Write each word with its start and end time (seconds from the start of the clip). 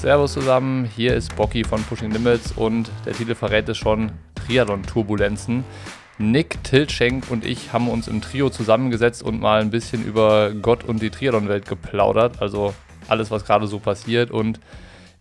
Servus 0.00 0.32
zusammen, 0.32 0.84
hier 0.84 1.14
ist 1.14 1.34
Bocky 1.34 1.64
von 1.64 1.82
Pushing 1.82 2.12
Limits 2.12 2.52
und 2.52 2.88
der 3.04 3.14
Titel 3.14 3.34
verrät 3.34 3.68
es 3.68 3.78
schon, 3.78 4.12
Triathlon-Turbulenzen. 4.36 5.64
Nick, 6.18 6.62
Tilschenk 6.62 7.28
und 7.32 7.44
ich 7.44 7.72
haben 7.72 7.88
uns 7.88 8.06
im 8.06 8.20
Trio 8.20 8.48
zusammengesetzt 8.48 9.24
und 9.24 9.40
mal 9.40 9.60
ein 9.60 9.70
bisschen 9.70 10.04
über 10.04 10.52
Gott 10.52 10.84
und 10.84 11.02
die 11.02 11.10
Triathlon-Welt 11.10 11.66
geplaudert, 11.66 12.40
also 12.40 12.74
alles, 13.08 13.32
was 13.32 13.44
gerade 13.44 13.66
so 13.66 13.80
passiert 13.80 14.30
und 14.30 14.60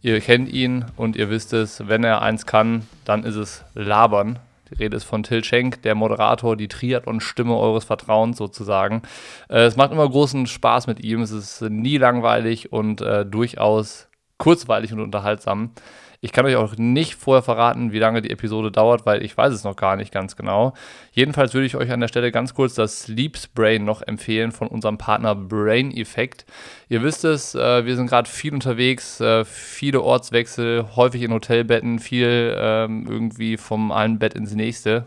ihr 0.03 0.21
kennt 0.21 0.47
ihn 0.53 0.85
und 0.95 1.15
ihr 1.15 1.31
wisst 1.31 1.53
es, 1.53 1.87
wenn 1.87 2.03
er 2.03 2.21
eins 2.21 2.45
kann, 2.45 2.87
dann 3.03 3.23
ist 3.23 3.35
es 3.35 3.65
labern. 3.73 4.37
Die 4.69 4.75
Rede 4.75 4.95
ist 4.95 5.05
von 5.05 5.23
Till 5.23 5.43
Schenk, 5.43 5.81
der 5.81 5.95
Moderator, 5.95 6.55
die 6.55 6.67
Triathlon-Stimme 6.67 7.55
eures 7.55 7.85
Vertrauens 7.85 8.37
sozusagen. 8.37 9.01
Äh, 9.49 9.61
es 9.61 9.75
macht 9.75 9.91
immer 9.91 10.07
großen 10.07 10.45
Spaß 10.45 10.85
mit 10.85 11.03
ihm. 11.03 11.21
Es 11.21 11.31
ist 11.31 11.61
nie 11.61 11.97
langweilig 11.97 12.71
und 12.71 13.01
äh, 13.01 13.25
durchaus 13.25 14.06
kurzweilig 14.37 14.93
und 14.93 15.01
unterhaltsam. 15.01 15.71
Ich 16.19 16.31
kann 16.31 16.45
euch 16.45 16.55
auch 16.55 16.75
nicht 16.77 17.13
vorher 17.15 17.43
verraten, 17.43 17.91
wie 17.91 17.99
lange 17.99 18.23
die 18.23 18.31
Episode 18.31 18.71
dauert, 18.71 19.05
weil 19.05 19.23
ich 19.23 19.37
weiß 19.37 19.53
es 19.53 19.63
noch 19.63 19.75
gar 19.75 19.95
nicht 19.95 20.11
ganz 20.11 20.35
genau. 20.35 20.73
Jedenfalls 21.11 21.53
würde 21.53 21.67
ich 21.67 21.75
euch 21.75 21.91
an 21.91 21.99
der 21.99 22.07
Stelle 22.07 22.31
ganz 22.31 22.55
kurz 22.55 22.73
das 22.73 23.01
Sleep 23.01 23.37
Spray 23.37 23.77
noch 23.77 24.01
empfehlen 24.01 24.51
von 24.51 24.67
unserem 24.67 24.97
Partner 24.97 25.35
Brain 25.35 25.91
Effect. 25.95 26.45
Ihr 26.89 27.03
wisst 27.03 27.23
es, 27.23 27.53
äh, 27.53 27.85
wir 27.85 27.95
sind 27.95 28.07
gerade 28.07 28.27
viel 28.27 28.53
unterwegs, 28.53 29.19
äh, 29.21 29.45
viele 29.45 30.01
Ortswechsel, 30.01 30.87
häufig 30.95 31.21
in 31.21 31.33
Hotelbetten, 31.33 31.99
viel 31.99 32.55
ähm, 32.57 33.05
irgendwie 33.07 33.57
vom 33.57 33.91
einen 33.91 34.17
Bett 34.17 34.33
ins 34.33 34.55
nächste 34.55 35.05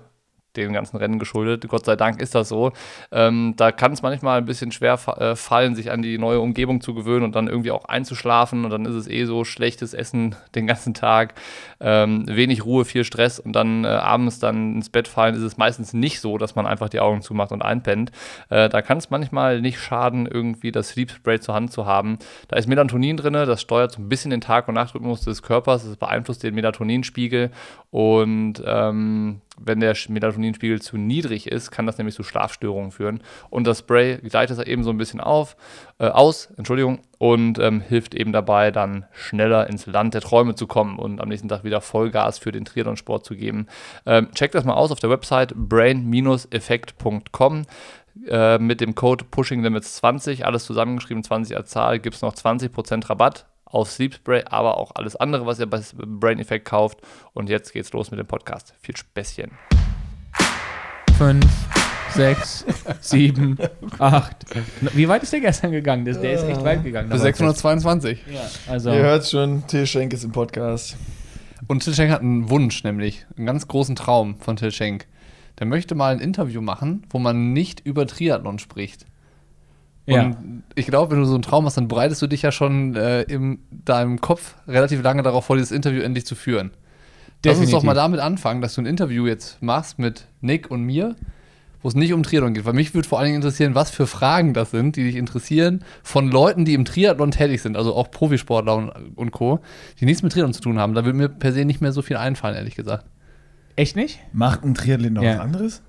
den 0.56 0.72
ganzen 0.72 0.96
Rennen 0.96 1.18
geschuldet. 1.18 1.66
Gott 1.68 1.84
sei 1.84 1.96
Dank 1.96 2.20
ist 2.20 2.34
das 2.34 2.48
so. 2.48 2.72
Ähm, 3.12 3.54
da 3.56 3.72
kann 3.72 3.92
es 3.92 4.02
manchmal 4.02 4.38
ein 4.38 4.45
bisschen 4.45 4.73
schwer 4.73 4.96
fa 4.96 5.12
äh, 5.14 5.36
fallen, 5.36 5.74
sich 5.74 5.90
an 5.90 6.02
die 6.02 6.18
neue 6.18 6.40
Umgebung 6.40 6.80
zu 6.80 6.95
gewöhnen 6.95 7.24
und 7.24 7.34
dann 7.34 7.48
irgendwie 7.48 7.70
auch 7.70 7.84
einzuschlafen. 7.84 8.65
Und 8.65 8.71
dann 8.71 8.84
ist 8.84 8.95
es 8.95 9.09
eh 9.09 9.24
so 9.24 9.45
schlechtes 9.45 9.95
Essen 9.95 10.34
den 10.54 10.66
ganzen 10.66 10.95
Tag, 10.95 11.34
ähm, 11.80 12.24
wenig 12.26 12.65
Ruhe, 12.65 12.84
viel 12.84 13.04
Stress 13.04 13.38
und 13.38 13.52
dann 13.52 13.84
äh, 13.84 13.88
abends 13.88 14.38
dann 14.38 14.76
ins 14.76 14.90
Bett 14.90 15.09
fallen, 15.09 15.34
ist 15.34 15.43
es 15.43 15.56
meistens 15.56 15.93
nicht 15.93 16.21
so, 16.21 16.38
dass 16.38 16.54
man 16.54 16.66
einfach 16.66 16.88
die 16.88 17.01
Augen 17.01 17.23
zumacht 17.23 17.52
und 17.52 17.62
einpennt. 17.62 18.12
Äh, 18.48 18.68
da 18.68 18.82
kann 18.82 18.98
es 18.98 19.10
manchmal 19.10 19.60
nicht 19.60 19.80
schaden, 19.80 20.26
irgendwie 20.26 20.73
das 20.73 20.90
Sleep 20.90 21.10
Spray 21.10 21.40
zur 21.40 21.54
Hand 21.54 21.73
zu 21.73 21.87
haben. 21.87 22.18
Da 22.48 22.56
ist 22.56 22.66
Melatonin 22.66 23.16
drin, 23.16 23.32
das 23.32 23.60
steuert 23.60 23.93
so 23.93 24.02
ein 24.02 24.09
bisschen 24.09 24.30
den 24.30 24.40
Tag- 24.40 24.68
und 24.68 24.74
Nachtrhythmus 24.74 25.23
des 25.23 25.43
Körpers, 25.43 25.84
das 25.84 25.96
beeinflusst 25.96 26.43
den 26.43 26.54
Melatoninspiegel 26.54 27.51
und 27.90 28.62
ähm, 28.65 29.40
wenn 29.62 29.80
der 29.80 29.94
Melatoninspiegel 30.08 30.80
zu 30.80 30.96
niedrig 30.96 31.46
ist, 31.46 31.70
kann 31.70 31.86
das 31.86 31.98
nämlich 31.98 32.14
zu 32.14 32.22
Schlafstörungen 32.22 32.90
führen. 32.90 33.22
Und 33.50 33.66
das 33.66 33.80
Spray 33.80 34.18
gleicht 34.18 34.50
das 34.50 34.58
eben 34.58 34.84
so 34.84 34.90
ein 34.90 34.98
bisschen 34.98 35.20
auf, 35.20 35.56
äh, 35.98 36.06
aus, 36.06 36.48
Entschuldigung, 36.56 37.00
und 37.18 37.58
ähm, 37.58 37.80
hilft 37.80 38.14
eben 38.14 38.32
dabei, 38.32 38.70
dann 38.70 39.04
schneller 39.12 39.68
ins 39.68 39.86
Land 39.86 40.14
der 40.14 40.22
Träume 40.22 40.54
zu 40.54 40.66
kommen 40.66 40.98
und 40.98 41.20
am 41.20 41.28
nächsten 41.28 41.48
Tag 41.48 41.64
wieder 41.64 41.80
Vollgas 41.80 42.38
für 42.38 42.52
den 42.52 42.64
Triathlon-Sport 42.64 43.26
zu 43.26 43.36
geben. 43.36 43.66
Ähm, 44.06 44.28
checkt 44.34 44.54
das 44.54 44.64
mal 44.64 44.74
aus 44.74 44.90
auf 44.90 45.00
der 45.00 45.10
Website 45.10 45.54
brain-effekt.com. 45.54 47.66
Äh, 48.26 48.58
mit 48.58 48.80
dem 48.80 48.94
Code 48.94 49.24
Pushing 49.30 49.62
Limits 49.62 49.96
20, 49.96 50.44
alles 50.44 50.64
zusammengeschrieben, 50.64 51.22
20 51.22 51.56
als 51.56 51.70
Zahl, 51.70 52.00
gibt 52.00 52.16
es 52.16 52.22
noch 52.22 52.34
20% 52.34 53.08
Rabatt 53.08 53.46
auf 53.71 53.90
Sleep 53.90 54.15
Spray, 54.15 54.43
aber 54.46 54.76
auch 54.76 54.93
alles 54.95 55.16
andere, 55.16 55.46
was 55.46 55.59
ihr 55.59 55.66
bei 55.66 55.80
Brain 55.95 56.38
Effect 56.38 56.66
kauft. 56.66 56.99
Und 57.32 57.49
jetzt 57.49 57.73
geht's 57.73 57.93
los 57.93 58.10
mit 58.10 58.18
dem 58.18 58.27
Podcast. 58.27 58.74
Viel 58.80 58.96
Späßchen. 58.96 59.51
5, 61.18 61.45
6, 62.15 62.65
7, 63.01 63.59
8. 63.99 64.37
Wie 64.94 65.09
weit 65.09 65.22
ist 65.22 65.32
der 65.32 65.41
gestern 65.41 65.72
gegangen? 65.72 66.04
Der, 66.04 66.15
der 66.15 66.32
ist 66.32 66.44
echt 66.44 66.65
weit 66.65 66.82
gegangen. 66.82 67.10
Bis 67.10 67.22
622. 67.22 68.21
Ja, 68.32 68.41
also. 68.72 68.91
Ihr 68.91 69.03
hört 69.03 69.27
schon, 69.27 69.66
Till 69.66 69.87
Schenk 69.87 70.12
ist 70.12 70.25
im 70.25 70.32
Podcast. 70.32 70.97
Und 71.66 71.84
Till 71.84 71.94
Schenk 71.94 72.11
hat 72.11 72.21
einen 72.21 72.49
Wunsch, 72.50 72.84
nämlich 72.84 73.27
einen 73.37 73.47
ganz 73.47 73.69
großen 73.69 73.97
Traum 73.97 74.41
von 74.41 74.56
Till 74.56 74.73
Schenk. 74.73 75.06
Der 75.59 75.67
möchte 75.67 75.94
mal 75.94 76.12
ein 76.12 76.21
Interview 76.21 76.62
machen, 76.62 77.06
wo 77.11 77.19
man 77.19 77.53
nicht 77.53 77.81
über 77.81 78.06
Triathlon 78.06 78.59
spricht. 78.59 79.05
Und 80.10 80.15
Ja. 80.16 80.37
ich 80.75 80.87
glaube, 80.87 81.12
wenn 81.12 81.19
du 81.21 81.25
so 81.26 81.34
einen 81.34 81.43
Traum 81.43 81.65
hast, 81.66 81.76
dann 81.76 81.88
bereitest 81.88 82.21
du 82.22 82.26
dich 82.26 82.43
ja 82.43 82.53
schon 82.53 82.94
äh, 82.97 83.22
in 83.22 83.60
deinem 83.71 84.21
Kopf 84.21 84.56
relativ 84.66 85.03
lange 85.03 85.22
darauf 85.22 85.44
vor, 85.47 85.56
dieses 85.56 85.71
Interview 85.72 86.03
endlich 86.03 86.26
zu 86.26 86.34
führen. 86.34 86.71
Lass 87.44 87.56
uns 87.59 87.71
doch 87.71 87.78
Definitiv. 87.78 87.82
mal 87.87 87.94
damit 87.94 88.20
anfangen, 88.20 88.60
dass 88.60 88.75
du 88.75 88.82
ein 88.82 88.87
Interview 88.87 89.26
jetzt 89.26 89.62
machst 89.62 89.99
mit 89.99 90.26
Nick 90.43 90.70
und 90.70 90.82
mir, 90.84 91.16
wo 91.82 91.88
es 91.88 91.94
nicht 91.94 92.12
um 92.12 92.22
Triathlon 92.22 92.53
geht. 92.53 92.66
Weil 92.66 92.75
mich 92.75 92.93
würde 92.93 93.09
vor 93.09 93.19
allen 93.19 93.26
Dingen 93.26 93.37
interessieren, 93.37 93.75
was 93.75 93.91
für 93.91 94.06
Fragen 94.06 94.53
das 94.53 94.70
sind, 94.70 94.97
die 94.97 95.04
dich 95.04 95.16
interessieren, 95.16 95.82
von 96.03 96.31
Leuten, 96.31 96.66
die 96.66 96.75
im 96.75 96.84
Triathlon 96.84 97.31
tätig 97.31 97.62
sind, 97.62 97.78
also 97.78 97.94
auch 97.94 98.10
Profisportler 98.10 98.76
und, 98.76 98.91
und 99.16 99.31
Co., 99.31 99.60
die 100.00 100.04
nichts 100.04 100.22
mit 100.22 100.32
Triathlon 100.32 100.53
zu 100.53 100.60
tun 100.60 100.78
haben. 100.78 100.93
Da 100.93 101.06
würde 101.06 101.16
mir 101.16 101.31
per 101.31 101.53
se 101.54 101.65
nicht 101.65 101.81
mehr 101.81 101.93
so 101.93 102.03
viel 102.03 102.19
einfallen, 102.19 102.56
ehrlich 102.56 102.75
gesagt. 102.75 103.06
Echt 103.76 103.97
nicht? 103.97 104.20
Macht 104.34 104.62
ein 104.62 104.75
Triathlon 104.75 105.15
noch 105.15 105.22
Ja. 105.22 105.34
was 105.37 105.41
anderes? 105.41 105.82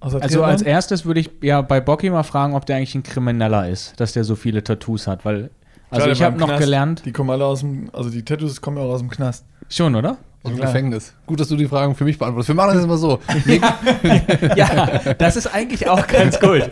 Außer 0.00 0.22
Also 0.22 0.44
als 0.44 0.62
erstes 0.62 1.04
würde 1.04 1.20
ich 1.20 1.30
ja 1.42 1.60
bei 1.62 1.80
Bocky 1.80 2.10
mal 2.10 2.22
fragen, 2.22 2.54
ob 2.54 2.66
der 2.66 2.76
eigentlich 2.76 2.94
ein 2.94 3.02
Krimineller 3.02 3.68
ist, 3.68 3.98
dass 4.00 4.12
der 4.12 4.24
so 4.24 4.36
viele 4.36 4.62
Tattoos 4.62 5.06
hat, 5.06 5.24
weil 5.24 5.50
also 5.90 6.04
Klar, 6.04 6.12
ich 6.12 6.22
habe 6.22 6.38
noch 6.38 6.48
Knast. 6.48 6.60
gelernt, 6.62 7.02
Die 7.06 7.12
kommen 7.12 7.30
alle 7.30 7.44
aus 7.46 7.60
dem, 7.60 7.90
also 7.94 8.10
die 8.10 8.22
Tattoos 8.24 8.60
kommen 8.60 8.76
ja 8.76 8.82
auch 8.84 8.90
aus 8.92 9.00
dem 9.00 9.10
Knast. 9.10 9.44
schon, 9.68 9.94
oder? 9.94 10.18
Aus 10.44 10.52
dem. 10.52 10.60
Gefängnis. 10.60 11.14
Gut, 11.26 11.40
dass 11.40 11.48
du 11.48 11.56
die 11.56 11.66
Fragen 11.66 11.94
für 11.96 12.04
mich 12.04 12.16
beantwortest. 12.18 12.48
Wir 12.48 12.54
machen 12.54 12.68
das 12.68 12.76
jetzt 12.76 12.86
mal 12.88 12.96
so. 12.98 13.18
Nick, 13.44 13.62
ja, 14.56 15.14
das 15.18 15.36
ist 15.36 15.46
eigentlich 15.52 15.88
auch 15.88 16.06
ganz 16.06 16.38
gut. 16.38 16.68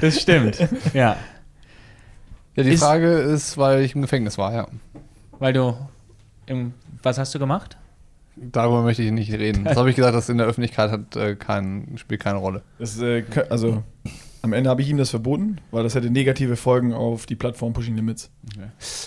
Das 0.00 0.20
stimmt. 0.20 0.58
Ja, 0.94 1.16
ja, 2.54 2.62
die 2.62 2.70
Ist- 2.70 2.80
Frage 2.82 3.10
ist, 3.12 3.56
weil 3.58 3.80
ich 3.82 3.94
im 3.94 4.02
Gefängnis 4.02 4.36
war, 4.38 4.52
ja. 4.54 4.66
weil 5.38 5.52
du 5.52 5.74
im, 6.46 6.74
was 7.02 7.18
hast 7.18 7.34
du 7.34 7.38
gemacht? 7.38 7.76
Darüber 8.40 8.82
möchte 8.82 9.02
ich 9.02 9.10
nicht 9.10 9.32
reden. 9.32 9.64
Das 9.64 9.76
habe 9.76 9.90
ich 9.90 9.96
gesagt, 9.96 10.14
das 10.14 10.28
in 10.28 10.38
der 10.38 10.46
Öffentlichkeit 10.46 10.90
hat 10.90 11.16
äh, 11.16 11.34
kein, 11.34 11.94
spielt 11.96 12.20
keine 12.22 12.38
Rolle. 12.38 12.62
Das, 12.78 13.00
äh, 13.00 13.24
also 13.50 13.82
am 14.42 14.52
Ende 14.52 14.70
habe 14.70 14.80
ich 14.82 14.88
ihm 14.88 14.96
das 14.96 15.10
verboten, 15.10 15.60
weil 15.72 15.82
das 15.82 15.94
hätte 15.94 16.10
negative 16.10 16.56
Folgen 16.56 16.94
auf 16.94 17.26
die 17.26 17.34
Plattform 17.34 17.72
Pushing 17.72 17.96
Limits. 17.96 18.30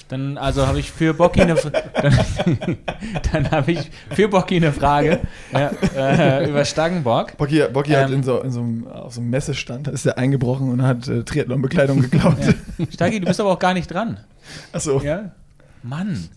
Dann 0.10 0.38
also 0.38 0.68
habe 0.68 0.80
ich 0.80 0.92
für 0.92 1.14
Bocky 1.14 1.42
eine 1.42 1.56
dann, 1.96 2.78
dann 3.32 3.52
habe 3.52 3.72
ich 3.72 3.92
für 4.12 4.28
Bocky 4.28 4.58
eine 4.58 4.74
Frage 4.74 5.20
ja, 5.54 5.72
äh, 5.96 6.50
über 6.50 6.66
Stangenbock. 6.66 7.38
Bocky, 7.38 7.64
Bocky 7.72 7.92
hat 7.92 8.10
Ähm. 8.10 8.16
in 8.16 8.24
so, 8.24 8.42
in 8.42 8.52
so 8.52 8.60
einem, 8.60 8.88
auf 8.88 9.14
so 9.14 9.22
einem 9.22 9.30
Messestand, 9.30 9.88
da 9.88 9.92
ist 9.92 10.06
er 10.06 10.18
eingebrochen 10.18 10.70
und 10.70 10.82
hat 10.82 11.08
äh, 11.08 11.24
Triathlon-Bekleidung 11.24 12.02
geklaut. 12.02 12.38
Stagi, 12.94 13.20
du 13.20 13.26
bist 13.26 13.40
aber 13.40 13.52
auch 13.52 13.60
gar 13.60 13.74
nicht 13.74 13.88
dran. 13.88 14.20
Achso. 14.74 15.02
Ja? 15.02 15.32
Mann. 15.82 16.30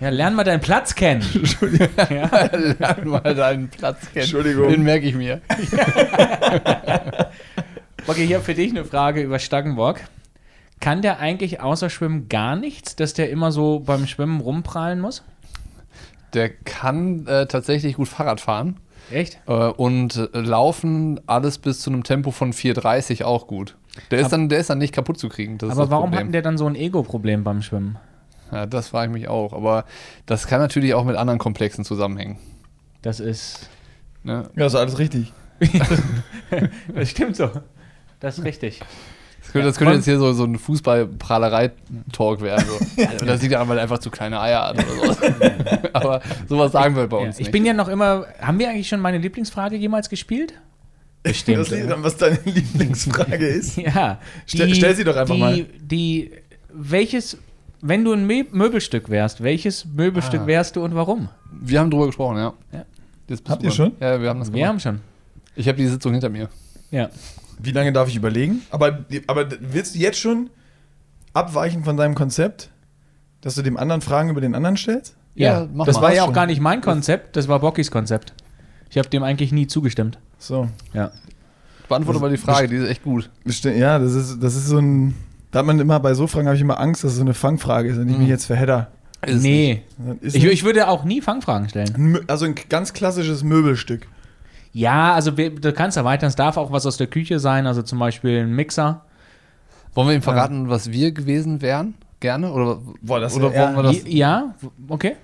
Ja, 0.00 0.08
lern 0.08 0.34
mal 0.34 0.44
deinen 0.44 0.60
Platz 0.60 0.94
kennen. 0.94 1.22
ja. 2.10 2.46
Lern 2.78 3.08
mal 3.08 3.34
deinen 3.34 3.68
Platz 3.68 4.00
kennen. 4.12 4.22
Entschuldigung. 4.22 4.68
Den 4.68 4.82
merke 4.82 5.06
ich 5.06 5.14
mir. 5.14 5.40
Okay, 8.06 8.26
hier 8.26 8.40
für 8.40 8.54
dich 8.54 8.70
eine 8.70 8.84
Frage 8.84 9.22
über 9.22 9.38
Stangenbock. 9.38 10.00
Kann 10.80 11.02
der 11.02 11.20
eigentlich 11.20 11.60
außer 11.60 11.90
Schwimmen 11.90 12.28
gar 12.28 12.56
nichts, 12.56 12.96
dass 12.96 13.12
der 13.12 13.30
immer 13.30 13.52
so 13.52 13.80
beim 13.80 14.06
Schwimmen 14.06 14.40
rumprallen 14.40 15.00
muss? 15.00 15.22
Der 16.32 16.48
kann 16.48 17.26
äh, 17.26 17.46
tatsächlich 17.46 17.96
gut 17.96 18.08
Fahrrad 18.08 18.40
fahren 18.40 18.78
Echt? 19.12 19.38
äh, 19.46 19.52
und 19.52 20.16
äh, 20.16 20.38
laufen 20.40 21.20
alles 21.26 21.58
bis 21.58 21.80
zu 21.80 21.90
einem 21.90 22.02
Tempo 22.02 22.30
von 22.30 22.52
4,30 22.52 23.22
auch 23.22 23.46
gut. 23.46 23.76
Der 24.10 24.20
ist, 24.20 24.30
dann, 24.30 24.48
der 24.48 24.60
ist 24.60 24.70
dann 24.70 24.78
nicht 24.78 24.94
kaputt 24.94 25.18
zu 25.18 25.28
kriegen. 25.28 25.58
Aber 25.62 25.90
warum 25.90 26.14
hat 26.14 26.32
der 26.32 26.42
dann 26.42 26.56
so 26.56 26.66
ein 26.66 26.74
Ego-Problem 26.74 27.44
beim 27.44 27.60
Schwimmen? 27.60 27.98
Ja, 28.52 28.66
das 28.66 28.88
frage 28.88 29.10
ich 29.12 29.18
mich 29.20 29.28
auch. 29.28 29.52
Aber 29.52 29.84
das 30.26 30.46
kann 30.46 30.60
natürlich 30.60 30.94
auch 30.94 31.04
mit 31.04 31.16
anderen 31.16 31.38
Komplexen 31.38 31.84
zusammenhängen. 31.84 32.38
Das 33.02 33.20
ist. 33.20 33.68
Ne? 34.22 34.50
Ja, 34.56 34.66
ist 34.66 34.74
alles 34.74 34.98
richtig. 34.98 35.32
Das 36.94 37.10
stimmt 37.10 37.36
so. 37.36 37.50
Das 38.18 38.38
ist 38.38 38.44
richtig. 38.44 38.80
Das 39.42 39.52
könnte, 39.52 39.68
das 39.68 39.78
könnte 39.78 39.94
jetzt 39.94 40.04
hier 40.04 40.18
so, 40.18 40.32
so 40.32 40.44
ein 40.44 40.58
Fußball-Prahlerei-Talk 40.58 42.40
werden. 42.42 42.64
So. 42.66 43.02
Also, 43.10 43.24
das 43.26 43.40
sieht 43.40 43.52
ja 43.52 43.66
weil 43.68 43.78
einfach 43.78 43.98
zu 43.98 44.10
kleine 44.10 44.40
Eier 44.40 44.68
hat 44.68 44.78
oder 44.78 45.14
so. 45.14 45.20
Aber 45.92 46.20
sowas 46.48 46.72
sagen 46.72 46.96
wir 46.96 47.06
bei 47.06 47.18
Ja, 47.20 47.26
uns 47.26 47.36
ich 47.36 47.46
nicht. 47.46 47.52
bin 47.52 47.64
ja 47.64 47.72
noch 47.72 47.88
immer. 47.88 48.26
Haben 48.40 48.58
wir 48.58 48.68
eigentlich 48.70 48.88
schon 48.88 49.00
meine 49.00 49.18
Lieblingsfrage 49.18 49.76
jemals 49.76 50.08
gespielt? 50.08 50.54
Bestimmt. 51.22 51.58
Das 51.58 51.70
liegt 51.70 51.88
daran, 51.88 52.02
was 52.02 52.16
deine 52.16 52.38
Lieblingsfrage 52.44 53.46
ist. 53.46 53.76
Ja. 53.76 54.18
Stell- 54.46 54.74
stell 54.74 54.94
sie 54.94 55.04
doch 55.04 55.16
einfach 55.16 55.34
die, 55.34 55.40
mal. 55.40 55.66
Die, 55.80 56.30
welches, 56.72 57.36
wenn 57.82 58.04
du 58.04 58.12
ein 58.12 58.26
Mö 58.26 58.44
Möbelstück 58.52 59.08
wärst, 59.08 59.42
welches 59.42 59.84
Möbelstück 59.84 60.42
Ah. 60.42 60.46
wärst 60.46 60.76
du 60.76 60.84
und 60.84 60.94
warum? 60.94 61.28
wir 61.62 61.80
haben 61.80 61.90
drüber 61.90 62.06
gesprochen, 62.06 62.36
ja. 62.36 62.52
Ja. 62.72 62.84
Habt 63.48 63.62
du 63.62 63.66
ihr 63.66 63.72
schon? 63.72 63.92
Ja, 64.00 64.20
wir 64.20 64.28
haben 64.28 64.40
das 64.40 64.48
Wir 64.48 64.54
gemacht. 64.54 64.68
haben 64.68 64.80
schon. 64.80 65.00
Ich 65.56 65.68
habe 65.68 65.78
die 65.78 65.86
Sitzung 65.86 66.12
hinter 66.12 66.28
mir. 66.30 66.48
Ja. 66.90 67.10
Wie 67.58 67.72
lange 67.72 67.92
darf 67.92 68.08
ich 68.08 68.16
überlegen? 68.16 68.62
Aber, 68.70 69.04
aber 69.26 69.46
willst 69.60 69.94
du 69.94 69.98
jetzt 69.98 70.18
schon 70.18 70.50
abweichen 71.32 71.84
von 71.84 71.96
deinem 71.96 72.14
Konzept, 72.14 72.70
dass 73.40 73.54
du 73.54 73.62
dem 73.62 73.76
anderen 73.76 74.00
Fragen 74.00 74.30
über 74.30 74.40
den 74.40 74.54
anderen 74.54 74.76
stellst? 74.76 75.16
Ja, 75.34 75.60
Ja, 75.62 75.68
mach 75.72 75.86
das 75.86 75.96
mal. 75.96 76.02
war 76.02 76.14
ja 76.14 76.22
auch 76.22 76.26
Schon. 76.26 76.34
gar 76.34 76.46
nicht 76.46 76.60
mein 76.60 76.80
Konzept, 76.80 77.36
das 77.36 77.46
war 77.48 77.60
Bockys 77.60 77.90
Konzept. 77.90 78.32
Ich 78.90 78.98
habe 78.98 79.08
dem 79.08 79.22
eigentlich 79.22 79.52
nie 79.52 79.66
zugestimmt. 79.68 80.18
So. 80.38 80.68
Ja. 80.92 81.12
Beantworte 81.88 82.20
mal 82.20 82.30
die 82.30 82.36
Frage, 82.36 82.68
die 82.68 82.76
ist 82.76 82.88
echt 82.88 83.02
gut. 83.04 83.30
Ja, 83.64 83.98
das 83.98 84.14
ist, 84.14 84.42
das 84.42 84.54
ist 84.56 84.66
so 84.66 84.78
ein. 84.78 85.14
Da 85.50 85.58
hat 85.60 85.66
man 85.66 85.80
immer 85.80 85.98
bei 86.00 86.14
so 86.14 86.26
Fragen 86.26 86.46
habe 86.46 86.56
ich 86.56 86.62
immer 86.62 86.78
Angst, 86.78 87.02
dass 87.04 87.12
es 87.12 87.16
so 87.16 87.22
eine 87.22 87.34
Fangfrage 87.34 87.88
ist, 87.88 87.98
wenn 87.98 88.08
ich 88.08 88.18
mich 88.18 88.28
jetzt 88.28 88.46
verhedder. 88.46 88.88
Ist 89.26 89.42
nee. 89.42 89.82
Ist 90.20 90.36
Ich, 90.36 90.44
ich 90.44 90.64
würde 90.64 90.88
auch 90.88 91.04
nie 91.04 91.20
Fangfragen 91.20 91.68
stellen. 91.68 92.20
also 92.28 92.46
ein 92.46 92.54
ganz 92.68 92.92
klassisches 92.92 93.42
Möbelstück. 93.42 94.06
Ja, 94.72 95.12
also 95.14 95.32
du 95.32 95.72
kannst 95.72 95.96
erweitern, 95.96 96.28
es 96.28 96.36
darf 96.36 96.56
auch 96.56 96.70
was 96.70 96.86
aus 96.86 96.96
der 96.96 97.08
Küche 97.08 97.40
sein, 97.40 97.66
also 97.66 97.82
zum 97.82 97.98
Beispiel 97.98 98.40
ein 98.42 98.54
Mixer. 98.54 99.04
Wollen 99.94 100.08
wir 100.08 100.14
ihm 100.14 100.22
verraten, 100.22 100.68
was 100.68 100.92
wir 100.92 101.10
gewesen 101.10 101.60
wären? 101.60 101.94
Gerne? 102.20 102.52
Oder, 102.52 102.78
Boah, 103.02 103.18
das 103.18 103.34
oder 103.34 103.52
wär- 103.52 103.74
wollen 103.74 103.76
wir 103.76 103.82
das? 103.82 104.02
Ja, 104.06 104.54
okay. 104.88 105.16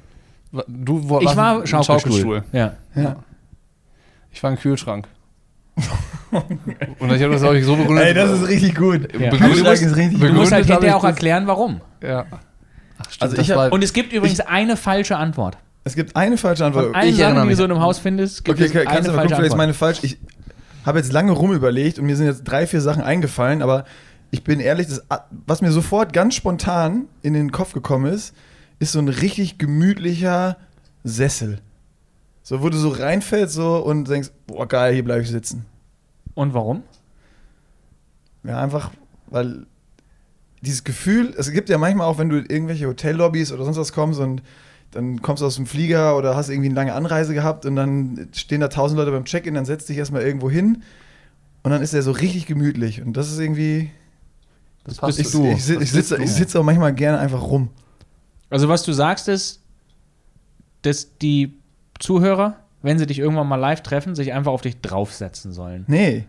Du 0.66 1.08
wo- 1.08 1.20
Ich 1.20 1.26
warst 1.26 1.36
war 1.36 1.60
ein 1.60 1.66
Schaukelstuhl. 1.66 2.42
Ja. 2.52 2.74
Ich 4.32 4.42
war 4.42 4.50
ein 4.50 4.58
Kühlschrank. 4.58 5.06
Und 6.98 7.12
ich 7.12 7.22
habe 7.22 7.32
das, 7.32 7.42
glaube 7.42 7.58
ich, 7.58 7.64
so 7.64 7.76
begründet. 7.76 8.06
Ey, 8.06 8.14
das 8.14 8.30
ist 8.40 8.48
richtig 8.48 8.74
gut. 8.74 9.12
Ja. 9.12 9.30
Begründet- 9.30 9.40
Kühlschrank 9.40 9.80
ist 9.82 9.96
richtig 9.96 10.20
Du 10.20 10.32
musst 10.32 10.52
halt 10.52 10.66
hinterher 10.66 10.88
ich 10.90 10.94
auch 10.94 11.04
erklären, 11.04 11.46
warum. 11.46 11.80
Ja. 12.02 12.26
Ach, 12.98 13.10
stimmt, 13.10 13.22
Also 13.22 13.36
das 13.36 13.44
ich 13.48 13.52
hab- 13.52 13.72
Und 13.72 13.84
es 13.84 13.92
gibt 13.92 14.12
übrigens 14.12 14.40
eine 14.40 14.76
falsche 14.76 15.16
Antwort. 15.16 15.58
Es 15.84 15.94
gibt 15.94 16.16
eine 16.16 16.36
falsche 16.36 16.64
Antwort. 16.64 16.86
Von 16.86 16.94
allen 16.96 17.08
ich 17.10 17.16
Sachen, 17.16 17.42
die 17.42 17.48
du 17.50 17.56
so 17.56 17.64
in 17.64 17.70
einem 17.70 17.80
Haus 17.80 17.98
findest, 17.98 18.44
gibt 18.44 18.58
Okay, 18.58 18.64
es 18.64 18.70
okay, 18.70 18.84
kannst 18.84 18.98
eine 18.98 19.02
du 19.08 19.10
mal 19.12 19.16
falsche 19.16 19.34
gucken, 19.34 19.36
vielleicht 19.36 19.46
ist 19.46 19.52
Antwort. 19.52 19.58
meine 19.58 19.74
falsch. 19.74 19.98
Ich 20.02 20.18
habe 20.84 20.98
jetzt 20.98 21.12
lange 21.12 21.32
rumüberlegt 21.32 21.98
und 21.98 22.06
mir 22.06 22.16
sind 22.16 22.26
jetzt 22.26 22.44
drei, 22.44 22.66
vier 22.66 22.80
Sachen 22.80 23.02
eingefallen, 23.02 23.62
aber 23.62 23.84
ich 24.32 24.42
bin 24.42 24.58
ehrlich, 24.60 24.88
das, 24.88 25.02
was 25.46 25.62
mir 25.62 25.70
sofort 25.70 26.12
ganz 26.12 26.34
spontan 26.34 27.04
in 27.22 27.34
den 27.34 27.52
Kopf 27.52 27.72
gekommen 27.72 28.12
ist, 28.12 28.34
ist 28.80 28.92
so 28.92 28.98
ein 28.98 29.08
richtig 29.08 29.58
gemütlicher 29.58 30.56
Sessel. 31.04 31.60
So, 32.42 32.62
wo 32.62 32.68
du 32.68 32.76
so 32.76 32.88
reinfällst 32.90 33.54
so 33.54 33.76
und 33.78 34.08
denkst, 34.08 34.30
boah, 34.46 34.66
geil, 34.66 34.94
hier 34.94 35.04
bleibe 35.04 35.22
ich 35.22 35.28
sitzen. 35.30 35.64
Und 36.36 36.54
warum? 36.54 36.84
Ja, 38.44 38.62
einfach, 38.62 38.92
weil 39.26 39.66
dieses 40.60 40.84
Gefühl, 40.84 41.34
es 41.36 41.50
gibt 41.50 41.68
ja 41.68 41.78
manchmal 41.78 42.06
auch, 42.06 42.18
wenn 42.18 42.28
du 42.28 42.38
in 42.38 42.46
irgendwelche 42.46 42.86
Hotellobbys 42.86 43.50
oder 43.52 43.64
sonst 43.64 43.78
was 43.78 43.92
kommst 43.92 44.20
und 44.20 44.42
dann 44.92 45.22
kommst 45.22 45.42
du 45.42 45.46
aus 45.46 45.56
dem 45.56 45.66
Flieger 45.66 46.16
oder 46.16 46.36
hast 46.36 46.48
irgendwie 46.48 46.68
eine 46.68 46.74
lange 46.76 46.92
Anreise 46.92 47.34
gehabt 47.34 47.66
und 47.66 47.74
dann 47.74 48.28
stehen 48.32 48.60
da 48.60 48.68
tausend 48.68 48.98
Leute 48.98 49.10
beim 49.10 49.24
Check-in, 49.24 49.54
dann 49.54 49.64
setzt 49.64 49.88
dich 49.88 49.96
erstmal 49.96 50.22
irgendwo 50.22 50.50
hin 50.50 50.82
und 51.62 51.70
dann 51.70 51.82
ist 51.82 51.92
der 51.94 52.02
so 52.02 52.12
richtig 52.12 52.46
gemütlich 52.46 53.02
und 53.02 53.16
das 53.16 53.32
ist 53.32 53.38
irgendwie, 53.38 53.90
das 54.84 55.00
bist 55.00 55.18
ich, 55.18 55.30
du. 55.32 55.46
ich, 55.46 55.66
Das 55.66 55.82
ich 55.82 55.90
sitze 55.90 56.22
ich 56.22 56.30
sitze 56.30 56.60
auch 56.60 56.64
manchmal 56.64 56.94
gerne 56.94 57.18
einfach 57.18 57.42
rum. 57.42 57.70
Also 58.50 58.68
was 58.68 58.82
du 58.84 58.92
sagst 58.92 59.28
ist, 59.28 59.60
dass 60.82 61.16
die 61.18 61.54
Zuhörer, 61.98 62.56
wenn 62.86 62.98
sie 62.98 63.06
dich 63.06 63.18
irgendwann 63.18 63.48
mal 63.48 63.56
live 63.56 63.82
treffen, 63.82 64.14
sich 64.14 64.32
einfach 64.32 64.52
auf 64.52 64.62
dich 64.62 64.80
draufsetzen 64.80 65.52
sollen. 65.52 65.84
Nee, 65.88 66.24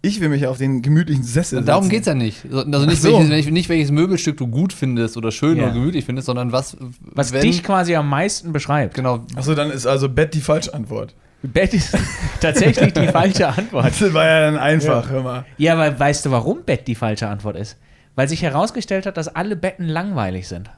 ich 0.00 0.20
will 0.20 0.28
mich 0.28 0.46
auf 0.46 0.58
den 0.58 0.80
gemütlichen 0.80 1.24
Sessel 1.24 1.64
Darum 1.64 1.84
setzen. 1.84 1.90
geht 1.90 2.00
es 2.02 2.06
ja 2.06 2.14
nicht. 2.14 2.44
Also 2.52 2.86
nicht, 2.86 3.02
so. 3.02 3.28
welches, 3.28 3.50
nicht 3.50 3.68
welches 3.68 3.90
Möbelstück 3.90 4.36
du 4.36 4.46
gut 4.46 4.72
findest 4.72 5.16
oder 5.16 5.32
schön 5.32 5.56
Ja. 5.58 5.64
oder 5.64 5.72
gemütlich 5.72 6.04
findest, 6.04 6.26
sondern 6.26 6.52
was, 6.52 6.76
Was 7.00 7.32
wenn, 7.32 7.42
dich 7.42 7.64
quasi 7.64 7.96
am 7.96 8.08
meisten 8.08 8.52
beschreibt. 8.52 8.94
genau, 8.94 9.24
Achso, 9.34 9.54
dann 9.56 9.70
ist 9.72 9.86
also 9.86 10.08
Bett 10.08 10.34
die 10.34 10.40
falsche 10.40 10.72
Antwort. 10.72 11.14
Bett 11.42 11.74
ist 11.74 11.96
tatsächlich 12.40 12.92
die 12.94 13.08
falsche 13.08 13.48
Antwort. 13.48 13.86
Das 14.00 14.14
war 14.14 14.24
ja 14.24 14.40
dann 14.42 14.56
einfach, 14.56 15.10
hör 15.10 15.22
mal. 15.22 15.44
Ja, 15.56 15.72
aber 15.74 15.98
weißt 15.98 16.26
du, 16.26 16.30
warum 16.30 16.62
Bett 16.62 16.86
die 16.86 16.94
falsche 16.94 17.26
Antwort 17.28 17.56
ist? 17.56 17.76
Weil 18.14 18.28
sich 18.28 18.42
herausgestellt 18.42 19.04
hat, 19.04 19.16
dass 19.16 19.26
alle 19.28 19.56
Betten 19.56 19.86
langweilig 19.88 20.46
sind. 20.46 20.70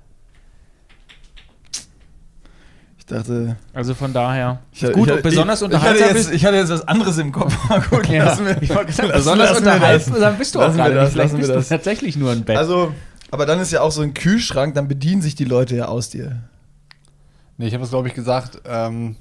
Ich 2.98 2.99
dachte, 3.10 3.56
Also 3.72 3.94
von 3.94 4.12
daher. 4.12 4.58
Ich 4.72 4.82
hatte- 4.82 4.92
gut, 4.94 5.06
ich 5.08 5.12
hatte- 5.12 5.22
besonders 5.22 5.60
ich, 5.60 5.64
unterhaltsam 5.66 5.96
ich 5.96 6.04
hatte, 6.08 6.18
jetzt, 6.18 6.32
ich 6.32 6.44
hatte 6.44 6.56
jetzt 6.56 6.70
was 6.70 6.88
anderes 6.88 7.18
im 7.18 7.32
Kopf. 7.32 7.56
Aber 7.68 7.80
gut, 7.96 8.08
Ja, 8.08 8.24
lassen 8.24 8.46
wir, 8.46 8.62
ich 8.62 8.70
wollte 8.70 8.86
gesagt, 8.86 9.08
lassen- 9.08 9.18
besonders 9.18 9.58
unterhaltsam 9.58 10.20
das. 10.20 10.38
bist 10.38 10.54
du 10.54 10.60
auch 10.62 10.74
gerade 10.74 10.94
das, 10.94 11.04
nicht. 11.04 11.12
Vielleicht 11.12 11.36
bist 11.36 11.50
das. 11.50 11.68
du 11.68 11.74
tatsächlich 11.74 12.16
nur 12.16 12.30
ein 12.32 12.44
Bett. 12.44 12.56
Also, 12.56 12.92
aber 13.30 13.46
dann 13.46 13.60
ist 13.60 13.70
ja 13.72 13.80
auch 13.82 13.92
so 13.92 14.02
ein 14.02 14.14
Kühlschrank, 14.14 14.74
dann 14.74 14.88
bedienen 14.88 15.22
sich 15.22 15.34
die 15.34 15.44
Leute 15.44 15.76
ja 15.76 15.86
aus 15.86 16.10
dir. 16.10 16.40
Nee, 17.58 17.66
ich 17.66 17.74
habe 17.74 17.84
es, 17.84 17.90
glaube 17.90 18.08
ich, 18.08 18.14
gesagt, 18.14 18.60
ähm, 18.66 19.16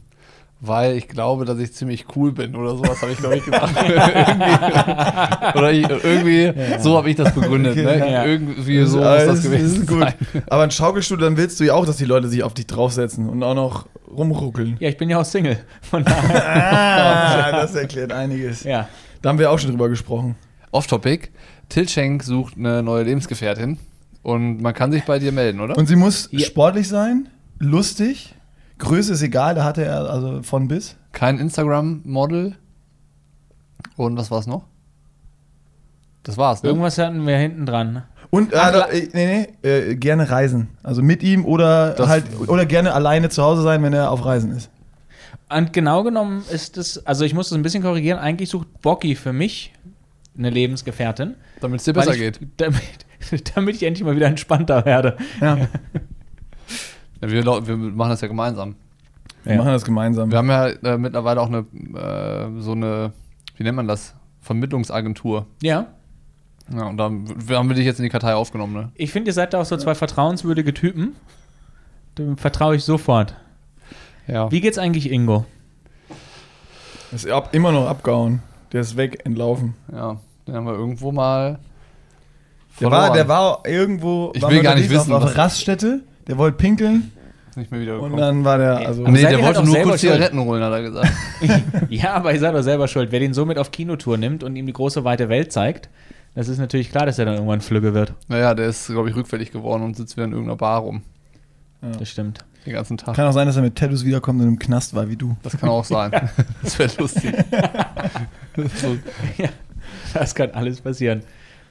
weil 0.61 0.97
ich 0.97 1.07
glaube, 1.07 1.45
dass 1.45 1.57
ich 1.59 1.73
ziemlich 1.73 2.05
cool 2.15 2.31
bin 2.33 2.55
oder 2.55 2.75
sowas, 2.75 3.01
habe 3.01 3.11
ich, 3.13 3.17
glaube 3.17 3.37
ich, 3.37 3.45
gesagt. 3.45 3.73
irgendwie, 3.87 5.57
oder 5.57 5.71
ich, 5.71 5.89
irgendwie, 5.89 6.53
so 6.81 6.97
habe 6.97 7.09
ich 7.09 7.15
das 7.15 7.33
begründet. 7.33 7.73
Okay. 7.77 7.85
ne? 7.85 8.11
Ja. 8.11 8.25
Irgendwie 8.25 8.83
so 8.85 8.97
muss 8.97 9.05
alles- 9.05 9.27
das 9.27 9.43
gewesen 9.43 9.81
ist 9.83 9.87
gut. 9.87 9.99
sein. 10.01 10.13
Aber 10.49 10.63
ein 10.63 10.71
Schaukelstuhl, 10.71 11.17
dann 11.17 11.37
willst 11.37 11.59
du 11.59 11.63
ja 11.63 11.73
auch, 11.73 11.85
dass 11.85 11.97
die 11.97 12.05
Leute 12.05 12.27
sich 12.27 12.43
auf 12.43 12.53
dich 12.53 12.67
draufsetzen 12.67 13.29
und 13.29 13.41
auch 13.43 13.55
noch 13.55 13.87
rumruckeln. 14.13 14.75
ja, 14.79 14.89
ich 14.89 14.97
bin 14.97 15.09
ja 15.09 15.19
auch 15.19 15.25
Single. 15.25 15.59
Von 15.81 16.03
daher. 16.05 17.45
Ah, 17.47 17.51
das 17.61 17.75
erklärt 17.75 18.11
einiges. 18.11 18.63
ja. 18.63 18.87
Da 19.21 19.29
haben 19.29 19.39
wir 19.39 19.51
auch 19.51 19.59
schon 19.59 19.71
drüber 19.71 19.89
gesprochen. 19.89 20.35
Off-Topic, 20.71 21.27
Till 21.67 21.87
Schenk 21.89 22.23
sucht 22.23 22.55
eine 22.57 22.81
neue 22.83 23.03
Lebensgefährtin 23.03 23.77
und 24.23 24.61
man 24.61 24.73
kann 24.73 24.91
sich 24.91 25.03
bei 25.03 25.19
dir 25.19 25.31
melden, 25.31 25.59
oder? 25.59 25.77
Und 25.77 25.87
sie 25.87 25.95
muss 25.95 26.29
Ja. 26.31 26.39
sportlich 26.45 26.87
sein, 26.87 27.27
lustig, 27.59 28.33
Größe 28.79 29.13
ist 29.13 29.21
egal, 29.21 29.55
da 29.55 29.63
hatte 29.63 29.83
er 29.83 30.09
also 30.09 30.41
von 30.41 30.67
bis. 30.67 30.97
Kein 31.11 31.37
Instagram-Model 31.37 32.55
und 33.95 34.17
was 34.17 34.31
war's 34.31 34.47
noch? 34.47 34.63
Das 36.23 36.37
war's, 36.37 36.63
ne? 36.63 36.69
Irgendwas 36.69 36.97
hatten 36.97 37.25
wir 37.25 37.37
hinten 37.37 37.65
dran. 37.65 38.03
Und 38.29 38.53
Ach, 38.55 38.69
äh, 38.69 38.73
da, 38.73 38.85
äh, 38.87 39.07
nee, 39.13 39.47
nee, 39.63 39.69
äh, 39.69 39.95
gerne 39.95 40.29
reisen. 40.29 40.69
Also 40.83 41.01
mit 41.01 41.23
ihm 41.23 41.45
oder 41.45 41.95
halt 41.99 42.25
oder 42.47 42.65
gerne 42.65 42.93
alleine 42.93 43.29
zu 43.29 43.41
Hause 43.41 43.61
sein, 43.61 43.81
wenn 43.83 43.93
er 43.93 44.11
auf 44.11 44.25
Reisen 44.25 44.51
ist. 44.51 44.69
Und 45.49 45.73
genau 45.73 46.03
genommen 46.03 46.43
ist 46.51 46.77
es, 46.77 47.05
also 47.05 47.25
ich 47.25 47.33
muss 47.33 47.49
das 47.49 47.57
ein 47.57 47.63
bisschen 47.63 47.81
korrigieren, 47.81 48.19
eigentlich 48.19 48.49
sucht 48.49 48.81
Bocky 48.81 49.15
für 49.15 49.33
mich 49.33 49.73
eine 50.37 50.49
Lebensgefährtin. 50.49 51.35
Damit 51.59 51.79
es 51.79 51.85
dir 51.85 51.93
besser 51.93 52.13
ich, 52.13 52.19
geht. 52.19 52.39
Damit, 52.57 52.81
damit 53.55 53.75
ich 53.75 53.83
endlich 53.83 54.05
mal 54.05 54.15
wieder 54.15 54.27
entspannter 54.27 54.85
werde. 54.85 55.17
Ja, 55.41 55.57
Ja, 57.21 57.29
wir, 57.29 57.67
wir 57.67 57.77
machen 57.77 58.09
das 58.09 58.21
ja 58.21 58.27
gemeinsam. 58.27 58.75
wir 59.43 59.53
Ja. 59.53 59.57
machen 59.59 59.71
das 59.71 59.83
gemeinsam. 59.85 60.31
Wir 60.31 60.37
haben 60.37 60.49
ja 60.49 60.67
äh, 60.67 60.97
mittlerweile 60.97 61.41
auch 61.41 61.47
eine, 61.47 61.59
äh, 61.59 62.61
so 62.61 62.71
eine, 62.71 63.13
wie 63.57 63.63
nennt 63.63 63.75
man 63.75 63.87
das? 63.87 64.15
Vermittlungsagentur. 64.41 65.45
Ja. 65.61 65.87
Ja, 66.73 66.85
und 66.85 66.97
da 66.97 67.05
haben 67.05 67.69
wir 67.69 67.75
dich 67.75 67.85
jetzt 67.85 67.99
in 67.99 68.03
die 68.03 68.09
Kartei 68.09 68.35
aufgenommen, 68.35 68.73
ne? 68.73 68.91
Ich 68.95 69.11
finde, 69.11 69.29
ihr 69.31 69.33
seid 69.33 69.53
da 69.53 69.61
auch 69.61 69.65
so 69.65 69.75
zwei 69.77 69.95
vertrauenswürdige 69.95 70.73
Typen. 70.73 71.15
Dem 72.17 72.37
vertraue 72.37 72.75
ich 72.75 72.83
sofort. 72.83 73.35
Ja. 74.27 74.51
Wie 74.51 74.61
geht's 74.61 74.77
eigentlich 74.77 75.11
Ingo? 75.11 75.45
Ist 77.11 77.27
ab, 77.27 77.49
immer 77.53 77.71
noch 77.71 77.87
abgehauen. 77.87 78.43
Der 78.71 78.81
ist 78.81 78.95
weg, 78.97 79.21
entlaufen. 79.25 79.73
Ja, 79.91 80.17
den 80.47 80.55
haben 80.55 80.65
wir 80.67 80.73
irgendwo 80.73 81.11
mal. 81.11 81.57
Der 82.79 82.91
war, 82.91 83.11
der 83.13 83.27
war 83.27 83.63
irgendwo. 83.65 84.31
Ich 84.35 84.41
war 84.41 84.51
will 84.51 84.61
gar 84.61 84.75
nicht 84.75 84.89
wissen, 84.89 85.11
Auf, 85.11 85.35
Raststätte. 85.35 86.03
Der 86.29 86.37
wollte 86.37 86.57
pinkeln 86.57 87.11
nicht 87.59 87.71
mehr 87.71 87.81
wieder 87.81 88.01
und 88.01 88.17
dann 88.17 88.43
war 88.43 88.57
der. 88.57 88.77
Also, 88.77 89.03
nee, 89.03 89.21
der 89.21 89.31
halt 89.31 89.43
wollte 89.43 89.63
nur 89.65 89.75
kurz 89.75 90.01
schuld? 90.01 90.13
Zigaretten 90.13 90.39
holen, 90.39 90.63
hat 90.63 90.71
er 90.71 90.81
gesagt. 90.81 91.11
Ja, 91.89 92.13
aber 92.13 92.33
ihr 92.33 92.39
seid 92.39 92.55
doch 92.55 92.61
selber 92.61 92.87
schuld. 92.87 93.11
Wer 93.11 93.19
den 93.19 93.33
so 93.33 93.45
mit 93.45 93.57
auf 93.57 93.71
Kinotour 93.71 94.17
nimmt 94.17 94.43
und 94.43 94.55
ihm 94.55 94.65
die 94.65 94.73
große 94.73 95.03
weite 95.03 95.29
Welt 95.29 95.51
zeigt, 95.51 95.89
das 96.35 96.47
ist 96.47 96.57
natürlich 96.59 96.89
klar, 96.89 97.05
dass 97.05 97.19
er 97.19 97.25
dann 97.25 97.35
irgendwann 97.35 97.61
flügge 97.61 97.93
wird. 97.93 98.13
naja, 98.27 98.53
der 98.53 98.67
ist, 98.67 98.87
glaube 98.87 99.09
ich, 99.09 99.15
rückfällig 99.15 99.51
geworden 99.51 99.83
und 99.83 99.97
sitzt 99.97 100.15
wieder 100.15 100.25
in 100.25 100.31
irgendeiner 100.31 100.57
Bar 100.57 100.79
rum. 100.81 101.01
Das 101.81 102.09
stimmt. 102.09 102.39
Den 102.65 102.73
ganzen 102.73 102.97
Tag. 102.97 103.15
kann 103.15 103.25
auch 103.25 103.31
sein, 103.31 103.47
dass 103.47 103.55
er 103.55 103.61
mit 103.61 103.75
Tattoos 103.75 104.03
wiederkommt 104.03 104.41
und 104.41 104.47
im 104.47 104.59
Knast 104.59 104.93
war 104.93 105.09
wie 105.09 105.15
du. 105.15 105.35
Das 105.43 105.57
kann 105.57 105.69
auch 105.69 105.85
sein. 105.85 106.11
Das 106.61 106.77
wäre 106.77 106.91
lustig. 106.97 107.33
so, 108.75 108.97
Das 110.13 110.35
kann 110.35 110.51
alles 110.51 110.81
passieren. 110.81 111.23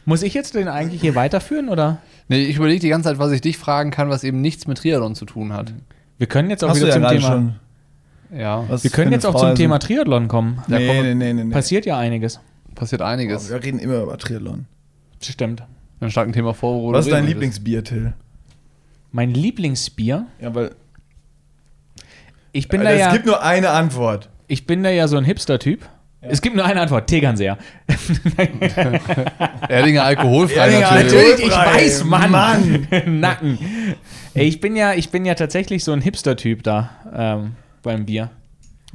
Muss 0.07 0.23
ich 0.23 0.33
jetzt 0.33 0.55
den 0.55 0.69
eigentlich 0.69 1.03
hier 1.03 1.15
weiterführen 1.15 1.69
oder? 1.69 1.99
Nee, 2.29 2.45
ich 2.45 2.57
überlege 2.57 2.81
die 2.81 2.89
ganze 2.89 3.09
Zeit, 3.09 3.19
was 3.19 3.33
ich 3.33 3.41
dich 3.41 3.59
fragen 3.59 3.91
kann, 3.91 4.09
was 4.09 4.25
eben 4.25 4.41
nichts 4.41 4.67
mit 4.67 4.79
Triathlon 4.79 5.15
zu 5.15 5.25
tun 5.25 5.53
hat. 5.53 5.73
Wir 6.19 6.27
können 6.27 6.51
jetzt 6.51 6.65
auch 6.65 6.69
Hast 6.71 6.81
du 6.83 6.87
wieder 6.87 6.89
ja 6.89 6.95
zum 6.95 7.03
gerade 7.03 7.17
Thema. 7.17 7.29
schon. 7.29 7.55
Ja, 8.39 8.65
Was 8.69 8.85
Wir 8.85 8.91
können 8.91 9.13
jetzt 9.13 9.25
auch 9.27 9.35
zum 9.35 9.55
Thema. 9.55 9.79
Triathlon 9.79 10.29
kommen. 10.29 10.63
Ja, 10.69 10.79
Nee, 10.79 10.87
komm, 10.87 10.97
nee, 11.03 11.15
nee, 11.15 11.33
nee, 11.33 11.45
nee. 11.45 11.53
Passiert 11.53 11.87
ja 11.87 11.97
einiges. 11.99 12.41
passiert 12.75 13.01
einiges. 13.03 13.49
Wir 13.51 13.63
reden 13.63 13.79
immer 13.79 14.03
über 14.03 14.19
Triathlon. 14.19 14.67
Stimmt. 15.23 15.63
Dann 16.01 16.11
stark 16.11 16.29
ein 16.29 16.33
Thema 16.33 16.55
vor, 16.55 16.75
worüber 16.83 16.99
Was 16.99 17.07
ist 17.07 17.13
dein 17.13 17.27
Lieblingsbier, 17.27 17.83
Till? 17.85 18.13
Mein 19.11 19.31
Lieblingsbier. 19.33 20.27
Ja, 20.41 20.55
weil 20.55 20.73
Ich 22.53 22.69
bin 22.69 22.81
Alter, 22.81 22.91
da 22.91 22.97
es 22.97 23.01
ja, 23.01 23.13
gibt 23.13 23.27
nur 23.27 23.43
eine 23.43 23.71
Antwort. 23.71 24.29
ich 24.47 24.67
bin 24.67 24.83
da 24.83 24.91
ja 24.91 25.09
so 25.09 25.17
ein 25.17 25.25
Hipster-Typ. 25.25 25.89
Es 26.21 26.43
gibt 26.43 26.57
nur 26.57 26.65
eine 26.65 26.81
Antwort. 26.81 27.07
Tegernseher. 27.09 27.59
Erdinger 29.69 30.05
alkoholfrei 30.05 30.57
Erdinger 30.57 30.91
natürlich. 30.91 31.13
Natürlich, 31.13 31.47
ich 31.47 31.53
weiß, 31.57 32.05
Mann. 32.05 32.31
Mann. 32.31 32.89
Nacken. 33.21 33.59
Ey, 34.35 34.47
Ich 34.49 34.61
bin 34.61 34.77
ja, 34.77 34.95
ich 34.95 35.11
bin 35.11 35.25
ja 35.25 35.35
tatsächlich 35.35 35.85
so 35.85 35.93
ein 35.93 36.01
Hipster-Typ 36.01 36.63
da 36.63 36.91
ähm, 37.15 37.53
beim 37.83 38.05
Bier. 38.07 38.31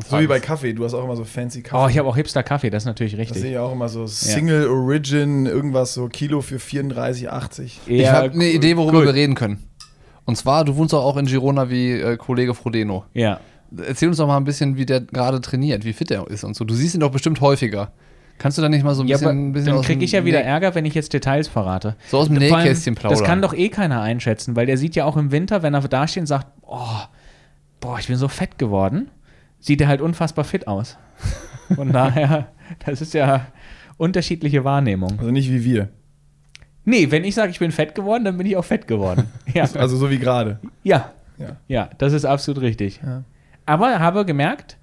So 0.10 0.20
wie 0.20 0.28
bei 0.28 0.40
Kaffee. 0.40 0.74
Du 0.74 0.84
hast 0.84 0.94
auch 0.96 1.04
immer 1.04 1.16
so 1.16 1.24
fancy 1.24 1.60
Oh, 1.60 1.70
Kaffee. 1.70 1.92
ich 1.92 1.98
habe 2.00 2.10
auch 2.10 2.16
Hipster-Kaffee, 2.16 2.70
das 2.72 2.84
ist 2.84 2.88
natürlich 2.88 3.14
das 3.16 3.28
sehe 3.28 3.36
richtig. 3.36 3.52
ich 3.52 3.58
auch 3.58 3.72
immer 3.72 3.90
so 3.90 4.08
Single 4.08 4.68
Origin, 4.68 5.46
irgendwas 5.46 5.94
so 5.94 6.08
Kilo 6.08 6.42
für 6.42 6.58
34,80. 6.58 7.64
Ich 7.86 8.02
Ja, 8.02 8.14
habe 8.14 8.32
eine 8.32 8.50
Idee, 8.50 8.76
worüber 8.76 9.00
gut. 9.00 9.08
wir 9.08 9.14
reden 9.14 9.36
können. 9.36 9.64
Und 10.26 10.36
zwar, 10.38 10.66
du 10.66 10.76
wohnst 10.78 10.94
auch 10.96 11.18
in 11.18 11.26
Girona 11.28 11.70
wie 11.70 11.92
äh, 11.92 12.18
Kollege 12.18 12.54
Frodeno. 12.56 13.06
Ja. 13.14 13.40
Erzähl 13.88 14.08
uns 14.10 14.18
doch 14.18 14.28
mal 14.28 14.38
ein 14.38 14.44
bisschen, 14.44 14.78
wie 14.78 14.86
der 14.86 15.02
gerade 15.02 15.42
trainiert, 15.42 15.86
wie 15.86 15.94
fit 15.94 16.12
er 16.12 16.28
ist 16.28 16.44
und 16.44 16.56
so. 16.56 16.64
Du 16.66 16.74
siehst 16.74 16.94
ihn 16.96 17.00
doch 17.02 17.12
bestimmt 17.12 17.42
häufiger. 17.42 17.92
Kannst 18.40 18.58
du 18.58 18.62
da 18.62 18.70
nicht 18.70 18.84
mal 18.84 18.96
so 18.96 19.04
ein 19.04 19.08
Ja, 19.08 19.16
bisschen, 19.18 19.28
aber 19.30 19.38
ein 19.38 19.54
bisschen 19.54 19.74
dann 19.74 19.82
kriege 19.84 20.04
ich 20.04 20.12
ja 20.12 20.26
wieder 20.26 20.40
Näh- 20.40 20.44
Ärger, 20.44 20.76
wenn 20.76 20.86
ich 20.86 20.94
jetzt 20.96 21.14
Details 21.14 21.48
verrate. 21.48 21.96
So 22.10 22.18
aus 22.18 22.28
dem 22.28 22.38
Nähkästchen 22.38 22.96
plaudern. 22.96 23.20
Das 23.20 23.28
kann 23.28 23.42
doch 23.42 23.54
eh 23.54 23.70
keiner 23.70 24.02
einschätzen, 24.02 24.56
weil 24.56 24.66
der 24.66 24.78
sieht 24.78 24.96
ja 24.96 25.06
auch 25.06 25.18
im 25.18 25.32
Winter, 25.32 25.62
wenn 25.64 25.74
er 25.74 25.82
da 25.82 26.08
steht 26.08 26.22
und 26.22 26.28
sagt, 26.28 26.48
oh, 26.64 26.80
boah, 27.80 28.00
ich 28.00 28.08
bin 28.08 28.16
so 28.18 28.28
fett 28.28 28.58
geworden, 28.58 29.10
sieht 29.60 29.82
er 29.82 29.88
halt 29.88 30.02
unfassbar 30.02 30.46
fit 30.46 30.68
aus. 30.68 30.98
Von 31.76 31.92
daher, 31.94 32.48
das 32.86 33.02
ist 33.02 33.14
ja 33.14 33.46
unterschiedliche 33.98 34.64
Wahrnehmung. 34.64 35.14
Also 35.20 35.32
nicht 35.32 35.50
wie 35.52 35.64
wir. 35.64 35.90
Nee, 36.86 37.12
wenn 37.12 37.24
ich 37.24 37.36
sage, 37.36 37.52
ich 37.52 37.60
bin 37.60 37.72
fett 37.72 37.96
geworden, 37.96 38.26
dann 38.26 38.38
bin 38.38 38.46
ich 38.48 38.58
auch 38.58 38.66
fett 38.66 38.88
geworden. 38.88 39.26
Ja, 39.54 39.64
Also 39.76 39.96
so 39.96 40.10
wie 40.10 40.18
gerade. 40.20 40.60
ja, 40.84 41.12
Ja. 41.38 41.56
ja, 41.68 41.90
das 42.00 42.14
ist 42.14 42.26
absolut 42.26 42.62
richtig. 42.62 43.00
Ja. 43.06 43.24
Aber 43.66 44.00
habe 44.00 44.26
gemerkt, 44.26 44.78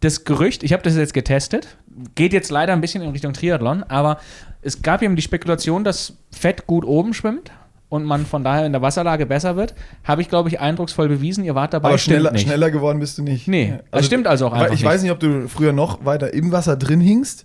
das 0.00 0.24
Gerücht, 0.24 0.62
ich 0.62 0.72
habe 0.72 0.82
das 0.82 0.96
jetzt 0.96 1.14
getestet, 1.14 1.76
geht 2.14 2.32
jetzt 2.32 2.50
leider 2.50 2.72
ein 2.72 2.80
bisschen 2.80 3.02
in 3.02 3.10
Richtung 3.10 3.32
Triathlon, 3.32 3.82
aber 3.84 4.18
es 4.62 4.82
gab 4.82 5.02
eben 5.02 5.16
die 5.16 5.22
Spekulation, 5.22 5.84
dass 5.84 6.14
Fett 6.30 6.66
gut 6.66 6.84
oben 6.84 7.14
schwimmt 7.14 7.50
und 7.88 8.04
man 8.04 8.24
von 8.24 8.42
daher 8.42 8.64
in 8.64 8.72
der 8.72 8.80
Wasserlage 8.80 9.26
besser 9.26 9.56
wird. 9.56 9.74
Habe 10.04 10.22
ich, 10.22 10.28
glaube 10.28 10.48
ich, 10.48 10.60
eindrucksvoll 10.60 11.08
bewiesen. 11.08 11.44
Ihr 11.44 11.54
wart 11.54 11.74
dabei, 11.74 11.90
Aber 11.90 11.98
schneller, 11.98 12.32
nicht. 12.32 12.46
schneller 12.46 12.70
geworden 12.70 12.98
bist 13.00 13.18
du 13.18 13.22
nicht. 13.22 13.48
Nee, 13.48 13.74
das 13.90 14.06
stimmt 14.06 14.26
also 14.26 14.46
auch 14.46 14.52
einfach 14.52 14.72
Ich 14.72 14.82
weiß 14.84 15.02
nicht, 15.02 15.10
ob 15.12 15.20
du 15.20 15.48
früher 15.48 15.72
noch 15.72 16.04
weiter 16.04 16.32
im 16.32 16.52
Wasser 16.52 16.76
drin 16.76 17.00
hingst. 17.00 17.44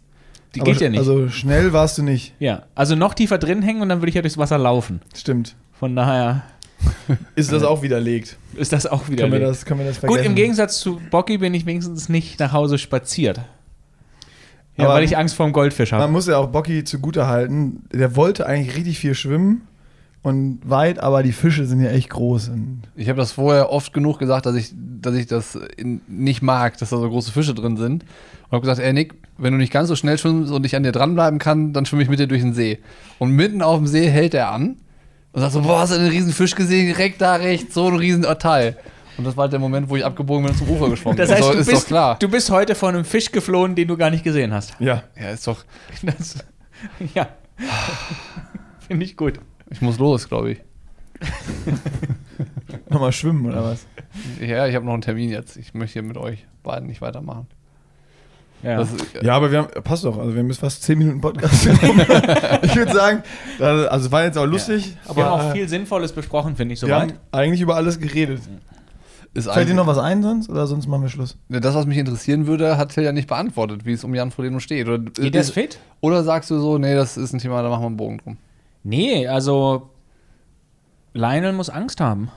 Die 0.56 0.62
geht 0.62 0.80
ja 0.80 0.90
nicht. 0.90 1.00
Also 1.00 1.28
schnell 1.30 1.74
warst 1.74 1.98
du 1.98 2.04
nicht. 2.04 2.34
ja, 2.40 2.64
also 2.76 2.96
noch 2.96 3.14
tiefer 3.14 3.38
drin 3.38 3.62
hängen 3.62 3.82
und 3.82 3.90
dann 3.90 4.00
würde 4.00 4.10
ich 4.10 4.16
ja 4.16 4.22
durchs 4.22 4.38
Wasser 4.38 4.58
laufen. 4.58 5.02
Stimmt. 5.14 5.56
Von 5.74 5.96
daher 5.96 6.44
Ist 7.36 7.52
das 7.52 7.64
auch 7.64 7.82
widerlegt? 7.82 8.38
ist 8.56 8.74
das 8.74 8.86
auch 8.86 9.08
wieder 9.10 9.24
Können 9.24 9.34
wir 9.34 9.40
das, 9.48 9.66
können 9.66 9.80
wir 9.80 9.88
das 9.88 10.00
Gut, 10.02 10.10
vergessen? 10.10 10.26
im 10.30 10.36
Gegensatz 10.36 10.80
zu 10.80 11.00
Bocky 11.12 11.38
bin 11.38 11.54
ich 11.54 11.66
wenigstens 11.66 12.10
nicht 12.10 12.40
nach 12.40 12.54
Hause 12.54 12.78
spaziert. 12.78 13.40
Ja, 14.78 14.86
Aber 14.86 14.96
weil 14.96 15.04
ich 15.04 15.18
Angst 15.18 15.36
vor 15.36 15.48
dem 15.48 15.54
Goldfisch 15.54 15.92
Man 15.92 16.02
habe. 16.02 16.12
muss 16.12 16.28
ja 16.28 16.38
auch 16.38 16.48
Bocky 16.50 16.84
zugute 16.84 17.28
halten. 17.28 17.84
Der 17.92 18.16
wollte 18.16 18.46
eigentlich 18.46 18.76
richtig 18.76 19.00
viel 19.00 19.16
schwimmen 19.16 19.62
und 20.22 20.60
weit, 20.66 21.00
aber 21.00 21.24
die 21.24 21.32
Fische 21.32 21.66
sind 21.66 21.82
ja 21.82 21.90
echt 21.90 22.10
groß. 22.12 22.50
Und 22.50 22.84
Ich 22.96 23.10
habe 23.10 23.18
das 23.18 23.32
vorher 23.32 23.72
oft 23.72 23.94
genug 23.94 24.20
gesagt, 24.20 24.46
dass 24.46 24.56
ich, 24.56 24.72
dass 24.76 25.16
ich 25.16 25.26
das 25.26 25.56
in, 25.78 26.02
nicht 26.08 26.42
mag, 26.44 26.78
dass 26.78 26.90
da 26.92 26.98
so 26.98 27.10
große 27.10 27.32
Fische 27.32 27.56
drin 27.56 27.78
sind. 27.78 28.04
Und 28.04 28.52
habe 28.52 28.62
gesagt, 28.62 28.80
ey 28.80 28.94
Nick, 28.94 29.16
wenn 29.38 29.54
du 29.54 29.58
nicht 29.58 29.74
ganz 29.74 29.88
so 29.90 29.96
schnell 29.96 30.18
schwimmst 30.18 30.52
und 30.52 30.66
ich 30.66 30.76
an 30.76 30.84
dir 30.84 30.92
dranbleiben 30.92 31.40
kann, 31.40 31.74
dann 31.74 31.86
schwimme 31.86 32.04
ich 32.04 32.10
mit 32.10 32.20
dir 32.20 32.28
durch 32.28 32.42
den 32.42 32.54
See. 32.54 32.80
Und 33.20 33.32
mitten 33.32 33.62
auf 33.64 33.78
dem 33.78 33.88
See 33.88 34.08
hält 34.10 34.34
er 34.36 34.52
an 34.52 34.78
und 35.34 35.42
sagt 35.42 35.54
so, 35.54 35.62
boah, 35.62 35.80
hast 35.80 35.92
du 35.92 35.98
einen 36.00 36.10
riesen 36.10 36.32
Fisch 36.34 36.56
gesehen? 36.56 36.88
Direkt 36.88 37.22
da 37.22 37.36
rechts, 37.36 37.74
so 37.74 37.88
ein 37.88 37.96
riesen 37.96 38.24
Teil. 38.40 38.78
Und 39.18 39.24
das 39.26 39.36
war 39.36 39.44
halt 39.44 39.54
der 39.54 39.60
Moment, 39.60 39.90
wo 39.90 39.96
ich 39.96 40.06
abgebogen 40.06 40.44
bin 40.44 40.52
und 40.52 40.58
zum 40.58 40.70
Ufer 40.70 40.90
geschwommen 40.90 41.18
Das 41.18 41.30
bin. 41.30 41.38
heißt, 41.38 41.48
so, 41.48 41.54
du, 41.54 41.60
ist 41.60 41.68
bist, 41.68 41.84
doch 41.84 41.88
klar. 41.88 42.18
du 42.20 42.30
bist 42.30 42.50
heute 42.52 42.76
von 42.76 42.94
einem 42.96 43.06
Fisch 43.06 43.32
geflohen, 43.32 43.76
den 43.76 43.88
du 43.88 43.98
gar 43.98 44.10
nicht 44.12 44.24
gesehen 44.24 44.54
hast. 44.54 44.76
ja. 44.80 45.04
ja, 45.20 45.30
ist 45.32 45.48
doch. 45.48 45.64
Das, 46.04 46.46
ja. 47.16 47.28
Finde 48.88 49.06
ich 49.06 49.18
gut. 49.18 49.40
Ich 49.70 49.82
muss 49.82 49.98
los, 50.00 50.30
glaube 50.30 50.52
ich. 50.52 50.62
Nochmal 52.90 53.12
schwimmen 53.12 53.46
oder 53.48 53.64
was? 53.64 53.86
Ja, 54.40 54.68
ich 54.68 54.76
habe 54.76 54.86
noch 54.86 54.94
einen 54.94 55.02
Termin 55.02 55.30
jetzt. 55.30 55.58
Ich 55.58 55.74
möchte 55.74 55.94
hier 55.94 56.04
mit 56.04 56.18
euch 56.18 56.46
beiden 56.64 56.88
nicht 56.88 57.02
weitermachen. 57.02 57.48
Ja. 58.64 58.78
Das, 58.78 58.90
Ja, 59.22 59.36
aber 59.36 59.52
wir 59.52 59.60
haben, 59.60 59.84
passt 59.84 60.04
doch, 60.04 60.18
also 60.18 60.34
wir 60.34 60.40
haben 60.40 60.48
jetzt 60.48 60.60
fast 60.60 60.84
10 60.84 60.98
Minuten 60.98 61.22
Podcast. 61.22 61.66
ich 62.64 62.76
würde 62.76 62.94
sagen, 62.94 63.24
also 63.60 64.12
war 64.12 64.24
jetzt 64.24 64.38
auch 64.38 64.46
lustig, 64.46 64.96
wir 65.06 65.24
haben 65.24 65.32
aber 65.32 65.32
auch 65.32 65.50
äh, 65.50 65.54
viel 65.54 65.70
Sinnvolles 65.70 66.12
besprochen, 66.12 66.56
finde 66.56 66.74
ich 66.74 66.82
wir 66.82 66.88
soweit. 66.88 67.02
haben 67.12 67.20
eigentlich 67.32 67.62
über 67.62 67.76
alles 67.76 68.00
geredet. 68.00 68.42
ist 69.34 69.52
Fällt 69.52 69.70
dir 69.70 69.76
noch 69.76 69.88
was 69.88 70.00
ein 70.00 70.24
sonst 70.24 70.50
oder 70.50 70.66
sonst 70.66 70.88
machen 70.88 71.04
wir 71.04 71.10
Schluss? 71.10 71.38
Das, 71.50 71.76
was 71.76 71.86
mich 71.86 71.98
interessieren 71.98 72.48
würde, 72.48 72.78
hat 72.78 72.94
Till 72.94 73.04
ja 73.04 73.12
nicht 73.12 73.28
beantwortet, 73.28 73.86
wie 73.86 73.94
es 73.94 74.04
um 74.04 74.16
Jan 74.16 74.32
Frodeno 74.32 74.60
steht. 74.60 74.88
Oder, 74.88 75.00
Geht 75.00 75.36
das 75.36 75.52
fit? 75.52 75.80
oder 76.02 76.24
sagst 76.24 76.50
du 76.50 76.60
so, 76.60 76.78
nee, 76.78 76.96
das 76.96 77.18
ist 77.18 77.34
ein 77.34 77.40
Thema, 77.40 77.62
da 77.62 77.70
machen 77.70 77.82
wir 77.84 77.88
einen 77.88 77.98
Bogen 77.98 78.18
drum. 78.18 78.38
Nee, 78.84 79.28
also 79.28 79.90
Lionel 81.14 81.54
muss 81.54 81.70
Angst 81.70 82.02
haben. 82.02 82.30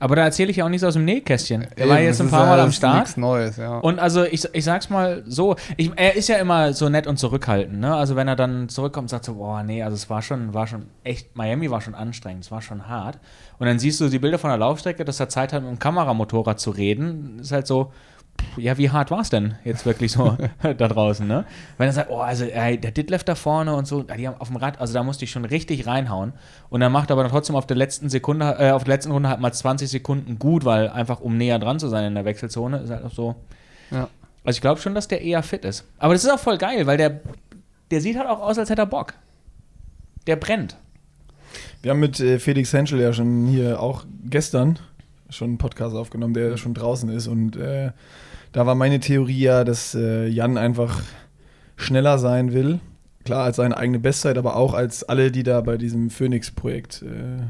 Aber 0.00 0.16
da 0.16 0.24
erzähle 0.24 0.50
ich 0.50 0.56
ja 0.56 0.64
auch 0.64 0.70
nichts 0.70 0.82
aus 0.82 0.94
dem 0.94 1.04
Nähkästchen. 1.04 1.66
Er 1.76 1.88
war 1.88 2.00
jetzt 2.00 2.20
ein 2.22 2.30
paar 2.30 2.46
Mal 2.46 2.56
das 2.56 2.64
am 2.64 2.68
ist 2.70 2.76
Start. 2.76 3.00
Nichts 3.00 3.16
Neues, 3.18 3.56
ja. 3.58 3.78
Und 3.78 3.98
also 3.98 4.24
ich, 4.24 4.48
ich 4.52 4.64
sag's 4.64 4.88
mal 4.88 5.22
so, 5.26 5.56
ich, 5.76 5.92
er 5.94 6.16
ist 6.16 6.28
ja 6.28 6.38
immer 6.38 6.72
so 6.72 6.88
nett 6.88 7.06
und 7.06 7.18
zurückhaltend, 7.18 7.78
ne? 7.78 7.94
Also 7.94 8.16
wenn 8.16 8.26
er 8.26 8.34
dann 8.34 8.70
zurückkommt 8.70 9.04
und 9.04 9.08
sagt 9.10 9.26
so, 9.26 9.34
boah, 9.34 9.62
nee, 9.62 9.82
also 9.82 9.94
es 9.94 10.08
war 10.08 10.22
schon, 10.22 10.54
war 10.54 10.66
schon 10.66 10.86
echt, 11.04 11.36
Miami 11.36 11.70
war 11.70 11.82
schon 11.82 11.94
anstrengend, 11.94 12.44
es 12.44 12.50
war 12.50 12.62
schon 12.62 12.88
hart. 12.88 13.18
Und 13.58 13.66
dann 13.66 13.78
siehst 13.78 14.00
du 14.00 14.08
die 14.08 14.18
Bilder 14.18 14.38
von 14.38 14.48
der 14.48 14.58
Laufstrecke, 14.58 15.04
dass 15.04 15.20
er 15.20 15.28
Zeit 15.28 15.52
hat, 15.52 15.62
mit 15.62 15.70
dem 15.70 15.78
Kameramotorrad 15.78 16.58
zu 16.58 16.70
reden. 16.70 17.38
Ist 17.40 17.52
halt 17.52 17.66
so, 17.66 17.92
ja, 18.56 18.78
wie 18.78 18.90
hart 18.90 19.10
war 19.10 19.20
es 19.20 19.30
denn 19.30 19.54
jetzt 19.64 19.86
wirklich 19.86 20.12
so 20.12 20.36
da 20.62 20.88
draußen, 20.88 21.26
ne? 21.26 21.44
Wenn 21.78 21.88
er 21.88 21.92
sagt, 21.92 22.10
oh, 22.10 22.18
also 22.18 22.44
ey, 22.44 22.78
der 22.78 22.90
Ditlev 22.90 23.24
da 23.24 23.34
vorne 23.34 23.74
und 23.74 23.86
so, 23.86 24.02
die 24.02 24.26
haben 24.26 24.40
auf 24.40 24.48
dem 24.48 24.56
Rad, 24.56 24.80
also 24.80 24.94
da 24.94 25.02
musste 25.02 25.24
ich 25.24 25.30
schon 25.30 25.44
richtig 25.44 25.86
reinhauen. 25.86 26.32
Und 26.68 26.80
dann 26.80 26.92
macht 26.92 27.10
er 27.10 27.18
aber 27.18 27.28
trotzdem 27.28 27.56
auf 27.56 27.66
der 27.66 27.76
letzten 27.76 28.08
Sekunde, 28.08 28.56
äh, 28.58 28.70
auf 28.70 28.84
der 28.84 28.94
letzten 28.94 29.12
Runde 29.12 29.28
halt 29.28 29.40
mal 29.40 29.52
20 29.52 29.88
Sekunden 29.88 30.38
gut, 30.38 30.64
weil 30.64 30.88
einfach 30.88 31.20
um 31.20 31.36
näher 31.36 31.58
dran 31.58 31.78
zu 31.78 31.88
sein 31.88 32.04
in 32.04 32.14
der 32.14 32.24
Wechselzone, 32.24 32.78
ist 32.78 32.90
halt 32.90 33.04
auch 33.04 33.12
so. 33.12 33.36
ja. 33.90 34.08
Also 34.42 34.56
ich 34.56 34.62
glaube 34.62 34.80
schon, 34.80 34.94
dass 34.94 35.06
der 35.06 35.20
eher 35.20 35.42
fit 35.42 35.64
ist. 35.66 35.84
Aber 35.98 36.14
das 36.14 36.24
ist 36.24 36.30
auch 36.30 36.38
voll 36.38 36.56
geil, 36.56 36.86
weil 36.86 36.96
der, 36.96 37.20
der 37.90 38.00
sieht 38.00 38.16
halt 38.16 38.26
auch 38.26 38.40
aus, 38.40 38.58
als 38.58 38.70
hätte 38.70 38.82
er 38.82 38.86
Bock. 38.86 39.12
Der 40.26 40.36
brennt. 40.36 40.76
Wir 41.82 41.90
haben 41.90 42.00
mit 42.00 42.20
äh, 42.20 42.38
Felix 42.38 42.72
Henschel 42.72 43.00
ja 43.00 43.12
schon 43.12 43.46
hier 43.46 43.80
auch 43.80 44.04
gestern 44.24 44.78
schon 45.28 45.48
einen 45.48 45.58
Podcast 45.58 45.94
aufgenommen, 45.94 46.34
der 46.34 46.56
schon 46.56 46.74
draußen 46.74 47.08
ist. 47.10 47.26
Und 47.26 47.56
äh, 47.56 47.92
da 48.52 48.66
war 48.66 48.74
meine 48.74 49.00
Theorie 49.00 49.40
ja, 49.40 49.64
dass 49.64 49.94
äh, 49.94 50.26
Jan 50.26 50.56
einfach 50.58 51.02
schneller 51.76 52.18
sein 52.18 52.52
will. 52.52 52.80
Klar, 53.24 53.44
als 53.44 53.56
seine 53.56 53.76
eigene 53.76 53.98
Bestzeit, 53.98 54.38
aber 54.38 54.56
auch 54.56 54.72
als 54.74 55.04
alle, 55.04 55.30
die 55.30 55.42
da 55.42 55.60
bei 55.60 55.76
diesem 55.76 56.08
Phoenix-Projekt 56.10 57.02
äh, 57.02 57.42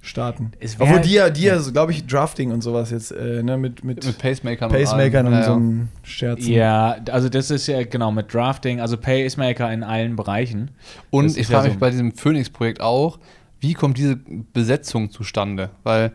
starten. 0.00 0.52
Es 0.58 0.78
wär- 0.78 0.86
Obwohl 0.86 1.00
die 1.02 1.12
ja, 1.12 1.28
die 1.30 1.42
ja, 1.42 1.58
so, 1.58 1.70
glaube 1.70 1.92
ich, 1.92 2.06
Drafting 2.06 2.50
und 2.50 2.62
sowas 2.62 2.90
jetzt, 2.90 3.10
äh, 3.12 3.42
ne, 3.42 3.58
mit, 3.58 3.84
mit, 3.84 4.04
Mit 4.06 4.18
Pacemakern 4.18 4.70
Pacemakern 4.70 5.26
und, 5.26 5.32
so 5.32 5.38
Ja, 5.38 5.46
ja. 5.48 5.54
einem 5.54 5.88
Scherzen. 6.02 6.52
Ja, 6.52 6.96
also 7.10 7.28
das 7.28 7.50
ist 7.50 7.66
ja 7.66 7.82
genau 7.84 8.10
mit 8.10 8.32
Drafting, 8.32 8.80
also 8.80 8.96
Pacemaker 8.96 9.70
in 9.72 9.82
allen 9.82 10.16
Bereichen. 10.16 10.70
Und 11.10 11.36
ich 11.36 11.48
ja 11.48 11.56
frage 11.56 11.64
so- 11.64 11.68
mich 11.70 11.78
bei 11.78 11.90
diesem 11.90 12.12
Phoenix-Projekt 12.12 12.80
auch, 12.80 13.18
wie 13.60 13.74
kommt 13.74 13.98
diese 13.98 14.16
Besetzung 14.52 15.10
zustande? 15.10 15.70
Weil, 15.82 16.12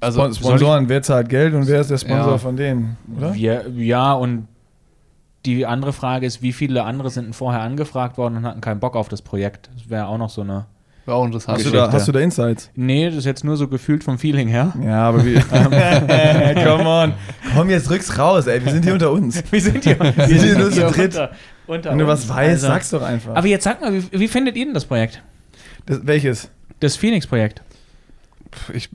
also, 0.00 0.20
Spon- 0.20 0.34
Sponsoren, 0.34 0.88
wer 0.88 1.02
zahlt 1.02 1.28
Geld 1.28 1.54
und 1.54 1.66
wer 1.66 1.80
ist 1.80 1.90
der 1.90 1.98
Sponsor 1.98 2.32
Ja. 2.32 2.38
von 2.38 2.56
denen, 2.56 2.96
oder? 3.16 3.34
Wir, 3.34 3.68
ja, 3.76 4.12
und 4.12 4.46
die 5.46 5.64
andere 5.66 5.92
Frage 5.92 6.26
ist, 6.26 6.42
wie 6.42 6.52
viele 6.52 6.82
andere 6.84 7.10
sind 7.10 7.24
denn 7.26 7.32
vorher 7.32 7.60
angefragt 7.62 8.18
worden 8.18 8.36
und 8.38 8.46
hatten 8.46 8.60
keinen 8.60 8.80
Bock 8.80 8.96
auf 8.96 9.08
das 9.08 9.22
Projekt? 9.22 9.70
Das 9.74 9.88
wäre 9.88 10.06
auch 10.06 10.18
noch 10.18 10.30
so 10.30 10.42
eine. 10.42 10.66
auch 11.06 11.24
interessant. 11.24 11.56
Hast 11.58 11.66
du, 11.66 11.70
da, 11.70 11.90
hast 11.90 12.06
du 12.08 12.12
da 12.12 12.20
Insights? 12.20 12.70
Nee, 12.74 13.06
das 13.06 13.16
ist 13.16 13.24
jetzt 13.24 13.44
nur 13.44 13.56
so 13.56 13.66
gefühlt 13.68 14.04
vom 14.04 14.18
Feeling 14.18 14.48
her. 14.48 14.72
Ja, 14.84 15.08
aber 15.08 15.24
wir. 15.24 15.40
Come 16.64 16.86
on. 16.88 17.12
Komm, 17.54 17.70
jetzt 17.70 17.88
rück's 17.88 18.18
raus, 18.18 18.46
ey. 18.46 18.62
Wir 18.64 18.72
sind 18.72 18.84
hier 18.84 18.92
unter 18.92 19.10
uns. 19.12 19.42
Wir 19.50 19.60
sind 19.60 19.82
hier, 19.84 19.98
wir 19.98 20.26
sind 20.26 20.42
hier 20.42 20.58
nur 20.58 20.70
zu 20.70 20.80
dritt. 20.82 21.14
unter, 21.14 21.30
unter 21.66 21.90
Wenn 21.92 21.98
du 21.98 22.06
was 22.06 22.28
weißt, 22.28 22.50
Also- 22.50 22.66
sag's 22.66 22.90
doch 22.90 23.02
einfach. 23.02 23.34
Aber 23.36 23.46
jetzt 23.46 23.64
sag 23.64 23.80
mal, 23.80 23.92
wie, 23.94 24.02
wie 24.20 24.28
findet 24.28 24.56
ihr 24.56 24.64
denn 24.66 24.74
das 24.74 24.84
Projekt? 24.84 25.22
das, 25.86 26.00
welches? 26.06 26.50
Das 26.80 26.96
Phoenix-Projekt? 26.96 27.62
Ich, 28.74 28.90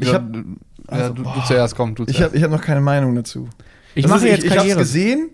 Ich 0.00 0.06
ja, 0.08 0.14
hab- 0.14 0.34
ja, 0.34 0.42
also, 0.86 1.08
du, 1.14 1.22
du 1.22 1.28
boah. 1.30 1.44
zuerst, 1.46 1.74
komm, 1.76 1.94
du 1.94 2.04
Ich 2.04 2.16
zuerst. 2.16 2.24
habe 2.30 2.36
ich 2.36 2.42
hab 2.42 2.50
noch 2.50 2.62
keine 2.62 2.80
Meinung 2.80 3.14
dazu. 3.14 3.48
Ich 3.94 4.02
Das 4.02 4.10
mache 4.10 4.26
ist, 4.28 4.30
jetzt 4.32 4.38
ich, 4.40 4.44
ich 4.46 4.50
hab's 4.52 4.60
Karriere. 4.62 4.78
gesehen 4.80 5.30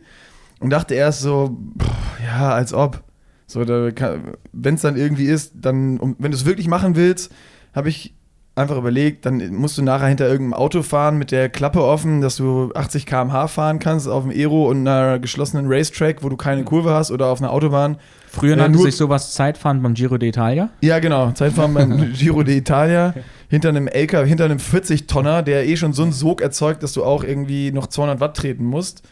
und 0.61 0.71
dachte 0.71 0.95
erst 0.95 1.21
so, 1.21 1.59
pff, 1.81 1.91
ja, 2.25 2.51
als 2.53 2.73
ob. 2.73 3.03
So, 3.47 3.61
wenn 3.67 4.75
es 4.75 4.81
dann 4.81 4.97
irgendwie 4.97 5.27
ist, 5.27 5.53
dann, 5.55 5.99
um, 5.99 6.17
wenn 6.19 6.31
du 6.31 6.37
es 6.37 6.47
wirklich 6.47 6.67
machen 6.67 6.97
willst, 6.97 7.31
habe 7.75 7.89
ich 7.91 8.15
einfach 8.57 8.77
überlegt, 8.77 9.27
dann 9.27 9.53
musst 9.55 9.79
du 9.79 9.83
nachher 9.83 10.07
hinter 10.07 10.29
irgendeinem 10.29 10.55
Auto 10.55 10.83
fahren 10.83 11.19
mit 11.19 11.33
der 11.33 11.49
Klappe 11.49 11.83
offen, 11.83 12.21
dass 12.21 12.37
du 12.37 12.71
80 12.75 13.05
km/h 13.07 13.49
fahren 13.49 13.81
kannst 13.81 14.07
auf 14.09 14.23
dem 14.23 14.31
Aero 14.31 14.69
und 14.71 14.87
einer 14.87 15.19
geschlossenen 15.19 15.67
Racetrack, 15.69 16.23
wo 16.23 16.29
du 16.29 16.37
keine 16.37 16.63
Kurve 16.65 16.93
hast 16.93 17.11
oder 17.11 17.27
auf 17.27 17.41
einer 17.41 17.53
Autobahn. 17.53 17.97
Früher 18.29 18.51
Ja, 18.51 18.57
nannte 18.63 18.77
nur- 18.79 18.87
sich 18.87 18.97
sowas 18.97 19.33
Zeitfahren 19.35 19.83
beim 19.83 19.95
Giro 19.95 20.15
d'Italia. 20.17 20.69
Ja, 20.83 20.99
genau. 21.01 21.33
Zeitfahren 21.33 21.75
beim 21.75 22.13
Giro 22.19 22.41
d'Italia. 22.41 23.15
Hinter 23.49 23.69
einem 23.71 23.87
LKW, 23.89 24.27
hinter 24.29 24.45
einem 24.47 24.59
40-Tonner, 24.59 25.43
der 25.43 25.67
eh 25.69 25.77
schon 25.77 25.93
so 25.93 26.03
einen 26.03 26.13
Sog 26.13 26.41
erzeugt, 26.41 26.83
dass 26.83 26.93
du 26.93 27.05
auch 27.05 27.23
irgendwie 27.25 27.73
noch 27.73 27.87
200 27.89 28.21
Watt 28.21 28.37
treten 28.37 28.65
musst. 28.65 29.03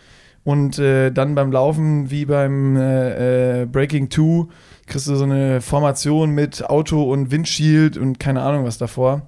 Und 0.44 0.78
äh, 0.80 1.10
dann 1.12 1.36
beim 1.36 1.52
Laufen, 1.52 2.10
wie 2.10 2.24
beim 2.24 2.76
äh, 2.76 3.62
äh, 3.62 3.66
Breaking 3.66 4.10
2, 4.10 4.46
kriegst 4.86 5.06
du 5.06 5.14
so 5.14 5.22
eine 5.24 5.60
Formation 5.60 6.30
mit 6.30 6.68
Auto 6.68 7.04
und 7.12 7.30
Windshield 7.30 7.96
und 7.96 8.18
keine 8.18 8.42
Ahnung 8.42 8.64
was 8.64 8.78
davor. 8.78 9.22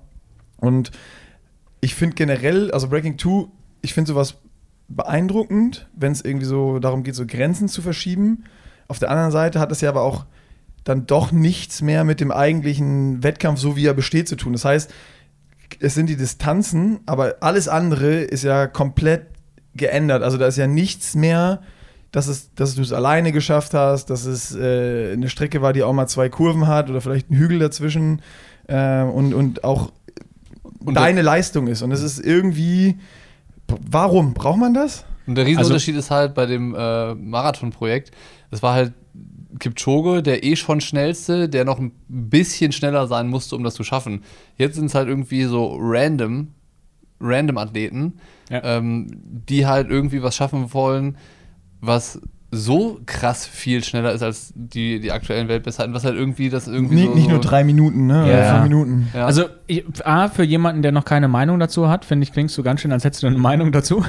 Und 0.65 0.91
ich 1.81 1.95
finde 1.95 2.15
generell, 2.17 2.71
also 2.71 2.89
Breaking 2.89 3.19
2, 3.19 3.47
ich 3.83 3.95
finde 3.95 4.09
sowas 4.09 4.37
beeindruckend, 4.89 5.89
wenn 5.95 6.13
es 6.13 6.23
irgendwie 6.23 6.47
so 6.47 6.79
darum 6.79 7.03
geht, 7.03 7.15
so 7.15 7.27
Grenzen 7.27 7.69
zu 7.69 7.83
verschieben. 7.83 8.45
Auf 8.89 8.99
der 8.99 9.11
anderen 9.11 9.31
Seite 9.31 9.61
hat 9.61 9.73
es 9.73 9.81
ja 9.81 9.89
aber 9.89 10.03
auch 10.03 10.27
dann 10.85 11.07
doch 11.07 11.33
nichts 11.33 11.81
mehr 11.81 12.05
mit 12.05 12.21
dem 12.21 12.31
eigentlichen 12.31 13.23
Wettkampf, 13.23 13.59
so 13.59 13.77
wie 13.77 13.87
er 13.87 13.95
besteht, 13.95 14.29
zu 14.29 14.37
tun. 14.37 14.53
Das 14.53 14.65
heißt, 14.65 14.93
es 15.81 15.95
sind 15.95 16.09
die 16.09 16.17
Distanzen, 16.17 17.01
aber 17.07 17.37
alles 17.41 17.69
andere 17.69 18.17
ist 18.17 18.45
ja 18.45 18.67
komplett 18.67 19.27
geändert. 19.75 20.23
Also 20.23 20.37
da 20.37 20.47
ist 20.47 20.59
ja 20.59 20.67
nichts 20.67 21.15
mehr 21.15 21.63
dass, 22.15 22.29
es, 22.29 22.55
dass 22.55 22.77
du 22.77 22.83
es 22.83 22.93
alleine 22.93 23.33
geschafft 23.33 23.75
hast, 23.75 24.09
dass 24.09 24.25
es 24.25 24.55
äh, 24.55 25.13
eine 25.13 25.29
Strecke 25.29 25.63
war, 25.63 25.73
die 25.73 25.83
auch 25.83 25.93
mal 25.93 26.07
zwei 26.07 26.29
Kurven 26.29 26.69
hat 26.69 26.89
oder 26.89 27.01
vielleicht 27.01 27.29
einen 27.29 27.41
Hügel 27.41 27.59
dazwischen 27.59 28.23
äh, 28.69 29.03
und, 29.03 29.35
und 29.35 29.65
auch 29.65 29.91
Und 30.85 30.95
deine 30.95 31.23
Leistung 31.23 31.67
ist. 31.69 31.83
Und 31.83 31.93
es 31.93 32.03
ist 32.03 32.19
irgendwie, 32.19 32.99
warum? 33.91 34.35
Braucht 34.35 34.59
man 34.59 34.75
das? 34.75 35.05
Und 35.27 35.37
der 35.37 35.47
Riesenunterschied 35.47 35.97
ist 35.97 36.11
halt 36.11 36.35
bei 36.35 36.47
dem 36.47 36.75
äh, 36.75 37.15
Marathon-Projekt, 37.15 38.11
es 38.51 38.63
war 38.63 38.75
halt 38.75 38.93
Kipchoge, 39.59 40.23
der 40.23 40.45
eh 40.45 40.57
schon 40.57 40.81
schnellste, 40.81 41.49
der 41.49 41.65
noch 41.65 41.79
ein 41.79 41.93
bisschen 42.09 42.73
schneller 42.73 43.07
sein 43.07 43.29
musste, 43.29 43.57
um 43.57 43.63
das 43.65 43.75
zu 43.75 43.85
schaffen. 43.85 44.23
Jetzt 44.57 44.75
sind 44.77 44.87
es 44.87 44.95
halt 44.95 45.09
irgendwie 45.09 45.45
so 45.45 45.77
random, 45.81 46.49
random 47.21 47.57
Athleten, 47.59 48.15
Ja. 48.51 48.63
ähm, 48.65 49.07
die 49.49 49.67
halt 49.67 49.89
irgendwie 49.91 50.23
was 50.23 50.37
schaffen 50.37 50.75
wollen, 50.75 51.17
was 51.81 52.21
so 52.55 53.01
krass 53.07 53.47
viel 53.47 53.85
schneller 53.85 54.13
ist 54.13 54.23
als 54.23 54.53
die, 54.55 55.01
die 55.01 55.13
aktuellen 55.13 55.49
Weltbestzeiten, 55.49 55.95
was 55.95 56.05
halt 56.05 56.17
irgendwie 56.17 56.49
das 56.49 56.67
irgendwie 56.67 56.95
Nicht, 56.95 57.07
so, 57.07 57.15
nicht 57.15 57.25
so 57.25 57.31
nur 57.31 57.41
drei 57.41 57.65
Minuten, 57.65 58.07
ne? 58.07 58.29
Ja. 58.29 58.35
Oder 58.35 58.51
vier 58.53 58.63
Minuten. 58.63 59.09
Ja. 59.15 59.27
Also, 59.27 59.45
ich, 59.67 59.85
A, 60.05 60.29
für 60.29 60.45
jemanden, 60.45 60.83
der 60.83 60.93
noch 60.93 61.05
keine 61.05 61.29
Meinung 61.29 61.59
dazu 61.59 61.89
hat, 61.89 62.05
finde 62.05 62.25
ich, 62.25 62.33
klingst 62.33 62.57
du 62.57 62.63
ganz 62.63 62.81
schön, 62.81 62.93
als 62.93 63.05
hättest 63.05 63.23
du 63.23 63.27
eine 63.27 63.39
Meinung 63.39 63.73
dazu. 63.73 64.05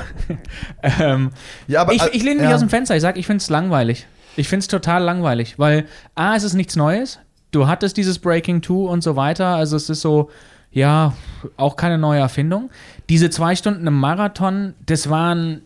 ähm, 0.99 1.31
Ja, 1.67 1.81
aber, 1.81 1.93
ich 1.93 2.03
ich 2.13 2.23
lehne 2.23 2.41
mich 2.41 2.49
ja. 2.49 2.55
aus 2.55 2.61
dem 2.61 2.69
Fenster. 2.69 2.95
Ich 2.95 3.01
sage, 3.01 3.19
ich 3.19 3.25
finde 3.25 3.41
es 3.41 3.49
langweilig. 3.49 4.07
Ich 4.35 4.47
finde 4.47 4.61
es 4.61 4.67
total 4.67 5.03
langweilig, 5.03 5.57
weil 5.57 5.85
A, 6.15 6.35
es 6.35 6.43
ist 6.43 6.53
nichts 6.53 6.75
Neues. 6.75 7.19
Du 7.51 7.67
hattest 7.67 7.97
dieses 7.97 8.19
Breaking 8.19 8.61
Two 8.61 8.87
und 8.87 9.01
so 9.01 9.15
weiter. 9.15 9.55
Also, 9.55 9.77
es 9.77 9.89
ist 9.89 10.01
so, 10.01 10.29
ja, 10.71 11.13
auch 11.57 11.77
keine 11.77 11.97
neue 11.97 12.19
Erfindung. 12.19 12.69
Diese 13.07 13.29
zwei 13.29 13.55
Stunden 13.55 13.87
im 13.87 13.99
Marathon, 13.99 14.73
das 14.85 15.09
waren, 15.09 15.61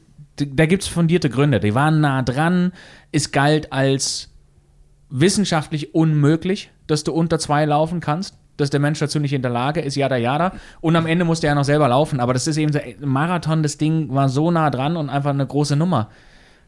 da 0.46 0.66
gibt 0.66 0.84
es 0.84 0.88
fundierte 0.88 1.30
Gründe. 1.30 1.60
Die 1.60 1.76
waren 1.76 2.02
nah 2.02 2.22
dran. 2.22 2.72
Es 3.12 3.32
galt 3.32 3.72
als 3.74 4.30
wissenschaftlich 5.10 5.94
unmöglich, 5.94 6.72
dass 6.88 7.04
du 7.04 7.12
unter 7.12 7.40
zwei 7.40 7.66
laufen 7.66 8.00
kannst, 8.00 8.36
dass 8.58 8.70
der 8.70 8.80
Mensch 8.80 9.00
dazu 9.00 9.20
nicht 9.20 9.34
in 9.34 9.42
der 9.42 9.52
Lage 9.52 9.82
ist, 9.82 9.96
jada 9.96 10.18
jada. 10.18 10.54
Und 10.82 10.96
am 10.96 11.06
Ende 11.06 11.26
musste 11.26 11.48
er 11.48 11.56
noch 11.56 11.64
selber 11.64 11.88
laufen. 11.88 12.20
Aber 12.20 12.34
das 12.34 12.48
ist 12.48 12.58
eben 12.58 12.72
so, 12.72 12.80
Marathon, 13.00 13.64
das 13.64 13.78
Ding 13.78 14.14
war 14.14 14.30
so 14.30 14.52
nah 14.52 14.70
dran 14.70 14.98
und 14.98 15.10
einfach 15.10 15.32
eine 15.32 15.46
große 15.46 15.76
Nummer. 15.76 16.10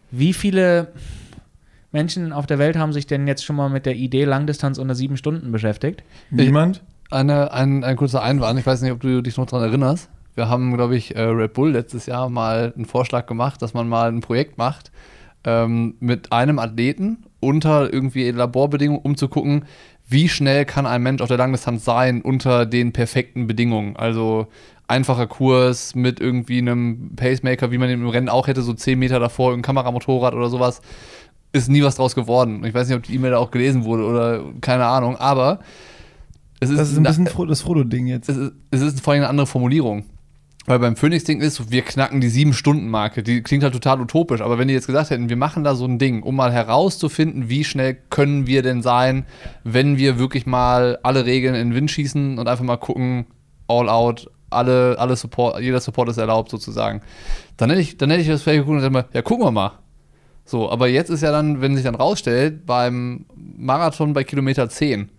Wie 0.10 0.34
viele 0.34 0.90
Menschen 1.92 2.34
auf 2.34 2.46
der 2.46 2.60
Welt 2.60 2.78
haben 2.78 2.94
sich 2.94 3.08
denn 3.08 3.28
jetzt 3.28 3.44
schon 3.44 3.56
mal 3.56 3.70
mit 3.70 3.86
der 3.86 3.96
Idee 3.96 4.26
Langdistanz 4.26 4.78
unter 4.78 4.96
sieben 4.96 5.18
Stunden 5.18 5.52
beschäftigt? 5.52 6.04
Niemand? 6.30 6.82
Eine, 7.10 7.52
ein, 7.52 7.84
ein 7.84 7.98
kurzer 7.98 8.24
Einwand, 8.24 8.58
ich 8.58 8.66
weiß 8.66 8.82
nicht, 8.82 8.94
ob 8.94 9.02
du 9.02 9.22
dich 9.22 9.36
noch 9.36 9.46
daran 9.46 9.68
erinnerst. 9.68 10.10
Wir 10.36 10.50
haben, 10.50 10.74
glaube 10.76 10.96
ich, 10.96 11.16
äh, 11.16 11.22
Red 11.22 11.54
Bull 11.54 11.72
letztes 11.72 12.06
Jahr 12.06 12.30
mal 12.30 12.74
einen 12.76 12.86
Vorschlag 12.86 13.26
gemacht, 13.26 13.62
dass 13.62 13.74
man 13.74 13.88
mal 13.90 14.10
ein 14.12 14.22
Projekt 14.22 14.58
macht 14.58 14.92
ähm, 15.44 15.96
mit 16.00 16.32
einem 16.32 16.60
Athleten 16.60 17.26
unter 17.40 17.92
irgendwie 17.92 18.30
Laborbedingungen, 18.30 19.02
um 19.02 19.18
zu 19.18 19.28
gucken, 19.28 19.66
wie 20.08 20.30
schnell 20.30 20.66
kann 20.66 20.86
ein 20.86 21.02
Mensch 21.02 21.22
auf 21.22 21.28
der 21.28 21.38
Langdistanz 21.38 21.86
sein 21.86 22.22
unter 22.22 22.66
den 22.66 22.92
perfekten 22.94 23.48
Bedingungen. 23.48 23.96
Also 23.96 24.48
einfacher 24.88 25.28
Kurs 25.28 25.96
mit 25.96 26.20
irgendwie 26.20 26.60
einem 26.60 27.16
Pacemaker, 27.16 27.72
wie 27.72 27.78
man 27.78 27.90
ihn 27.90 28.02
im 28.02 28.10
Rennen 28.10 28.30
auch 28.30 28.48
hätte, 28.48 28.62
so 28.62 28.74
10 28.74 29.00
Meter 29.00 29.20
davor, 29.20 29.54
ein 29.54 29.62
Kameramotorrad 29.62 30.34
oder 30.34 30.50
sowas. 30.50 30.82
Ist 31.54 31.70
nie 31.70 31.84
was 31.84 31.96
draus 31.96 32.16
geworden. 32.16 32.64
Ich 32.66 32.74
weiß 32.74 32.88
nicht, 32.88 32.98
ob 32.98 33.04
die 33.04 33.16
E-Mail 33.16 33.32
da 33.32 33.38
auch 33.38 33.52
gelesen 33.52 33.84
wurde 33.84 34.06
oder 34.06 34.44
keine 34.62 34.86
Ahnung, 34.86 35.18
aber 35.18 35.60
es 36.60 36.70
ist, 36.70 36.78
Das 36.78 36.92
ist 36.92 36.98
ein 36.98 37.04
bisschen 37.04 37.48
das 37.48 37.62
Frodo-Ding 37.62 38.08
jetzt. 38.08 38.30
es 38.30 38.38
ist, 38.38 38.52
es 38.70 38.82
ist 38.82 39.02
vor 39.02 39.14
allem 39.14 39.24
eine 39.24 39.30
andere 39.30 39.48
Formulierung. 39.48 40.06
Weil 40.68 40.78
beim 40.78 40.96
Phoenix-Ding 40.96 41.42
ist, 41.42 41.72
wir 41.72 41.82
knacken 41.82 42.22
die 42.22 42.30
Sieben-Stunden-Marke. 42.30 43.24
Die 43.24 43.42
klingt 43.42 43.64
halt 43.64 43.74
total 43.74 44.00
utopisch. 44.00 44.42
Aber 44.42 44.60
wenn 44.60 44.68
die 44.68 44.76
jetzt 44.76 44.86
gesagt 44.86 45.10
hätten, 45.10 45.30
wir 45.30 45.36
machen 45.36 45.64
da 45.64 45.74
so 45.74 45.86
ein 45.86 45.98
Ding, 45.98 46.22
um 46.22 46.36
mal 46.36 46.52
herauszufinden, 46.52 47.50
wie 47.50 47.64
schnell 47.64 47.98
können 48.10 48.46
wir 48.46 48.62
denn 48.62 48.84
sein, 48.84 49.26
wenn 49.64 49.98
wir 49.98 50.20
wirklich 50.20 50.46
mal 50.46 51.00
alle 51.02 51.26
Regeln 51.26 51.56
in 51.56 51.70
den 51.70 51.76
Wind 51.76 51.90
schießen 51.90 52.38
und 52.38 52.48
einfach 52.48 52.64
mal 52.64 52.78
gucken, 52.78 53.26
all 53.68 53.90
out, 53.90 54.30
alle, 54.52 54.98
alle 55.00 55.16
Support, 55.16 55.62
jeder 55.62 55.80
Support 55.80 56.10
ist 56.10 56.18
erlaubt 56.18 56.52
sozusagen. 56.52 57.02
Dann 57.58 57.70
hätte 57.70 57.82
ich, 57.82 57.98
dann 57.98 58.12
hätte 58.12 58.22
ich 58.22 58.28
das 58.28 58.44
vielleicht 58.44 58.60
geguckt 58.60 58.84
und 58.84 58.88
gesagt, 58.88 59.16
ja, 59.16 59.22
gucken 59.24 59.46
wir 59.46 59.52
mal. 59.52 59.80
So, 60.46 60.70
aber 60.70 60.88
jetzt 60.88 61.10
ist 61.10 61.24
ja 61.24 61.32
dann, 61.32 61.62
wenn 61.62 61.76
sich 61.76 61.86
dann 61.86 61.96
rausstellt, 61.96 62.66
beim 62.66 63.26
Marathon 63.36 64.14
bei 64.14 64.24
Kilometer 64.24 64.70
10, 64.70 65.10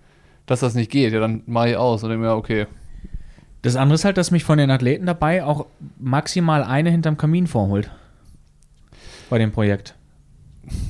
dass 0.46 0.60
das 0.60 0.74
nicht 0.74 0.90
geht, 0.90 1.12
ja, 1.12 1.20
dann 1.20 1.42
mache 1.46 1.70
ich 1.70 1.76
aus 1.76 2.02
und 2.02 2.10
denke 2.10 2.26
mir, 2.26 2.34
okay, 2.34 2.66
Das 3.62 3.76
andere 3.76 3.94
ist 3.94 4.04
halt, 4.04 4.16
dass 4.16 4.30
mich 4.30 4.44
von 4.44 4.58
den 4.58 4.70
Athleten 4.70 5.06
dabei 5.06 5.44
auch 5.44 5.66
maximal 5.98 6.64
eine 6.64 6.90
hinterm 6.90 7.16
Kamin 7.16 7.46
vorholt. 7.46 7.90
Bei 9.30 9.38
dem 9.38 9.52
Projekt. 9.52 9.94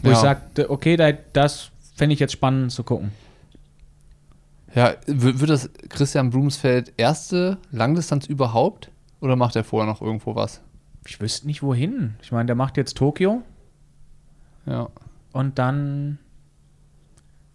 Wo 0.03 0.09
Ja. 0.09 0.15
ich 0.15 0.19
sagte, 0.21 0.71
okay, 0.71 0.97
da, 0.97 1.13
das 1.13 1.71
fände 1.95 2.15
ich 2.15 2.21
jetzt 2.21 2.33
spannend 2.33 2.73
zu 2.73 2.83
gucken. 2.83 3.13
Ja, 4.75 4.95
wird 5.07 5.51
das 5.51 5.69
Christian 5.91 6.31
Blumsfeld 6.31 6.95
erste 6.97 7.59
Langdistanz 7.71 8.27
überhaupt? 8.27 8.91
Oder 9.21 9.37
macht 9.37 9.55
er 9.55 9.65
vorher 9.65 9.87
noch 9.91 10.01
irgendwo 10.01 10.35
was? 10.35 10.63
Ich 11.07 11.21
wüsste 11.21 11.47
nicht 11.47 11.63
wohin. 11.63 12.15
Ich 12.23 12.33
meine, 12.33 12.47
der 12.47 12.57
macht 12.57 12.77
jetzt 12.79 12.97
Tokio 12.97 13.43
Ja. 14.65 14.89
und 15.33 15.59
dann 15.59 16.19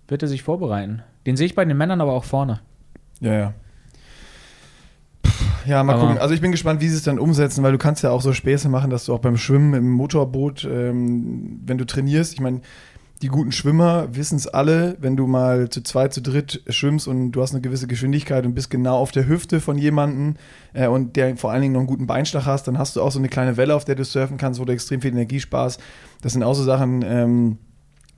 wird 0.08 0.22
er 0.22 0.28
sich 0.28 0.44
vorbereiten. 0.44 1.02
Den 1.26 1.36
sehe 1.38 1.48
ich 1.48 1.56
bei 1.56 1.66
den 1.66 1.76
Männern 1.78 2.02
aber 2.02 2.14
auch 2.14 2.24
vorne. 2.24 2.62
Ja, 3.20 3.34
ja. 3.34 3.54
Ja, 5.68 5.84
mal 5.84 5.94
Aber- 5.94 6.04
gucken. 6.04 6.18
Also 6.18 6.34
ich 6.34 6.42
bin 6.42 6.52
gespannt, 6.52 6.82
wie 6.82 6.88
sie 6.88 6.96
es 6.96 7.04
dann 7.04 7.20
umsetzen, 7.20 7.62
weil 7.64 7.74
du 7.74 7.78
kannst 7.78 8.02
ja 8.04 8.12
auch 8.12 8.22
so 8.22 8.32
Späße 8.32 8.70
machen, 8.70 8.90
dass 8.90 9.06
du 9.06 9.14
auch 9.14 9.20
beim 9.20 9.38
Schwimmen 9.38 9.74
im 9.74 9.92
Motorboot, 9.92 10.64
ähm, 10.64 11.60
wenn 11.66 11.78
du 11.78 11.86
trainierst, 11.86 12.34
ich 12.34 12.40
meine, 12.40 12.62
die 13.22 13.28
guten 13.30 13.52
Schwimmer 13.52 14.10
wissen 14.12 14.36
es 14.36 14.48
alle, 14.48 14.96
wenn 15.00 15.18
du 15.18 15.26
mal 15.26 15.70
zu 15.70 15.82
zweit, 15.82 16.14
zu 16.14 16.22
dritt 16.22 16.62
schwimmst 16.70 17.08
und 17.08 17.32
du 17.32 17.42
hast 17.42 17.52
eine 17.52 17.62
gewisse 17.62 17.88
Geschwindigkeit 17.88 18.46
und 18.46 18.54
bist 18.54 18.70
genau 18.70 18.98
auf 18.98 19.12
der 19.12 19.28
Hüfte 19.28 19.60
von 19.60 19.78
jemandem 19.78 20.36
äh, 20.74 20.88
und 20.88 21.16
der 21.16 21.36
vor 21.36 21.52
allen 21.52 21.64
Dingen 21.64 21.74
noch 21.74 21.80
einen 21.80 21.88
guten 21.88 22.06
Beinschlag 22.08 22.46
hast, 22.46 22.68
dann 22.68 22.78
hast 22.78 22.96
du 22.96 23.02
auch 23.02 23.12
so 23.12 23.20
eine 23.20 23.28
kleine 23.28 23.58
Welle, 23.58 23.76
auf 23.76 23.86
der 23.86 23.96
du 23.96 24.06
surfen 24.06 24.38
kannst, 24.38 24.60
wo 24.60 24.66
du 24.66 24.74
extrem 24.74 25.02
viel 25.02 25.12
Energie 25.12 25.40
sparst. 25.40 25.82
Das 26.22 26.34
sind 26.34 26.44
auch 26.44 26.54
so 26.54 26.64
Sachen, 26.64 27.04
ähm, 27.06 27.58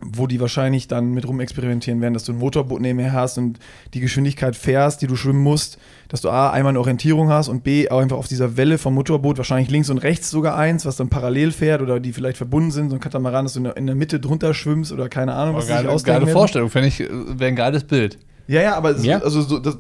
wo 0.01 0.27
die 0.27 0.39
wahrscheinlich 0.39 0.87
dann 0.87 1.11
mit 1.13 1.27
rumexperimentieren 1.27 2.01
werden, 2.01 2.13
dass 2.13 2.23
du 2.23 2.31
ein 2.31 2.37
Motorboot 2.37 2.81
nebenher 2.81 3.13
hast 3.13 3.37
und 3.37 3.59
die 3.93 3.99
Geschwindigkeit 3.99 4.55
fährst, 4.55 5.01
die 5.01 5.07
du 5.07 5.15
schwimmen 5.15 5.41
musst, 5.41 5.77
dass 6.07 6.21
du 6.21 6.29
A, 6.29 6.49
einmal 6.51 6.71
eine 6.71 6.79
Orientierung 6.79 7.29
hast 7.29 7.49
und 7.49 7.63
B, 7.63 7.89
auch 7.89 7.99
einfach 7.99 8.17
auf 8.17 8.27
dieser 8.27 8.57
Welle 8.57 8.77
vom 8.77 8.93
Motorboot, 8.93 9.37
wahrscheinlich 9.37 9.69
links 9.69 9.89
und 9.89 9.97
rechts 9.99 10.29
sogar 10.29 10.57
eins, 10.57 10.85
was 10.85 10.95
dann 10.95 11.09
parallel 11.09 11.51
fährt 11.51 11.81
oder 11.81 11.99
die 11.99 12.13
vielleicht 12.13 12.37
verbunden 12.37 12.71
sind, 12.71 12.89
so 12.89 12.95
ein 12.95 13.01
Katamaran, 13.01 13.45
dass 13.45 13.53
du 13.53 13.69
in 13.69 13.87
der, 13.87 13.95
Mitte 13.95 14.19
drunter 14.19 14.53
schwimmst 14.53 14.91
oder 14.91 15.09
keine 15.09 15.33
Ahnung, 15.33 15.55
was 15.55 15.67
sich 15.67 15.75
geile, 15.75 15.89
ausdenken 15.89 16.21
geile. 16.21 16.31
Vorstellung, 16.31 16.69
fände 16.69 16.87
ich, 16.87 17.01
äh, 17.01 17.09
wäre 17.09 17.49
ein 17.49 17.55
geiles 17.55 17.83
Bild. 17.83 18.17
Ja, 18.47 18.61
ja, 18.61 18.75
aber 18.75 18.97
Ja. 18.97 19.19
also 19.19 19.41
so, 19.41 19.59
das, 19.59 19.77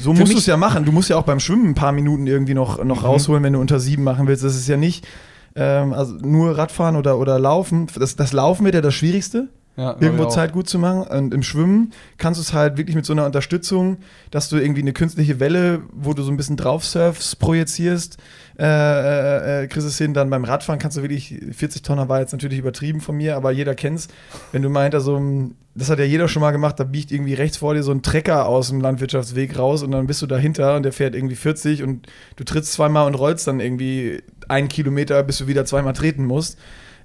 so 0.00 0.14
Für 0.14 0.20
musst 0.20 0.32
du 0.32 0.38
es 0.38 0.46
ja 0.46 0.56
machen. 0.56 0.84
Du 0.84 0.92
musst 0.92 1.10
ja 1.10 1.16
auch 1.16 1.24
beim 1.24 1.40
Schwimmen 1.40 1.70
ein 1.70 1.74
paar 1.74 1.92
Minuten 1.92 2.26
irgendwie 2.26 2.54
noch, 2.54 2.82
noch 2.84 3.02
rausholen, 3.02 3.42
wenn 3.42 3.54
du 3.54 3.60
unter 3.60 3.80
sieben 3.80 4.04
machen 4.04 4.28
willst. 4.28 4.44
Das 4.44 4.54
ist 4.54 4.68
ja 4.68 4.76
nicht 4.76 5.06
ähm, 5.54 5.92
also 5.92 6.14
nur 6.14 6.56
Radfahren 6.56 6.96
oder, 6.96 7.18
oder 7.18 7.38
Laufen. 7.38 7.86
Das, 7.98 8.16
das 8.16 8.32
Laufen 8.32 8.64
wird 8.64 8.74
ja 8.74 8.80
das 8.80 8.94
Schwierigste 8.94 9.48
Ja, 9.76 9.96
irgendwo. 10.00 10.26
Zeit 10.26 10.52
gut 10.52 10.68
zu 10.68 10.78
machen. 10.78 11.02
Und 11.02 11.34
im 11.34 11.42
Schwimmen 11.42 11.92
kannst 12.16 12.38
du 12.38 12.42
es 12.42 12.52
halt 12.52 12.76
wirklich 12.76 12.96
mit 12.96 13.06
so 13.06 13.12
einer 13.12 13.24
Unterstützung, 13.26 13.98
dass 14.30 14.48
du 14.48 14.56
irgendwie 14.56 14.82
eine 14.82 14.92
künstliche 14.92 15.40
Welle, 15.40 15.82
wo 15.92 16.14
du 16.14 16.22
so 16.22 16.30
ein 16.30 16.36
bisschen 16.36 16.56
drauf 16.56 16.84
surfst, 16.84 17.38
projizierst, 17.38 18.18
äh, 18.58 18.64
äh, 18.64 19.62
äh, 19.62 19.66
kriegst 19.68 19.86
es 19.86 19.98
hin. 19.98 20.14
Dann 20.14 20.30
beim 20.30 20.44
Radfahren 20.44 20.80
kannst 20.80 20.96
du 20.96 21.02
wirklich, 21.02 21.40
40 21.52 21.82
Tonner 21.82 22.08
war 22.08 22.20
jetzt 22.20 22.32
natürlich 22.32 22.58
übertrieben 22.58 23.00
von 23.00 23.16
mir, 23.16 23.36
aber 23.36 23.52
jeder 23.52 23.74
kennt's. 23.74 24.08
Wenn 24.50 24.62
du 24.62 24.68
meint, 24.68 24.94
so 24.98 25.16
ein, 25.16 25.54
das 25.76 25.90
hat 25.90 26.00
ja 26.00 26.04
jeder 26.04 26.26
schon 26.26 26.40
mal 26.40 26.50
gemacht, 26.50 26.80
da 26.80 26.84
biegt 26.84 27.12
irgendwie 27.12 27.34
rechts 27.34 27.58
vor 27.58 27.74
dir 27.74 27.84
so 27.84 27.92
ein 27.92 28.02
Trecker 28.02 28.46
aus 28.46 28.70
dem 28.70 28.80
Landwirtschaftsweg 28.80 29.56
raus 29.56 29.84
und 29.84 29.92
dann 29.92 30.08
bist 30.08 30.20
du 30.22 30.26
dahinter 30.26 30.74
und 30.74 30.82
der 30.82 30.92
fährt 30.92 31.14
irgendwie 31.14 31.36
40 31.36 31.84
und 31.84 32.08
du 32.34 32.42
trittst 32.42 32.72
zweimal 32.72 33.06
und 33.06 33.14
rollst 33.14 33.46
dann 33.46 33.60
irgendwie 33.60 34.22
einen 34.48 34.68
Kilometer, 34.68 35.22
bis 35.22 35.38
du 35.38 35.46
wieder 35.46 35.64
zweimal 35.64 35.92
treten 35.92 36.24
musst 36.24 36.58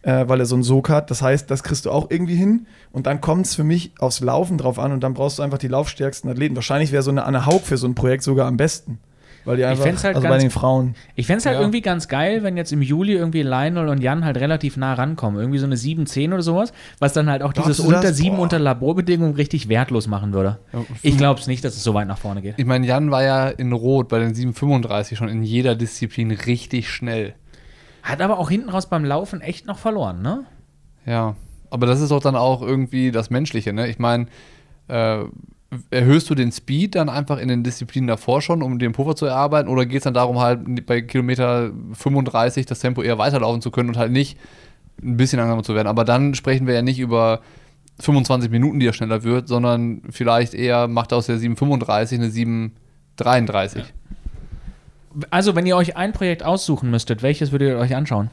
äh, 0.03 0.27
weil 0.27 0.39
er 0.39 0.45
so 0.45 0.55
einen 0.55 0.63
Sog 0.63 0.89
hat. 0.89 1.09
Das 1.09 1.21
heißt, 1.21 1.49
das 1.49 1.63
kriegst 1.63 1.85
du 1.85 1.91
auch 1.91 2.11
irgendwie 2.11 2.35
hin. 2.35 2.67
Und 2.91 3.07
dann 3.07 3.21
kommt 3.21 3.47
es 3.47 3.55
für 3.55 3.63
mich 3.63 3.91
aufs 3.99 4.19
Laufen 4.19 4.57
drauf 4.57 4.77
an 4.77 4.91
und 4.91 5.01
dann 5.01 5.13
brauchst 5.13 5.39
du 5.39 5.43
einfach 5.43 5.57
die 5.57 5.67
laufstärksten 5.67 6.29
Athleten. 6.29 6.55
Wahrscheinlich 6.55 6.91
wäre 6.91 7.03
so 7.03 7.11
eine 7.11 7.23
Anne 7.23 7.45
Haug 7.45 7.61
für 7.63 7.77
so 7.77 7.87
ein 7.87 7.95
Projekt 7.95 8.23
sogar 8.23 8.47
am 8.47 8.57
besten. 8.57 8.99
Weil 9.45 9.57
die 9.57 9.65
einfach, 9.65 9.85
halt 9.85 10.15
also 10.15 10.21
bei 10.21 10.29
ganz- 10.29 10.43
den 10.43 10.51
Frauen. 10.51 10.95
Ich 11.15 11.27
fände 11.27 11.39
es 11.39 11.45
halt 11.45 11.55
Ja. 11.55 11.61
irgendwie 11.61 11.81
ganz 11.81 12.07
geil, 12.07 12.43
wenn 12.43 12.55
jetzt 12.55 12.71
im 12.71 12.81
Juli 12.81 13.13
irgendwie 13.13 13.41
Lionel 13.41 13.89
und 13.89 14.01
Jan 14.01 14.23
halt 14.23 14.37
relativ 14.37 14.77
nah 14.77 14.93
rankommen. 14.93 15.39
Irgendwie 15.39 15.59
so 15.59 15.65
eine 15.65 15.75
7, 15.75 16.05
10 16.05 16.31
oder 16.33 16.41
sowas, 16.41 16.71
was 16.99 17.13
dann 17.13 17.29
halt 17.29 17.43
auch 17.43 17.53
Glaubst 17.53 17.69
dieses 17.79 17.85
unter 17.85 18.13
7 18.13 18.37
Boah. 18.37 18.43
unter 18.43 18.59
Laborbedingungen 18.59 19.35
richtig 19.35 19.67
wertlos 19.69 20.07
machen 20.07 20.33
würde. 20.33 20.59
Ich 21.01 21.17
glaube 21.17 21.39
es 21.39 21.47
nicht, 21.47 21.63
dass 21.65 21.75
es 21.75 21.83
so 21.83 21.93
weit 21.93 22.07
nach 22.07 22.17
vorne 22.17 22.41
geht. 22.41 22.55
Ich 22.57 22.65
meine, 22.65 22.87
Jan 22.87 23.11
war 23.11 23.23
ja 23.23 23.49
in 23.49 23.73
Rot 23.73 24.07
bei 24.07 24.19
den 24.19 24.33
735 24.33 25.17
schon 25.17 25.27
in 25.29 25.43
jeder 25.43 25.75
Disziplin 25.75 26.31
richtig 26.31 26.89
schnell. 26.89 27.33
Hat 28.01 28.21
aber 28.21 28.39
auch 28.39 28.49
hinten 28.49 28.69
raus 28.69 28.87
beim 28.89 29.05
Laufen 29.05 29.41
echt 29.41 29.65
noch 29.65 29.77
verloren, 29.77 30.21
ne? 30.21 30.45
Ja, 31.05 31.35
aber 31.69 31.85
das 31.87 31.99
ist 32.01 32.11
doch 32.11 32.19
dann 32.21 32.35
auch 32.35 32.61
irgendwie 32.61 33.11
das 33.11 33.29
Menschliche, 33.29 33.73
ne? 33.73 33.87
Ich 33.87 33.99
meine, 33.99 34.27
äh, 34.87 35.19
erhöhst 35.89 36.29
du 36.29 36.35
den 36.35 36.51
Speed 36.51 36.95
dann 36.95 37.09
einfach 37.09 37.37
in 37.37 37.47
den 37.47 37.63
Disziplinen 37.63 38.07
davor 38.07 38.41
schon, 38.41 38.61
um 38.61 38.79
den 38.79 38.91
Puffer 38.91 39.15
zu 39.15 39.25
erarbeiten, 39.25 39.69
oder 39.69 39.85
geht 39.85 39.97
es 39.97 40.03
dann 40.03 40.13
darum, 40.13 40.39
halt 40.39 40.85
bei 40.85 41.01
Kilometer 41.01 41.71
35 41.93 42.65
das 42.65 42.79
Tempo 42.79 43.01
eher 43.01 43.17
weiterlaufen 43.17 43.61
zu 43.61 43.71
können 43.71 43.89
und 43.89 43.97
halt 43.97 44.11
nicht 44.11 44.37
ein 45.01 45.17
bisschen 45.17 45.39
langsamer 45.39 45.63
zu 45.63 45.75
werden. 45.75 45.87
Aber 45.87 46.05
dann 46.05 46.35
sprechen 46.35 46.67
wir 46.67 46.73
ja 46.73 46.81
nicht 46.81 46.99
über 46.99 47.41
25 47.99 48.49
Minuten, 48.49 48.79
die 48.79 48.87
er 48.87 48.93
schneller 48.93 49.23
wird, 49.23 49.47
sondern 49.47 50.01
vielleicht 50.09 50.53
eher 50.53 50.87
macht 50.87 51.11
er 51.11 51.19
aus 51.19 51.27
der 51.27 51.37
735 51.37 52.19
eine 52.19 52.29
733. 52.29 53.83
Also, 55.29 55.55
wenn 55.55 55.65
ihr 55.65 55.75
euch 55.75 55.95
ein 55.95 56.11
Projekt 56.11 56.43
aussuchen 56.43 56.89
müsstet, 56.89 57.21
welches 57.21 57.51
würdet 57.51 57.69
ihr 57.69 57.77
euch 57.77 57.95
anschauen? 57.95 58.31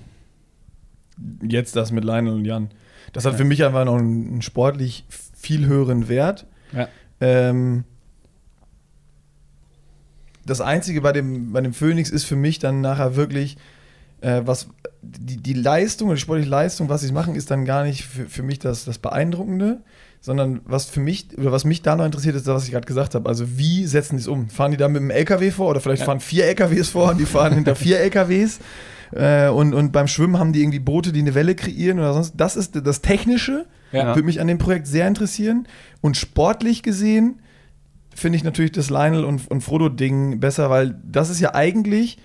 Jetzt 1.43 1.77
das 1.77 1.93
mit 1.93 2.05
Lionel 2.05 2.33
und 2.33 2.45
Jan. 2.47 2.71
Das 3.13 3.25
hat 3.25 3.35
für 3.35 3.45
mich 3.45 3.65
einfach 3.65 3.85
noch 3.85 3.99
einen, 3.99 4.29
einen 4.29 4.43
sportlich 4.43 5.05
viel 5.37 5.67
höheren 5.67 6.09
Wert. 6.09 6.47
Ja. 6.73 6.89
Ähm, 7.21 7.85
das 10.47 10.61
Einzige 10.61 11.01
bei 11.01 11.13
dem, 11.13 11.53
bei 11.53 11.61
dem 11.61 11.73
Phoenix 11.73 12.11
ist 12.11 12.25
für 12.25 12.37
mich 12.37 12.59
dann 12.59 12.81
nachher 12.81 13.15
wirklich, 13.17 13.57
äh, 14.21 14.43
was 14.45 14.69
die, 15.03 15.37
die 15.37 15.53
Leistung, 15.55 16.11
die 16.11 16.17
sportliche 16.21 16.51
Leistung, 16.51 16.89
was 16.89 17.03
sie 17.03 17.13
machen, 17.13 17.35
ist 17.35 17.51
dann 17.51 17.65
gar 17.65 17.85
nicht 17.85 18.05
für, 18.05 18.27
für 18.27 18.43
mich 18.43 18.59
das, 18.59 18.85
das 18.85 18.99
Beeindruckende, 18.99 19.81
sondern 20.21 20.61
was 20.65 20.87
für 20.87 21.01
mich, 21.01 21.29
oder 21.39 21.53
was 21.53 21.65
mich 21.65 21.83
da 21.83 21.97
noch 21.97 22.05
interessiert, 22.05 22.37
ist 22.37 22.47
das, 22.47 22.55
was 22.55 22.65
ich 22.65 22.73
gerade 22.73 22.87
gesagt 22.87 23.15
habe. 23.15 23.29
Also 23.29 23.57
wie 23.59 23.87
setzen 23.87 24.17
die 24.17 24.23
es 24.23 24.29
um? 24.29 24.49
Fahren 24.51 24.71
die 24.73 24.77
da 24.77 24.89
mit 24.89 25.01
einem 25.01 25.11
LKW 25.11 25.51
vor 25.51 25.69
oder 25.69 25.81
vielleicht 25.81 26.01
Ja. 26.01 26.07
fahren 26.07 26.21
vier 26.21 26.47
LKWs 26.47 26.89
vor 26.91 27.11
und 27.11 27.19
die 27.21 27.27
fahren 27.27 27.55
hinter 27.55 27.75
vier 27.75 28.01
LKWs? 28.01 28.59
Äh, 29.13 29.49
und, 29.49 29.73
und 29.75 29.93
beim 29.93 30.07
Schwimmen 30.09 30.39
haben 30.39 30.53
die 30.53 30.61
irgendwie 30.63 30.79
Boote, 30.79 31.13
die 31.13 31.21
eine 31.21 31.35
Welle 31.35 31.55
kreieren 31.55 31.99
oder 31.99 32.13
sonst. 32.13 32.35
Das 32.37 32.57
ist 32.57 32.79
das 32.85 33.01
Technische, 33.01 33.67
Ja. 33.93 34.15
würde 34.15 34.23
mich 34.23 34.41
an 34.41 34.47
dem 34.47 34.59
Projekt 34.59 34.87
sehr 34.87 35.07
interessieren. 35.07 35.67
Und 36.01 36.17
sportlich 36.17 36.83
gesehen 36.83 37.41
finde 38.15 38.37
ich 38.37 38.45
natürlich 38.45 38.73
das 38.73 38.91
Lionel 38.91 39.25
und, 39.25 39.51
und 39.51 39.63
Frodo-Ding 39.63 40.41
besser, 40.41 40.71
weil 40.71 40.97
das 41.05 41.31
ist 41.31 41.41
ja 41.41 41.55
eigentlich, 41.55 42.19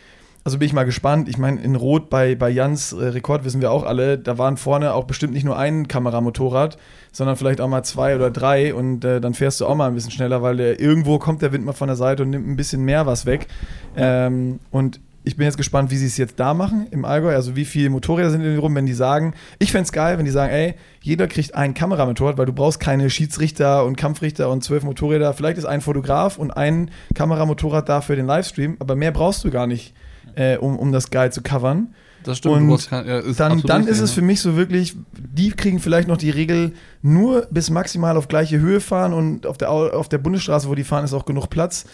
also 0.44 0.58
bin 0.58 0.66
ich 0.66 0.74
mal 0.74 0.84
gespannt. 0.84 1.30
Ich 1.30 1.38
meine, 1.38 1.62
in 1.62 1.76
Rot 1.76 2.10
bei, 2.10 2.36
bei 2.36 2.50
Jans 2.50 2.92
äh, 2.92 3.06
Rekord 3.06 3.46
wissen 3.46 3.62
wir 3.62 3.72
auch 3.72 3.84
alle, 3.84 4.18
da 4.18 4.38
waren 4.38 4.58
vorne 4.58 4.94
auch 4.94 5.06
bestimmt 5.06 5.34
nicht 5.34 5.46
nur 5.46 5.58
ein 5.58 5.88
Kameramotorrad, 5.88 6.78
sondern 7.12 7.36
vielleicht 7.36 7.62
auch 7.62 7.68
mal 7.68 7.84
zwei 7.84 8.16
oder 8.16 8.30
drei 8.32 8.74
und 8.74 9.06
äh, 9.06 9.22
dann 9.22 9.34
fährst 9.34 9.62
du 9.62 9.66
auch 9.66 9.76
mal 9.76 9.88
ein 9.88 9.96
bisschen 9.96 10.12
schneller, 10.12 10.42
weil 10.42 10.58
der, 10.58 10.80
irgendwo 10.80 11.18
kommt 11.20 11.42
der 11.42 11.52
Wind 11.52 11.66
mal 11.66 11.74
von 11.74 11.88
der 11.88 11.96
Seite 11.96 12.24
und 12.24 12.32
nimmt 12.32 12.48
ein 12.48 12.56
bisschen 12.56 12.84
mehr 12.84 13.06
was 13.06 13.26
weg. 13.26 13.48
Ähm, 13.96 14.60
und 14.72 15.00
ich 15.26 15.36
bin 15.38 15.46
jetzt 15.46 15.58
gespannt, 15.58 15.92
wie 15.92 15.98
sie 15.98 16.06
es 16.06 16.18
jetzt 16.18 16.40
da 16.40 16.54
machen 16.54 16.88
im 16.92 17.04
Allgäu. 17.04 17.34
Also 17.36 17.56
wie 17.56 17.66
viele 17.66 17.90
Motorräder 17.90 18.30
sind 18.30 18.42
in 18.42 18.48
den 18.52 18.60
rum, 18.60 18.74
wenn 18.76 18.86
die 18.86 18.94
sagen, 18.94 19.34
ich 19.60 19.72
fände 19.72 19.86
es 19.86 19.92
geil, 19.92 20.18
wenn 20.18 20.26
die 20.26 20.32
sagen, 20.32 20.54
ey, 20.54 20.76
jeder 21.02 21.28
kriegt 21.28 21.56
ein 21.56 21.74
Kameramotorrad, 21.74 22.38
weil 22.38 22.46
du 22.46 22.54
brauchst 22.54 22.80
keine 22.80 23.10
Schiedsrichter 23.10 23.84
und 23.86 23.98
Kampfrichter 23.98 24.50
und 24.50 24.64
zwölf 24.64 24.84
Motorräder. 24.84 25.34
Vielleicht 25.34 25.58
ist 25.58 25.66
ein 25.66 25.82
Fotograf 25.82 26.38
und 26.38 26.52
ein 26.52 26.92
Kameramotorrad 27.16 27.90
da 27.90 28.02
für 28.02 28.16
den 28.16 28.26
Livestream, 28.28 28.78
aber 28.80 28.96
mehr 28.96 29.12
brauchst 29.12 29.44
du 29.44 29.50
gar 29.52 29.68
nicht, 29.68 29.94
äh, 30.36 30.58
um, 30.58 30.78
um 30.78 30.92
das 30.92 31.10
geil 31.10 31.32
zu 31.34 31.42
covern. 31.42 31.94
Das 32.24 32.38
stimmt. 32.40 32.56
Und 32.56 32.90
kein- 32.90 33.08
ja, 33.08 33.20
ist 33.20 33.40
Dann, 33.40 33.62
dann 33.68 33.82
ist 33.88 34.00
es 34.00 34.12
für 34.12 34.22
mich 34.22 34.42
so 34.42 34.56
wirklich, 34.56 34.96
die 35.16 35.52
kriegen 35.52 35.80
vielleicht 35.80 36.08
noch 36.08 36.18
die 36.18 36.32
Regel 36.32 36.74
nur 37.04 37.48
bis 37.52 37.70
maximal 37.70 38.18
auf 38.18 38.28
gleiche 38.28 38.60
Höhe 38.60 38.80
fahren 38.80 39.14
und 39.14 39.46
auf 39.46 39.58
der, 39.58 39.70
Au- 39.72 39.90
auf 39.90 40.10
der 40.10 40.18
Bundesstraße, 40.18 40.68
wo 40.68 40.74
die 40.76 40.84
fahren, 40.84 41.06
ist 41.06 41.14
auch 41.14 41.26
genug 41.26 41.50
Platz 41.50 41.86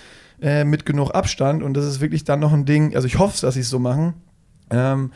äh, 0.41 0.63
mit 0.63 0.86
genug 0.86 1.12
Abstand 1.12 1.63
und 1.63 1.75
das 1.75 1.86
ist 1.86 2.01
wirklich 2.01 2.23
dann 2.23 2.39
noch 2.39 2.54
ein 2.54 2.65
Ding, 2.65 2.95
also 2.95 3.08
ich 3.08 3.19
hoffe, 3.19 3.39
dass 3.41 3.54
sie 3.54 3.60
es 3.62 3.69
so 3.69 3.80
machen, 3.80 4.13
ähm, 4.69 5.12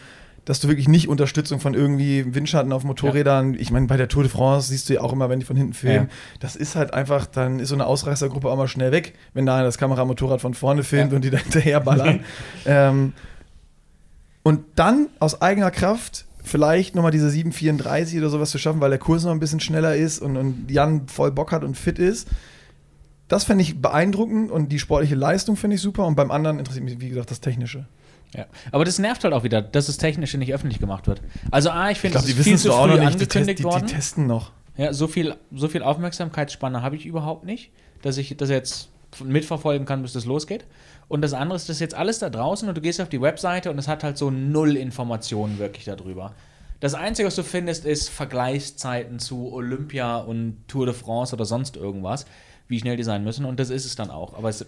dass 0.46 0.60
du 0.60 0.68
wirklich 0.68 0.88
nicht 0.88 1.08
Unterstützung 1.08 1.60
von 1.60 1.74
irgendwie 1.74 2.36
Windschatten 2.36 2.72
auf 2.72 2.84
Motorrädern, 2.84 3.56
ich 3.56 3.72
meine, 3.72 3.88
bei 3.88 3.98
der 3.98 4.08
Tour 4.08 4.22
de 4.22 4.32
France 4.32 4.70
siehst 4.70 4.88
du 4.88 4.94
ja 4.94 5.02
auch 5.02 5.12
immer, 5.12 5.28
wenn 5.28 5.40
die 5.40 5.46
von 5.46 5.56
hinten 5.56 5.74
filmen, 5.74 6.10
das 6.40 6.56
ist 6.56 6.76
halt 6.76 6.94
einfach, 6.94 7.26
dann 7.26 7.60
ist 7.60 7.70
so 7.70 7.76
eine 7.76 7.88
Ausreißergruppe 7.88 8.48
auch 8.50 8.56
mal 8.56 8.68
schnell 8.68 8.92
weg, 8.92 9.16
wenn 9.34 9.48
da 9.48 9.64
das 9.64 9.80
Kameramotorrad 9.80 10.42
von 10.42 10.54
vorne 10.54 10.84
filmt 10.84 11.12
Ja. 11.12 11.16
und 11.16 11.24
die 11.24 11.32
da 11.32 11.38
hinterher 11.38 11.80
ballern. 11.80 12.20
ähm, 12.68 13.14
und 14.44 14.62
dann 14.76 15.08
aus 15.18 15.42
eigener 15.42 15.72
Kraft 15.72 16.26
vielleicht 16.44 16.94
nochmal 16.94 17.10
diese 17.12 17.32
734 17.32 18.20
oder 18.20 18.30
sowas 18.30 18.52
zu 18.52 18.60
schaffen, 18.60 18.80
weil 18.80 18.92
der 18.92 19.00
Kurs 19.00 19.24
noch 19.24 19.32
ein 19.32 19.40
bisschen 19.40 19.60
schneller 19.60 19.96
ist 19.96 20.20
und, 20.20 20.38
und 20.38 20.70
Jan 20.70 21.08
voll 21.08 21.32
Bock 21.32 21.52
hat 21.52 21.64
und 21.64 21.76
fit 21.76 21.98
ist. 21.98 22.28
Das 23.28 23.44
fände 23.44 23.64
ich 23.64 23.82
beeindruckend 23.82 24.52
und 24.52 24.72
die 24.72 24.80
sportliche 24.80 25.16
Leistung 25.16 25.56
finde 25.56 25.76
ich 25.76 25.82
super. 25.82 26.06
Und 26.06 26.16
beim 26.16 26.32
anderen 26.32 26.60
interessiert 26.60 26.86
mich, 26.86 27.00
wie 27.00 27.10
gesagt, 27.10 27.32
das 27.32 27.42
Technische. 27.42 27.88
Ja. 28.36 28.46
Aber 28.72 28.86
das 28.86 29.00
nervt 29.00 29.24
halt 29.24 29.34
auch 29.34 29.44
wieder, 29.44 29.62
dass 29.62 29.88
das 29.88 29.98
Technische 29.98 30.38
nicht 30.38 30.54
öffentlich 30.54 30.80
gemacht 30.80 31.08
wird. 31.08 31.22
Also 31.52 31.70
A, 31.70 31.90
ich 31.90 32.00
finde, 32.00 32.18
es 32.18 32.26
ist 32.26 32.38
wissen 32.38 32.44
viel 32.44 32.54
es 32.56 32.64
zu 32.64 32.72
früh. 32.72 33.00
Die, 33.00 33.06
angekündigt 33.06 33.60
die, 33.60 33.64
worden. 33.64 33.88
die 33.88 33.94
testen 33.94 34.28
noch. 34.28 34.52
Ja, 34.78 34.94
so 34.94 35.08
viel, 35.08 35.36
so 35.54 35.68
viel 35.68 35.84
Aufmerksamkeitsspanne 35.84 36.82
habe 36.82 36.96
ich 36.98 37.06
überhaupt 37.06 37.46
nicht, 37.46 37.72
dass 38.02 38.18
ich 38.18 38.36
das 38.36 38.50
jetzt 38.50 38.90
mitverfolgen 39.24 39.86
kann, 39.86 40.02
bis 40.02 40.14
das 40.14 40.26
losgeht. 40.26 40.66
Und 41.08 41.22
das 41.22 41.34
andere 41.34 41.56
ist, 41.56 41.70
das 41.70 41.78
ist 41.78 41.82
jetzt 41.82 41.96
alles 41.96 42.20
da 42.20 42.30
draußen 42.30 42.68
und 42.68 42.76
du 42.76 42.82
gehst 42.82 43.00
auf 43.00 43.10
die 43.10 43.22
Webseite 43.22 43.72
und 43.72 43.78
es 43.78 43.88
hat 43.88 44.04
halt 44.04 44.18
so 44.18 44.32
null 44.32 44.76
Informationen 44.76 45.60
wirklich 45.60 45.86
darüber. 45.86 46.34
Das 46.82 46.94
Einzige, 46.94 47.28
was 47.28 47.36
du 47.36 47.44
findest, 47.44 47.86
ist 47.86 48.10
Vergleichszeiten 48.10 49.20
zu 49.20 49.54
Olympia 49.54 50.18
und 50.18 50.58
Tour 50.68 50.86
de 50.86 50.94
France 50.94 51.34
oder 51.34 51.46
sonst 51.46 51.78
irgendwas, 51.78 52.26
wie 52.68 52.80
schnell 52.80 52.98
die 52.98 53.04
sein 53.04 53.24
müssen. 53.24 53.46
Und 53.46 53.60
das 53.60 53.70
ist 53.70 53.86
es 53.86 53.96
dann 53.96 54.10
auch. 54.10 54.38
Aber 54.38 54.50
es 54.50 54.66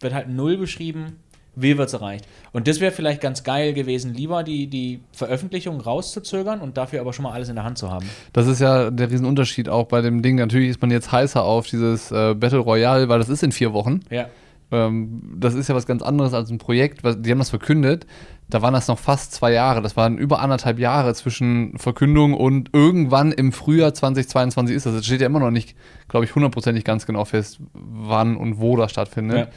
wird 0.00 0.14
halt 0.14 0.28
null 0.28 0.56
beschrieben, 0.56 1.16
wie 1.54 1.76
wird 1.76 1.88
es 1.88 1.94
erreicht. 1.94 2.26
Und 2.52 2.66
das 2.66 2.80
wäre 2.80 2.92
vielleicht 2.92 3.20
ganz 3.20 3.44
geil 3.44 3.74
gewesen, 3.74 4.14
lieber 4.14 4.42
die, 4.42 4.66
die 4.68 5.00
Veröffentlichung 5.12 5.80
rauszuzögern 5.80 6.60
und 6.60 6.76
dafür 6.76 7.00
aber 7.00 7.12
schon 7.12 7.24
mal 7.24 7.32
alles 7.32 7.48
in 7.48 7.56
der 7.56 7.64
Hand 7.64 7.78
zu 7.78 7.90
haben. 7.90 8.08
Das 8.32 8.46
ist 8.46 8.60
ja 8.60 8.90
der 8.90 9.10
Riesenunterschied 9.10 9.68
auch 9.68 9.86
bei 9.86 10.00
dem 10.00 10.22
Ding. 10.22 10.36
Natürlich 10.36 10.70
ist 10.70 10.80
man 10.80 10.90
jetzt 10.90 11.12
heißer 11.12 11.42
auf 11.42 11.66
dieses 11.66 12.10
äh, 12.10 12.34
Battle 12.34 12.60
Royale, 12.60 13.08
weil 13.08 13.18
das 13.18 13.28
ist 13.28 13.42
in 13.42 13.52
vier 13.52 13.72
Wochen. 13.72 14.00
Ja. 14.10 14.28
Ähm, 14.72 15.22
das 15.36 15.54
ist 15.54 15.68
ja 15.68 15.74
was 15.74 15.86
ganz 15.86 16.02
anderes 16.02 16.32
als 16.34 16.50
ein 16.50 16.58
Projekt. 16.58 17.02
Die 17.04 17.30
haben 17.30 17.38
das 17.38 17.50
verkündet. 17.50 18.06
Da 18.48 18.62
waren 18.62 18.74
das 18.74 18.88
noch 18.88 18.98
fast 18.98 19.32
zwei 19.32 19.52
Jahre. 19.52 19.82
Das 19.82 19.96
waren 19.96 20.18
über 20.18 20.40
anderthalb 20.40 20.78
Jahre 20.78 21.14
zwischen 21.14 21.78
Verkündung 21.78 22.34
und 22.34 22.70
irgendwann 22.72 23.32
im 23.32 23.52
Frühjahr 23.52 23.94
2022 23.94 24.74
ist 24.74 24.86
das. 24.86 24.94
Es 24.94 25.06
steht 25.06 25.20
ja 25.20 25.26
immer 25.26 25.40
noch 25.40 25.50
nicht, 25.50 25.76
glaube 26.08 26.24
ich, 26.24 26.34
hundertprozentig 26.34 26.84
ganz 26.84 27.06
genau 27.06 27.24
fest, 27.24 27.60
wann 27.72 28.36
und 28.36 28.58
wo 28.58 28.76
das 28.76 28.90
stattfindet. 28.90 29.38
Ja. 29.38 29.48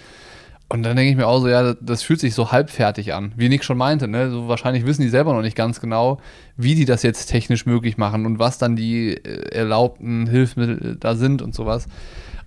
Und 0.67 0.83
dann 0.83 0.95
denke 0.95 1.11
ich 1.11 1.17
mir 1.17 1.27
auch 1.27 1.41
so, 1.41 1.47
ja, 1.47 1.75
das 1.75 2.01
fühlt 2.01 2.19
sich 2.19 2.33
so 2.33 2.51
halbfertig 2.51 3.13
an. 3.13 3.33
Wie 3.35 3.49
Nick 3.49 3.63
schon 3.63 3.77
meinte, 3.77 4.07
ne? 4.07 4.31
So 4.31 4.47
wahrscheinlich 4.47 4.85
wissen 4.85 5.03
die 5.03 5.09
selber 5.09 5.33
noch 5.33 5.43
nicht 5.43 5.55
ganz 5.55 5.79
genau, 5.79 6.19
wie 6.57 6.73
die 6.73 6.85
das 6.85 7.03
jetzt 7.03 7.27
technisch 7.27 7.67
möglich 7.67 7.97
machen 7.97 8.25
und 8.25 8.39
was 8.39 8.57
dann 8.57 8.75
die 8.75 9.11
äh, 9.13 9.55
erlaubten 9.55 10.27
Hilfsmittel 10.27 10.97
da 10.99 11.15
sind 11.15 11.43
und 11.43 11.53
sowas. 11.53 11.87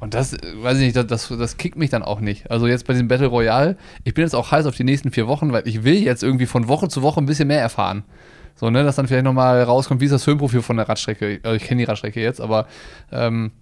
Und 0.01 0.15
das, 0.15 0.33
weiß 0.33 0.79
ich 0.79 0.85
nicht, 0.85 0.97
das, 0.97 1.07
das, 1.07 1.29
das 1.29 1.57
kickt 1.57 1.77
mich 1.77 1.91
dann 1.91 2.03
auch 2.03 2.21
nicht. 2.21 2.51
Also 2.51 2.67
jetzt 2.67 2.87
bei 2.87 2.93
diesem 2.93 3.09
Battle 3.09 3.27
Royale, 3.27 3.77
ich 4.05 4.15
bin 4.15 4.23
jetzt 4.23 4.35
auch 4.35 4.53
heiß 4.53 4.67
auf 4.67 4.77
die 4.77 4.85
nächsten 4.85 5.11
vier 5.11 5.27
Wochen, 5.27 5.53
weil 5.53 5.67
ich 5.67 5.83
will 5.83 5.97
jetzt 5.97 6.23
irgendwie 6.23 6.47
von 6.47 6.69
Woche 6.69 6.89
zu 6.89 7.03
Woche 7.03 7.21
ein 7.21 7.27
bisschen 7.27 7.49
mehr 7.49 7.61
erfahren. 7.61 8.05
So, 8.55 8.71
ne, 8.71 8.83
dass 8.85 8.97
dann 8.97 9.07
vielleicht 9.07 9.25
nochmal 9.25 9.63
rauskommt, 9.63 10.01
wie 10.01 10.05
ist 10.05 10.13
das 10.13 10.25
Filmprofil 10.25 10.63
von 10.63 10.77
der 10.77 10.89
Radstrecke. 10.89 11.41
Also 11.43 11.57
ich 11.57 11.65
kenne 11.65 11.81
die 11.81 11.85
Radstrecke 11.85 12.21
jetzt, 12.21 12.41
aber 12.41 12.67
ähm, 13.13 13.53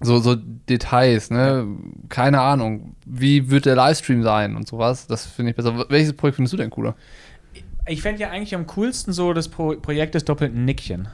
so, 0.00 0.18
so 0.18 0.34
Details, 0.34 1.30
ne? 1.30 1.66
Keine 2.08 2.40
Ahnung. 2.40 2.96
Wie 3.06 3.50
wird 3.50 3.66
der 3.66 3.76
Livestream 3.76 4.22
sein 4.22 4.56
und 4.56 4.66
sowas? 4.66 5.06
Das 5.06 5.26
finde 5.26 5.50
ich 5.50 5.56
besser. 5.56 5.86
Welches 5.88 6.14
Projekt 6.14 6.36
findest 6.36 6.52
du 6.54 6.56
denn 6.56 6.70
cooler? 6.70 6.96
Ich 7.86 8.02
fände 8.02 8.20
ja 8.20 8.30
eigentlich 8.30 8.54
am 8.54 8.66
coolsten 8.66 9.12
so 9.12 9.32
das 9.32 9.48
Pro 9.48 9.76
Projekt 9.76 10.14
des 10.14 10.24
doppelten 10.24 10.64
Nickchen. 10.64 11.08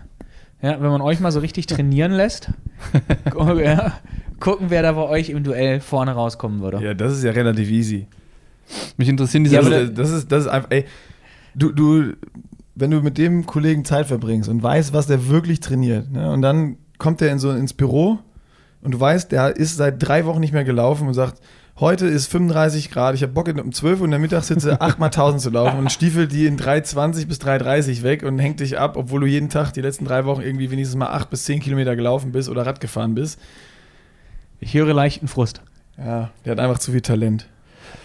Ja, 0.61 0.81
wenn 0.81 0.91
man 0.91 1.01
euch 1.01 1.21
mal 1.21 1.31
so 1.31 1.41
richtig 1.41 1.67
trainieren 1.67 2.13
lässt, 2.13 2.51
ja, 3.63 3.93
gucken, 4.41 4.71
wer 4.71 4.83
da 4.83 4.93
bei 4.93 5.09
euch 5.09 5.31
im 5.31 5.43
Duell 5.43 5.81
vorne 5.81 6.13
rauskommen 6.13 6.61
würde. 6.61 6.83
Ja, 6.83 6.95
das 6.95 7.13
ist 7.13 7.25
ja 7.25 7.33
relativ 7.33 7.71
easy. 7.71 8.07
Mich 8.97 9.09
interessieren 9.09 9.45
diese. 9.45 9.57
Ja, 9.57 9.63
ist, 9.63 9.99
das, 9.99 10.11
ist, 10.11 10.33
das 10.33 10.45
ist 10.45 10.49
einfach, 10.49 10.71
ey, 10.71 10.85
du, 11.55 11.73
du, 11.73 12.13
wenn 12.75 12.91
du 12.91 13.01
mit 13.01 13.19
dem 13.19 13.47
Kollegen 13.47 13.85
Zeit 13.85 14.07
verbringst 14.07 14.49
und 14.49 14.63
weißt, 14.63 14.93
was 14.93 15.07
der 15.07 15.29
wirklich 15.29 15.61
trainiert, 15.61 16.11
ne, 16.11 16.31
und 16.31 16.43
dann 16.43 16.77
kommt 16.99 17.21
der 17.21 17.33
in 17.33 17.39
so 17.39 17.51
ins 17.51 17.73
Büro 17.73 18.19
und 18.83 18.93
du 18.93 19.01
weißt, 19.01 19.33
der 19.33 19.57
ist 19.57 19.77
seit 19.77 20.03
drei 20.07 20.27
Wochen 20.27 20.41
nicht 20.41 20.53
mehr 20.53 20.65
gelaufen 20.65 21.09
und 21.09 21.15
sagt, 21.15 21.41
heute 21.81 22.07
ist 22.07 22.27
35 22.27 22.91
Grad, 22.91 23.15
ich 23.15 23.23
habe 23.23 23.33
Bock 23.33 23.49
um 23.49 23.73
12 23.73 24.01
Uhr 24.01 24.05
in 24.05 24.11
der 24.11 24.21
Mittagshitze 24.21 24.81
8 24.81 24.99
mal 24.99 25.07
1000 25.07 25.43
zu 25.43 25.51
laufen 25.51 25.79
und 25.79 25.93
stiefelt 25.93 26.33
die 26.33 26.47
in 26.47 26.59
3,20 26.59 27.27
bis 27.27 27.41
3,30 27.41 28.03
weg 28.03 28.23
und 28.23 28.39
hängt 28.39 28.61
dich 28.61 28.79
ab, 28.79 28.97
obwohl 28.97 29.21
du 29.21 29.27
jeden 29.27 29.49
Tag 29.49 29.73
die 29.73 29.81
letzten 29.81 30.05
drei 30.05 30.25
Wochen 30.25 30.43
irgendwie 30.43 30.71
wenigstens 30.71 30.97
mal 30.97 31.09
8 31.09 31.31
bis 31.31 31.45
10 31.45 31.61
Kilometer 31.61 31.97
gelaufen 31.97 32.33
bist 32.33 32.49
oder 32.49 32.67
Rad 32.67 32.81
gefahren 32.81 33.15
bist. 33.15 33.39
Ich 34.61 34.75
höre 34.75 34.93
leichten 34.95 35.29
Frust. 35.29 35.61
Ja, 35.97 36.31
der 36.45 36.53
hat 36.53 36.61
einfach 36.61 36.79
zu 36.79 36.93
viel 36.93 37.01
Talent. 37.01 37.47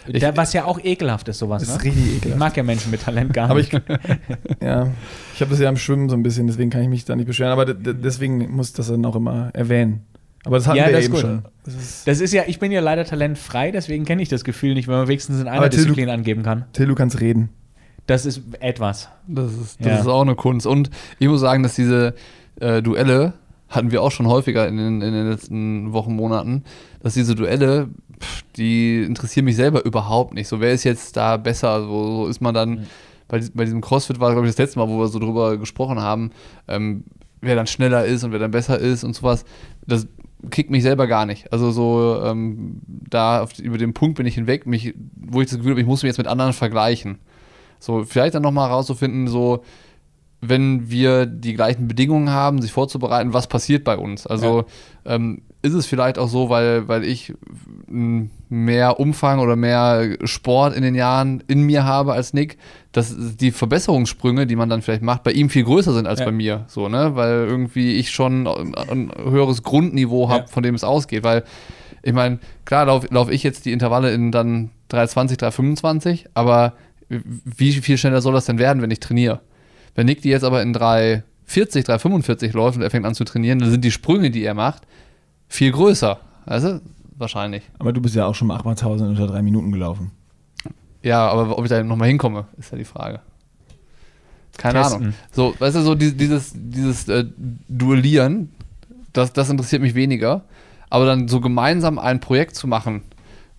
Ich- 0.07 0.21
Da, 0.21 0.35
was 0.35 0.53
ja 0.53 0.65
auch 0.65 0.79
ekelhaft 0.83 1.27
ist, 1.29 1.39
sowas. 1.39 1.61
Das 1.63 1.69
ist 1.71 1.77
ne? 1.79 1.83
richtig 1.85 2.05
Ich 2.07 2.15
ekelhaft. 2.17 2.39
mag 2.39 2.57
ja 2.57 2.63
Menschen 2.63 2.91
mit 2.91 3.01
Talent 3.03 3.33
gar 3.33 3.49
Aber 3.49 3.59
nicht. 3.59 3.73
ich, 3.73 3.81
ja, 4.61 4.87
ich 5.33 5.41
habe 5.41 5.51
das 5.51 5.59
ja 5.59 5.69
am 5.69 5.77
Schwimmen 5.77 6.09
so 6.09 6.15
ein 6.15 6.23
bisschen, 6.23 6.47
deswegen 6.47 6.69
kann 6.69 6.81
ich 6.81 6.89
mich 6.89 7.05
da 7.05 7.15
nicht 7.15 7.27
beschweren. 7.27 7.51
Aber 7.51 7.65
deswegen 7.65 8.51
muss 8.55 8.69
ich 8.69 8.73
das 8.75 8.87
dann 8.87 9.05
auch 9.05 9.15
immer 9.15 9.49
erwähnen. 9.53 10.01
Aber 10.45 10.57
das 10.57 10.67
hatten 10.67 10.77
Ja, 10.77 10.87
wir 10.87 10.93
das 10.93 11.05
eben 11.05 11.17
schon. 11.17 11.43
Das 11.63 11.73
ist, 11.75 12.07
das 12.07 12.19
ist 12.19 12.33
ja, 12.33 12.43
ich 12.47 12.59
bin 12.59 12.71
ja 12.71 12.81
leider 12.81 13.05
talentfrei, 13.05 13.71
deswegen 13.71 14.03
kenne 14.03 14.21
ich 14.21 14.27
das 14.29 14.43
Gefühl 14.43 14.73
nicht, 14.73 14.87
wenn 14.89 14.95
man 14.95 15.07
wenigstens 15.07 15.39
in 15.39 15.47
einer 15.47 15.57
Aber 15.57 15.69
Till, 15.69 15.79
du- 15.79 15.85
Disziplin 15.85 16.09
angeben 16.09 16.43
kann. 16.43 16.65
Till, 16.73 16.87
du 16.87 16.95
kannst 16.95 17.21
reden. 17.21 17.49
Das 18.07 18.25
ist 18.25 18.41
etwas. 18.59 19.07
Das 19.27 19.53
ist, 19.53 19.79
das 19.79 19.87
Ja. 19.87 19.99
ist 19.99 20.07
auch 20.07 20.21
eine 20.23 20.35
Kunst. 20.35 20.67
Und 20.67 20.89
ich 21.19 21.29
muss 21.29 21.39
sagen, 21.39 21.63
dass 21.63 21.75
diese 21.75 22.13
äh, 22.59 22.81
Duelle 22.81 23.33
hatten 23.75 23.91
wir 23.91 24.01
auch 24.01 24.11
schon 24.11 24.27
häufiger 24.27 24.67
in 24.67 24.77
den, 24.77 25.01
in 25.01 25.13
den 25.13 25.29
letzten 25.29 25.93
Wochen, 25.93 26.15
Monaten, 26.15 26.63
dass 27.01 27.13
diese 27.13 27.35
Duelle, 27.35 27.89
pff, 28.19 28.43
die 28.55 29.01
interessieren 29.01 29.45
mich 29.45 29.55
selber 29.55 29.83
überhaupt 29.85 30.33
nicht. 30.33 30.47
So, 30.47 30.59
wer 30.59 30.71
ist 30.73 30.83
jetzt 30.83 31.17
da 31.17 31.37
besser? 31.37 31.81
So, 31.81 32.05
so 32.05 32.27
ist 32.27 32.41
man 32.41 32.53
dann 32.53 32.69
Mhm. 32.69 32.85
bei, 33.27 33.41
bei 33.53 33.65
diesem 33.65 33.81
CrossFit 33.81 34.19
war, 34.19 34.31
glaube 34.31 34.47
ich, 34.47 34.53
das 34.53 34.59
letzte 34.59 34.79
Mal, 34.79 34.89
wo 34.89 34.99
wir 34.99 35.07
so 35.07 35.19
drüber 35.19 35.57
gesprochen 35.57 35.99
haben, 35.99 36.31
ähm, 36.67 37.03
wer 37.41 37.55
dann 37.55 37.67
schneller 37.67 38.05
ist 38.05 38.23
und 38.23 38.31
wer 38.31 38.39
dann 38.39 38.51
besser 38.51 38.77
ist 38.79 39.03
und 39.03 39.15
sowas. 39.15 39.43
Das 39.87 40.07
kickt 40.51 40.69
mich 40.69 40.83
selber 40.83 41.07
gar 41.07 41.25
nicht. 41.25 41.51
Also 41.51 41.71
so, 41.71 42.21
ähm, 42.23 42.81
da 42.87 43.41
auf, 43.41 43.57
über 43.59 43.77
den 43.77 43.93
Punkt 43.93 44.17
bin 44.17 44.25
ich 44.25 44.35
hinweg, 44.35 44.65
mich, 44.65 44.93
wo 45.15 45.41
ich 45.41 45.47
das 45.47 45.57
Gefühl 45.57 45.71
habe, 45.71 45.81
ich 45.81 45.87
muss 45.87 46.03
mich 46.03 46.09
jetzt 46.09 46.17
mit 46.17 46.27
anderen 46.27 46.53
vergleichen. 46.53 47.17
So, 47.79 48.03
vielleicht 48.05 48.35
dann 48.35 48.43
nochmal 48.43 48.69
herauszufinden, 48.69 49.27
so, 49.27 49.63
wenn 50.45 50.89
wir 50.89 51.25
die 51.25 51.53
gleichen 51.53 51.87
Bedingungen 51.87 52.29
haben, 52.29 52.61
sich 52.61 52.71
vorzubereiten, 52.71 53.33
was 53.33 53.47
passiert 53.47 53.83
bei 53.83 53.97
uns. 53.97 54.27
Also 54.27 54.65
ähm, 55.05 55.41
ist 55.61 55.73
es 55.73 55.85
vielleicht 55.85 56.17
auch 56.19 56.27
so, 56.27 56.49
weil, 56.49 56.87
weil 56.87 57.03
ich 57.05 57.33
mehr 58.49 58.99
Umfang 58.99 59.39
oder 59.39 59.55
mehr 59.55 60.17
Sport 60.25 60.75
in 60.75 60.83
den 60.83 60.95
Jahren 60.95 61.43
in 61.47 61.61
mir 61.63 61.85
habe 61.85 62.13
als 62.13 62.33
Nick, 62.33 62.57
dass 62.91 63.15
die 63.37 63.51
Verbesserungssprünge, 63.51 64.45
die 64.47 64.55
man 64.55 64.69
dann 64.69 64.81
vielleicht 64.81 65.01
macht, 65.03 65.23
bei 65.23 65.31
ihm 65.31 65.49
viel 65.49 65.63
größer 65.63 65.93
sind 65.93 66.07
als 66.07 66.19
Ja. 66.19 66.25
bei 66.25 66.31
mir. 66.31 66.65
So, 66.67 66.89
ne? 66.89 67.15
Weil 67.15 67.45
irgendwie 67.47 67.93
ich 67.95 68.11
schon 68.11 68.47
ein, 68.47 68.75
ein 68.75 69.11
höheres 69.23 69.63
Grundniveau 69.63 70.29
habe, 70.29 70.41
Ja. 70.41 70.47
von 70.47 70.63
dem 70.63 70.75
es 70.75 70.83
ausgeht. 70.83 71.23
Weil 71.23 71.43
ich 72.01 72.13
meine, 72.13 72.39
klar 72.65 72.85
laufe 72.85 73.07
lauf 73.11 73.29
ich 73.31 73.43
jetzt 73.43 73.65
die 73.65 73.71
Intervalle 73.71 74.13
in 74.13 74.31
dann 74.31 74.71
320, 74.89 75.37
325, 75.37 76.25
aber 76.33 76.73
wie 77.09 77.71
viel 77.73 77.97
schneller 77.97 78.21
soll 78.21 78.33
das 78.33 78.45
denn 78.45 78.59
werden, 78.59 78.81
wenn 78.81 78.91
ich 78.91 78.99
trainiere? 78.99 79.41
Wenn 79.95 80.05
Nick 80.05 80.21
die 80.21 80.29
jetzt 80.29 80.43
aber 80.43 80.61
in 80.61 80.73
340, 80.73 81.83
345 81.85 82.53
läuft 82.53 82.77
und 82.77 82.83
er 82.83 82.89
fängt 82.89 83.05
an 83.05 83.13
zu 83.15 83.23
trainieren, 83.23 83.59
dann 83.59 83.69
sind 83.71 83.83
die 83.85 83.91
Sprünge, 83.91 84.31
die 84.31 84.43
er 84.43 84.53
macht, 84.53 84.83
viel 85.47 85.71
größer. 85.71 86.19
Also 86.45 86.79
wahrscheinlich. 87.17 87.63
Aber 87.79 87.93
du 87.93 88.01
bist 88.01 88.15
ja 88.15 88.25
auch 88.25 88.35
schon 88.35 88.47
mal 88.47 88.57
8000 88.57 89.09
unter 89.09 89.27
drei 89.27 89.41
Minuten 89.41 89.71
gelaufen. 89.71 90.11
Ja, 91.03 91.27
aber 91.27 91.57
ob 91.57 91.63
ich 91.65 91.69
da 91.69 91.83
nochmal 91.83 92.07
hinkomme, 92.07 92.45
ist 92.57 92.71
ja 92.71 92.77
die 92.77 92.85
Frage. 92.85 93.19
Keine 94.57 94.79
Testen. 94.81 95.01
Ahnung. 95.01 95.13
So, 95.31 95.53
weißt 95.59 95.75
du, 95.77 95.81
so 95.81 95.95
die- 95.95 96.15
dieses, 96.15 96.51
dieses 96.55 97.07
äh, 97.09 97.25
Duellieren, 97.67 98.49
das, 99.11 99.33
das 99.33 99.49
interessiert 99.49 99.81
mich 99.81 99.95
weniger. 99.95 100.43
Aber 100.89 101.05
dann 101.05 101.27
so 101.27 101.41
gemeinsam 101.41 101.97
ein 101.97 102.19
Projekt 102.19 102.55
zu 102.55 102.67
machen, 102.67 103.01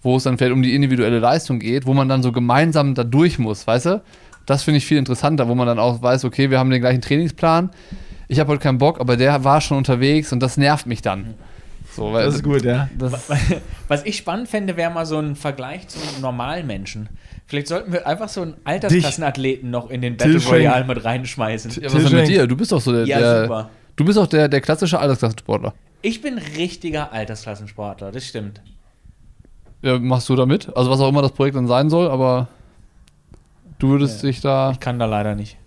wo 0.03 0.17
es 0.17 0.23
dann 0.23 0.39
vielleicht 0.39 0.53
um 0.53 0.63
die 0.63 0.75
individuelle 0.75 1.19
Leistung 1.19 1.59
geht, 1.59 1.85
wo 1.87 1.95
man 1.95 2.09
dann 2.09 2.23
so 2.23 2.31
gemeinsam 2.31 2.95
da 2.95 3.03
durch 3.05 3.39
muss, 3.39 3.67
weißt 3.67 3.87
du? 3.87 4.03
Das 4.47 4.63
finde 4.63 4.79
ich 4.79 4.87
viel 4.87 4.99
interessanter, 4.99 5.49
wo 5.49 5.55
man 5.55 5.67
dann 5.67 5.79
auch 5.79 6.03
weiß, 6.03 6.25
okay, 6.25 6.51
wir 6.51 6.59
haben 6.59 6.71
den 6.71 6.81
gleichen 6.81 7.01
Trainingsplan. 7.01 7.71
Ich 8.29 8.41
habe 8.41 8.53
heute 8.53 8.63
keinen 8.63 8.79
Bock, 8.79 9.01
aber 9.01 9.17
der 9.17 9.45
war 9.45 9.61
schon 9.61 9.77
unterwegs 9.79 10.33
und 10.33 10.41
das 10.41 10.57
nervt 10.57 10.87
mich 10.87 11.03
dann. 11.03 11.35
So, 11.95 12.13
weil 12.13 12.27
Das 12.27 12.35
ist 12.37 12.43
gut, 12.43 12.63
ja. 12.65 12.89
Das, 12.99 13.31
Was 13.89 14.05
ich 14.05 14.17
spannend 14.17 14.49
fände, 14.49 14.77
wäre 14.77 14.91
mal 14.91 15.07
so 15.07 15.19
ein 15.19 15.37
Vergleich 15.37 15.87
zum 15.89 16.03
normalen 16.21 16.67
Menschen. 16.67 17.09
Vielleicht 17.47 17.69
sollten 17.69 17.93
wir 17.93 18.07
einfach 18.07 18.29
so 18.29 18.43
einen 18.43 18.55
Altersklassenathleten 18.65 19.71
noch 19.71 19.91
in 19.91 20.01
den 20.03 20.17
Battle. 20.17 20.39
Royale 20.45 20.85
mit 20.85 21.05
reinschmeißen. 21.05 21.71
ja, 21.71 21.85
was 21.85 21.95
ist 21.95 22.11
denn 22.11 22.21
mit 22.21 22.29
dir? 22.29 22.47
Du 22.47 22.57
bist 22.57 22.73
doch 22.73 22.81
so 22.81 22.91
der, 22.93 23.07
Ja, 23.07 23.19
der 23.19 23.43
super. 23.43 23.71
Du 23.97 24.05
bist 24.05 24.19
auch 24.19 24.27
der, 24.27 24.49
der 24.49 24.61
klassische 24.61 24.99
Altersklassensportler. 24.99 25.73
Ich 26.03 26.21
bin 26.21 26.39
richtiger 26.39 27.13
Altersklassensportler, 27.13 28.11
das 28.11 28.27
stimmt. 28.27 28.61
Ja, 29.83 29.99
machst 29.99 30.29
du 30.29 30.35
da 30.35 30.47
mit? 30.47 30.75
Also 30.77 30.91
was 30.91 30.99
auch 31.01 31.09
immer 31.09 31.23
das 31.23 31.33
Projekt 31.33 31.57
dann 31.57 31.69
sein 31.69 31.91
soll, 31.91 32.09
aber 32.11 32.49
du 33.85 33.91
würdest 33.91 34.23
dich 34.23 34.41
da. 34.41 34.71
Ich 34.73 34.81
kann 34.81 34.99
da 34.99 35.07
leider 35.07 35.35
nicht. 35.35 35.59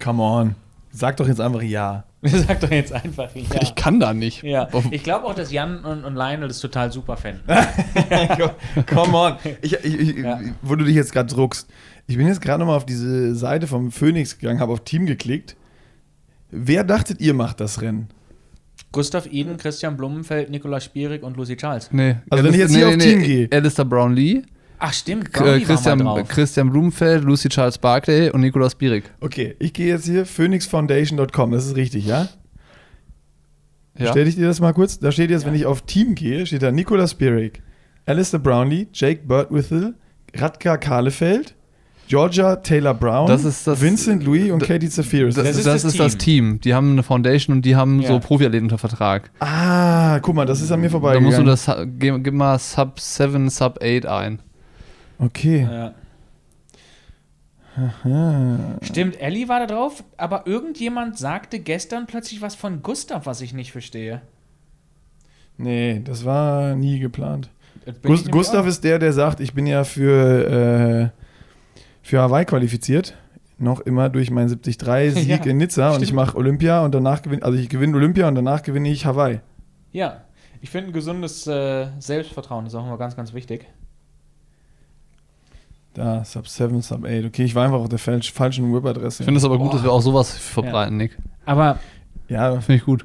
Come 0.00 0.22
on. 0.22 0.54
Sag 0.90 1.16
doch 1.16 1.26
jetzt 1.26 1.40
einfach 1.40 1.62
ja. 1.62 2.04
Sag 2.22 2.60
doch 2.60 2.70
jetzt 2.70 2.92
einfach 2.92 3.34
ja. 3.34 3.62
Ich 3.62 3.74
kann 3.74 3.98
da 3.98 4.12
nicht. 4.12 4.42
ja. 4.42 4.68
Ich 4.90 5.02
glaube 5.02 5.26
auch, 5.26 5.34
dass 5.34 5.50
Jan 5.50 5.84
und, 5.84 6.04
und 6.04 6.14
Lionel 6.14 6.48
das 6.48 6.60
total 6.60 6.92
super 6.92 7.16
fänden. 7.16 7.42
Come 8.86 9.16
on. 9.16 9.36
Ich, 9.62 9.72
ich, 9.72 10.00
ich, 10.00 10.16
Ja. 10.18 10.40
Wo 10.62 10.76
du 10.76 10.84
dich 10.84 10.94
jetzt 10.94 11.12
gerade 11.12 11.32
druckst. 11.32 11.68
Ich 12.06 12.16
bin 12.16 12.26
jetzt 12.26 12.40
gerade 12.40 12.58
nochmal 12.58 12.76
auf 12.76 12.86
diese 12.86 13.34
Seite 13.34 13.66
vom 13.66 13.90
Phoenix 13.90 14.38
gegangen, 14.38 14.60
habe 14.60 14.72
auf 14.72 14.80
Team 14.84 15.06
geklickt. 15.06 15.56
Wer 16.50 16.84
dachtet 16.84 17.20
ihr 17.20 17.32
macht 17.32 17.60
das 17.60 17.80
Rennen? 17.80 18.08
Gustav 18.90 19.26
Eden, 19.32 19.56
Christian 19.56 19.96
Blumenfeld, 19.96 20.50
Nikolaus 20.50 20.84
Spierig 20.84 21.22
und 21.22 21.36
Lucy 21.36 21.56
Charles. 21.56 21.90
Nee. 21.92 22.16
Also 22.28 22.44
wenn 22.44 22.52
ich 22.52 22.58
jetzt 22.58 22.74
hier 22.74 22.88
auf 22.88 22.98
Team 22.98 23.22
gehe. 23.22 23.48
Alistair 23.50 23.86
Brownlee, 23.86 24.42
Ach 24.84 24.92
stimmt, 24.92 25.32
K- 25.32 25.46
äh, 25.56 25.60
Christian. 25.60 26.24
Christian 26.26 26.70
Blumenfeld, 26.70 27.22
Lucy 27.22 27.48
Charles 27.48 27.78
Barclay 27.78 28.30
und 28.30 28.40
Nikolaus 28.40 28.74
Bierig. 28.74 29.04
Okay, 29.20 29.54
ich 29.60 29.72
gehe 29.72 29.86
jetzt 29.86 30.06
hier 30.06 30.26
phoenixfoundation.com, 30.26 31.52
das 31.52 31.66
ist 31.66 31.76
richtig, 31.76 32.04
ja? 32.04 32.28
Ja. 33.98 34.10
Stell 34.10 34.26
ich 34.26 34.36
dir 34.36 34.46
das 34.46 34.60
mal 34.60 34.72
kurz. 34.72 34.98
Da 34.98 35.12
steht 35.12 35.30
jetzt, 35.30 35.46
wenn 35.46 35.54
ich 35.54 35.66
auf 35.66 35.82
Team 35.82 36.14
gehe, 36.14 36.46
steht 36.46 36.62
da 36.62 36.72
Nicolas 36.72 37.14
Bierig, 37.14 37.62
Alistair 38.06 38.40
Brownlee, 38.40 38.88
Jake 38.92 39.20
Birdwithel, 39.26 39.94
Radka 40.34 40.78
Kahlefeld, 40.78 41.54
Georgia 42.08 42.56
Taylor 42.56 42.94
Brown, 42.94 43.28
Das 43.28 43.44
ist 43.44 43.66
das- 43.66 43.80
Vincent 43.80 44.24
Louis 44.24 44.50
und 44.50 44.62
Katie 44.64 44.88
Zafiris. 44.88 45.34
Das, 45.36 45.44
Das 45.44 45.56
ist, 45.58 45.66
das, 45.66 45.82
das 45.82 45.92
ist 45.92 46.00
das 46.00 46.16
Team. 46.18 46.60
Die 46.60 46.74
haben 46.74 46.92
eine 46.92 47.02
Foundation 47.02 47.56
und 47.56 47.64
die 47.64 47.76
haben 47.76 48.00
Ja. 48.00 48.08
so 48.08 48.18
Profiathleten 48.18 48.64
unter 48.66 48.78
Vertrag. 48.78 49.30
ah, 49.40 50.18
guck 50.20 50.34
mal, 50.34 50.44
das 50.46 50.60
ist 50.60 50.72
an 50.72 50.80
mir 50.80 50.88
Da 50.90 51.20
musst 51.20 51.38
du 51.38 51.44
das, 51.44 51.70
gib, 51.98 52.24
gib 52.24 52.34
mal 52.34 52.58
Sub 52.58 52.98
7, 52.98 53.48
Sub 53.48 53.78
8 53.82 54.06
ein. 54.06 54.40
Okay. 55.22 55.62
Ja. 55.70 55.94
Stimmt, 58.82 59.18
Ellie 59.20 59.48
war 59.48 59.60
da 59.60 59.66
drauf, 59.66 60.04
aber 60.18 60.46
irgendjemand 60.46 61.16
sagte 61.16 61.58
gestern 61.58 62.06
plötzlich 62.06 62.42
was 62.42 62.54
von 62.54 62.82
Gustav, 62.82 63.24
was 63.24 63.40
ich 63.40 63.54
nicht 63.54 63.72
verstehe. 63.72 64.20
Nee, 65.56 66.02
das 66.04 66.24
war 66.24 66.74
nie 66.74 66.98
geplant. 66.98 67.48
Das 67.86 67.94
bin 67.98 68.10
Gus 68.10 68.20
ich 68.20 68.26
nämlich 68.26 68.32
Gustav 68.32 68.64
auch. 68.64 68.68
ist 68.68 68.84
der, 68.84 68.98
der 68.98 69.12
sagt, 69.12 69.40
ich 69.40 69.54
bin 69.54 69.66
ja 69.66 69.84
für, 69.84 71.10
äh, 71.12 71.22
für 72.02 72.20
Hawaii 72.20 72.44
qualifiziert. 72.44 73.16
Noch 73.58 73.80
immer 73.80 74.08
durch 74.10 74.30
meinen 74.30 74.50
73-Sieg 74.50 75.26
Ja, 75.44 75.50
in 75.50 75.56
Nizza 75.56 75.88
und 75.88 75.94
stimmt. 75.94 76.08
ich 76.08 76.12
mache 76.12 76.36
Olympia 76.36 76.84
und 76.84 76.94
danach 76.94 77.22
gewinne, 77.22 77.42
also 77.42 77.56
ich 77.56 77.68
gewinne 77.68 77.96
Olympia 77.96 78.28
und 78.28 78.34
danach 78.34 78.62
gewinne 78.62 78.90
ich 78.90 79.06
Hawaii. 79.06 79.40
Ja, 79.92 80.24
ich 80.60 80.68
finde 80.70 80.90
ein 80.90 80.92
gesundes 80.92 81.46
äh, 81.46 81.86
Selbstvertrauen 82.00 82.66
ist 82.66 82.74
auch 82.74 82.84
immer 82.84 82.98
ganz, 82.98 83.16
ganz 83.16 83.32
wichtig. 83.32 83.66
Da, 85.94 86.24
Sub 86.24 86.48
7, 86.48 86.80
Sub 86.82 87.04
8. 87.04 87.24
Okay, 87.26 87.44
ich 87.44 87.54
war 87.54 87.64
einfach 87.66 87.78
auf 87.80 87.88
der 87.88 87.98
falsch, 87.98 88.32
falschen 88.32 88.72
Webadresse. 88.74 89.22
Ich 89.22 89.24
finde 89.26 89.38
es 89.38 89.44
aber 89.44 89.58
gut, 89.58 89.68
Boah. 89.70 89.74
dass 89.76 89.84
wir 89.84 89.92
auch 89.92 90.00
sowas 90.00 90.32
verbreiten, 90.36 90.96
Nick. 90.96 91.18
Aber 91.44 91.78
Ja, 92.28 92.60
Finde 92.60 92.76
ich 92.78 92.84
gut. 92.84 93.04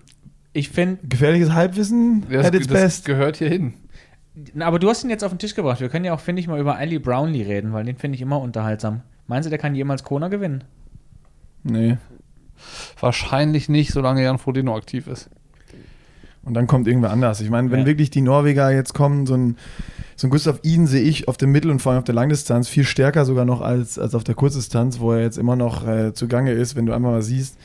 ich 0.54 0.70
finde, 0.70 1.00
gefährliches 1.08 1.52
Halbwissen 1.52 2.26
at 2.32 2.56
its 2.56 2.68
best. 2.68 3.04
gehört 3.06 3.38
hier 3.38 3.50
hin. 3.50 3.74
aber 4.60 4.80
du 4.80 4.90
hast 4.90 5.04
ihn 5.04 5.10
jetzt 5.10 5.24
auf 5.24 5.32
den 5.32 5.40
Tisch 5.40 5.54
gebracht. 5.56 5.82
Wir 5.82 5.90
können 5.90 6.06
ja 6.06 6.14
auch, 6.14 6.20
finde 6.22 6.40
ich, 6.40 6.48
mal 6.48 6.60
über 6.60 6.78
Ali 6.78 6.98
Brownlee 7.00 7.44
reden, 7.44 7.74
weil 7.74 7.84
den 7.84 7.98
finde 7.98 8.16
ich 8.16 8.22
immer 8.22 8.40
unterhaltsam. 8.40 9.02
Meinst 9.28 9.46
du, 9.46 9.50
der 9.50 9.60
kann 9.60 9.76
jemals 9.76 10.04
Kona 10.06 10.30
gewinnen? 10.30 10.64
Nee. 11.64 11.98
Wahrscheinlich 13.00 13.70
nicht, 13.70 13.92
solange 13.92 14.24
Jan 14.24 14.38
Frodeno 14.38 14.76
aktiv 14.78 15.08
ist. 15.08 15.30
Und 16.44 16.54
dann 16.54 16.66
kommt 16.68 16.88
irgendwer 16.88 17.12
anders. 17.12 17.42
Ich 17.42 17.50
meine, 17.50 17.70
wenn 17.72 17.82
Ja. 17.82 17.86
wirklich 17.86 18.10
die 18.10 18.22
Norweger 18.22 18.72
jetzt 18.72 18.94
kommen, 18.94 19.26
so 19.26 19.34
ein, 19.36 19.58
so 20.18 20.26
ein 20.26 20.32
Gustav 20.32 20.60
Iden 20.64 20.88
sehe 20.88 21.04
ich 21.04 21.28
auf 21.28 21.38
der 21.38 21.48
Mittel- 21.48 21.70
und 21.70 21.80
vor 21.80 21.92
allem 21.92 22.00
auf 22.00 22.06
der 22.06 22.16
Langdistanz 22.16 22.68
viel 22.68 22.84
stärker 22.84 23.24
sogar 23.24 23.46
noch 23.46 23.62
als, 23.62 24.00
als 24.00 24.16
auf 24.16 24.24
der 24.24 24.34
Kurzdistanz, 24.34 25.00
wo 25.00 25.12
er 25.12 25.22
jetzt 25.22 25.38
immer 25.38 25.56
noch 25.56 25.88
äh, 25.88 26.12
zugange 26.14 26.52
ist, 26.52 26.76
wenn 26.76 26.88
du 26.88 26.94
einmal 26.94 27.12
mal 27.12 27.22
siehst, 27.22 27.56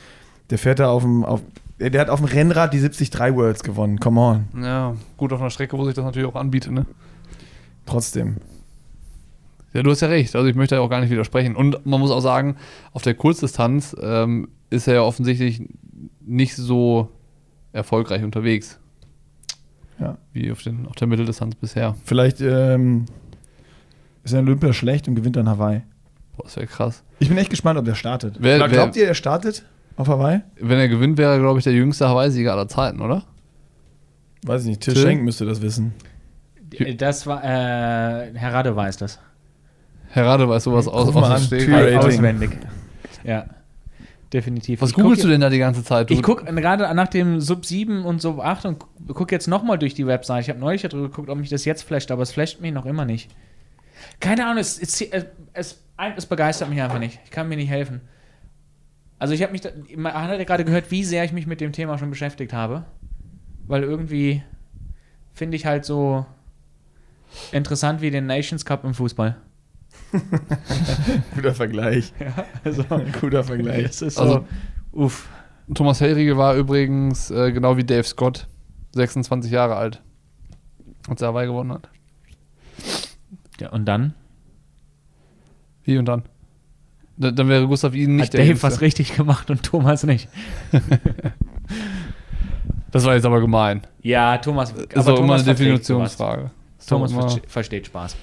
der 0.51 0.59
fährt 0.59 0.77
da 0.77 0.89
auf 0.89 1.01
dem, 1.01 1.25
auf, 1.25 1.41
der 1.79 1.89
der 1.89 2.01
hat 2.01 2.09
auf 2.09 2.19
dem 2.19 2.27
Rennrad 2.27 2.71
die 2.71 2.79
73 2.79 3.11
Worlds 3.35 3.63
gewonnen. 3.63 3.99
Come 3.99 4.21
on. 4.21 4.45
Ja, 4.61 4.95
gut 5.17 5.33
auf 5.33 5.41
einer 5.41 5.49
Strecke, 5.49 5.79
wo 5.79 5.85
sich 5.85 5.95
das 5.95 6.05
natürlich 6.05 6.29
auch 6.29 6.35
anbietet, 6.35 6.71
ne? 6.71 6.85
Trotzdem. 7.87 8.37
Ja, 9.73 9.81
du 9.81 9.89
hast 9.89 10.01
ja 10.01 10.07
recht. 10.07 10.35
Also 10.35 10.47
ich 10.47 10.55
möchte 10.55 10.75
ja 10.75 10.81
auch 10.81 10.89
gar 10.91 11.01
nicht 11.01 11.09
widersprechen. 11.09 11.55
Und 11.55 11.83
man 11.87 11.99
muss 11.99 12.11
auch 12.11 12.19
sagen, 12.19 12.55
auf 12.91 13.01
der 13.01 13.15
Kurzdistanz 13.15 13.95
ähm, 13.99 14.47
ist 14.69 14.87
er 14.87 14.93
ja 14.93 15.01
offensichtlich 15.01 15.67
nicht 16.21 16.55
so 16.55 17.09
erfolgreich 17.71 18.23
unterwegs. 18.23 18.79
Ja. 19.99 20.17
Wie 20.33 20.51
auf, 20.51 20.61
den, 20.63 20.87
auf 20.87 20.95
der 20.95 21.07
Mitteldistanz 21.07 21.55
bisher. 21.55 21.95
Vielleicht 22.05 22.41
ähm, 22.41 23.05
ist 24.23 24.33
er 24.33 24.39
in 24.39 24.47
Olympia 24.47 24.73
schlecht 24.73 25.07
und 25.07 25.15
gewinnt 25.15 25.35
dann 25.35 25.47
Hawaii. 25.49 25.81
Boah, 26.35 26.43
das 26.43 26.55
wäre 26.55 26.67
krass. 26.67 27.03
Ich 27.19 27.29
bin 27.29 27.37
echt 27.37 27.49
gespannt, 27.51 27.77
ob 27.79 27.85
der 27.85 27.95
startet. 27.95 28.37
Wer- 28.39 28.57
Glaubt 28.67 28.95
wer- 28.95 29.03
ihr, 29.03 29.07
er 29.09 29.13
startet 29.13 29.63
auf 29.95 30.07
Hawaii? 30.07 30.41
Wenn 30.59 30.79
er 30.79 30.87
gewinnt, 30.89 31.17
wäre 31.17 31.33
er, 31.33 31.39
glaube 31.39 31.59
ich, 31.59 31.63
der 31.63 31.73
jüngste 31.73 32.09
Hawaii-Sieger 32.09 32.51
aller 32.53 32.67
Zeiten, 32.67 33.01
oder? 33.01 33.23
Weiß 34.45 34.61
ich 34.63 34.67
nicht. 34.69 34.81
Till 34.81 34.93
Till? 34.95 35.03
Schenk 35.03 35.23
müsste 35.23 35.45
das 35.45 35.61
wissen. 35.61 35.93
Äh, 36.73 36.95
Das 36.95 37.27
war, 37.27 37.43
äh, 37.43 38.31
Herr 38.33 38.53
Rade 38.53 38.75
weiß 38.75 38.97
das. 38.97 39.19
Herr 40.09 40.25
Rade 40.25 40.49
weiß 40.49 40.63
sowas 40.63 40.87
aus. 40.87 41.15
Aus. 41.15 41.51
Auswendig. 42.03 42.57
Ja, 43.23 43.45
definitiv. 44.33 44.81
Was 44.81 44.89
Ich 44.89 44.95
googelst 44.95 45.23
du 45.23 45.27
denn 45.27 45.41
da 45.41 45.49
die 45.49 45.59
ganze 45.59 45.83
Zeit? 45.83 46.09
Du, 46.09 46.13
Ich 46.13 46.23
gucke 46.23 46.45
gerade 46.45 46.93
nach 46.93 47.07
dem 47.07 47.39
Sub 47.39 47.65
7 47.65 48.03
und 48.05 48.21
Sub 48.21 48.39
8 48.39 48.65
und 48.65 48.85
gucke 49.13 49.33
jetzt 49.33 49.47
nochmal 49.47 49.77
durch 49.77 49.93
die 49.93 50.07
Website. 50.07 50.43
Ich 50.43 50.49
habe 50.49 50.59
neulich 50.59 50.81
darüber 50.81 51.09
geguckt, 51.09 51.29
ob 51.29 51.37
mich 51.37 51.49
das 51.49 51.65
jetzt 51.65 51.83
flasht, 51.83 52.11
aber 52.11 52.23
es 52.23 52.31
flasht 52.31 52.59
mich 52.61 52.73
noch 52.73 52.85
immer 52.85 53.05
nicht. 53.05 53.29
Keine 54.19 54.45
Ahnung, 54.45 54.57
es, 54.57 54.79
es, 54.79 55.01
es, 55.01 55.25
es, 55.53 55.83
es 56.17 56.25
begeistert 56.25 56.69
mich 56.69 56.81
einfach 56.81 56.99
nicht. 56.99 57.19
Ich 57.25 57.31
kann 57.31 57.47
mir 57.47 57.55
nicht 57.55 57.69
helfen. 57.69 58.01
Also 59.19 59.33
ich 59.33 59.41
habe 59.41 59.51
mich, 59.51 59.61
da, 59.61 59.69
man 59.95 60.13
hat 60.13 60.37
ja 60.37 60.43
gerade 60.43 60.65
gehört, 60.65 60.91
wie 60.91 61.03
sehr 61.03 61.23
ich 61.23 61.31
mich 61.31 61.47
mit 61.47 61.61
dem 61.61 61.71
Thema 61.71 61.97
schon 61.97 62.09
beschäftigt 62.09 62.51
habe. 62.53 62.85
Weil 63.67 63.83
irgendwie 63.83 64.43
finde 65.33 65.55
ich 65.55 65.65
halt 65.65 65.85
so 65.85 66.25
interessant 67.51 68.01
wie 68.01 68.11
den 68.11 68.25
Nations 68.25 68.65
Cup 68.65 68.83
im 68.83 68.93
Fußball. 68.93 69.37
Guter 71.35 71.53
Vergleich. 71.53 72.13
Also, 72.63 72.83
Guter 73.21 73.43
Vergleich. 73.43 73.83
das 73.83 74.01
ist 74.01 74.17
Also- 74.19 74.45
so, 74.93 74.99
uff. 75.03 75.27
Thomas 75.73 76.01
Hellriegel 76.01 76.37
war 76.37 76.55
übrigens 76.55 77.31
äh, 77.31 77.51
genau 77.53 77.77
wie 77.77 77.85
Dave 77.85 78.03
Scott 78.03 78.47
26 78.95 79.49
Jahre 79.51 79.75
alt, 79.77 80.01
als 81.07 81.21
er 81.21 81.29
Hawaii 81.29 81.47
gewonnen 81.47 81.71
hat. 81.71 81.89
Ja, 83.61 83.69
und 83.69 83.85
dann 83.85 84.13
Wie 85.85 85.97
und 85.97 86.05
dann? 86.05 86.23
Da- 87.15 87.31
Dann 87.31 87.47
wäre 87.47 87.65
Gustav 87.67 87.93
Ihnen 87.95 88.15
nicht 88.17 88.25
hat 88.25 88.33
der 88.33 88.39
Dave 88.41 88.49
Jüngste. 88.49 88.67
was 88.67 88.81
richtig 88.81 89.15
gemacht 89.15 89.49
und 89.49 89.63
Thomas 89.63 90.03
nicht. 90.03 90.27
Das 92.91 93.05
war 93.05 93.15
jetzt 93.15 93.25
aber 93.25 93.39
gemein. 93.41 93.81
Ja, 94.03 94.37
Thomas, 94.37 94.71
ist 94.71 95.07
auch 95.09 95.19
immer 95.19 95.33
eine. 95.33 95.43
Definitionsfrage. 95.43 96.51
Thomas 96.85 97.11
verste- 97.11 97.41
versteht 97.47 97.87
Spaß. 97.87 98.15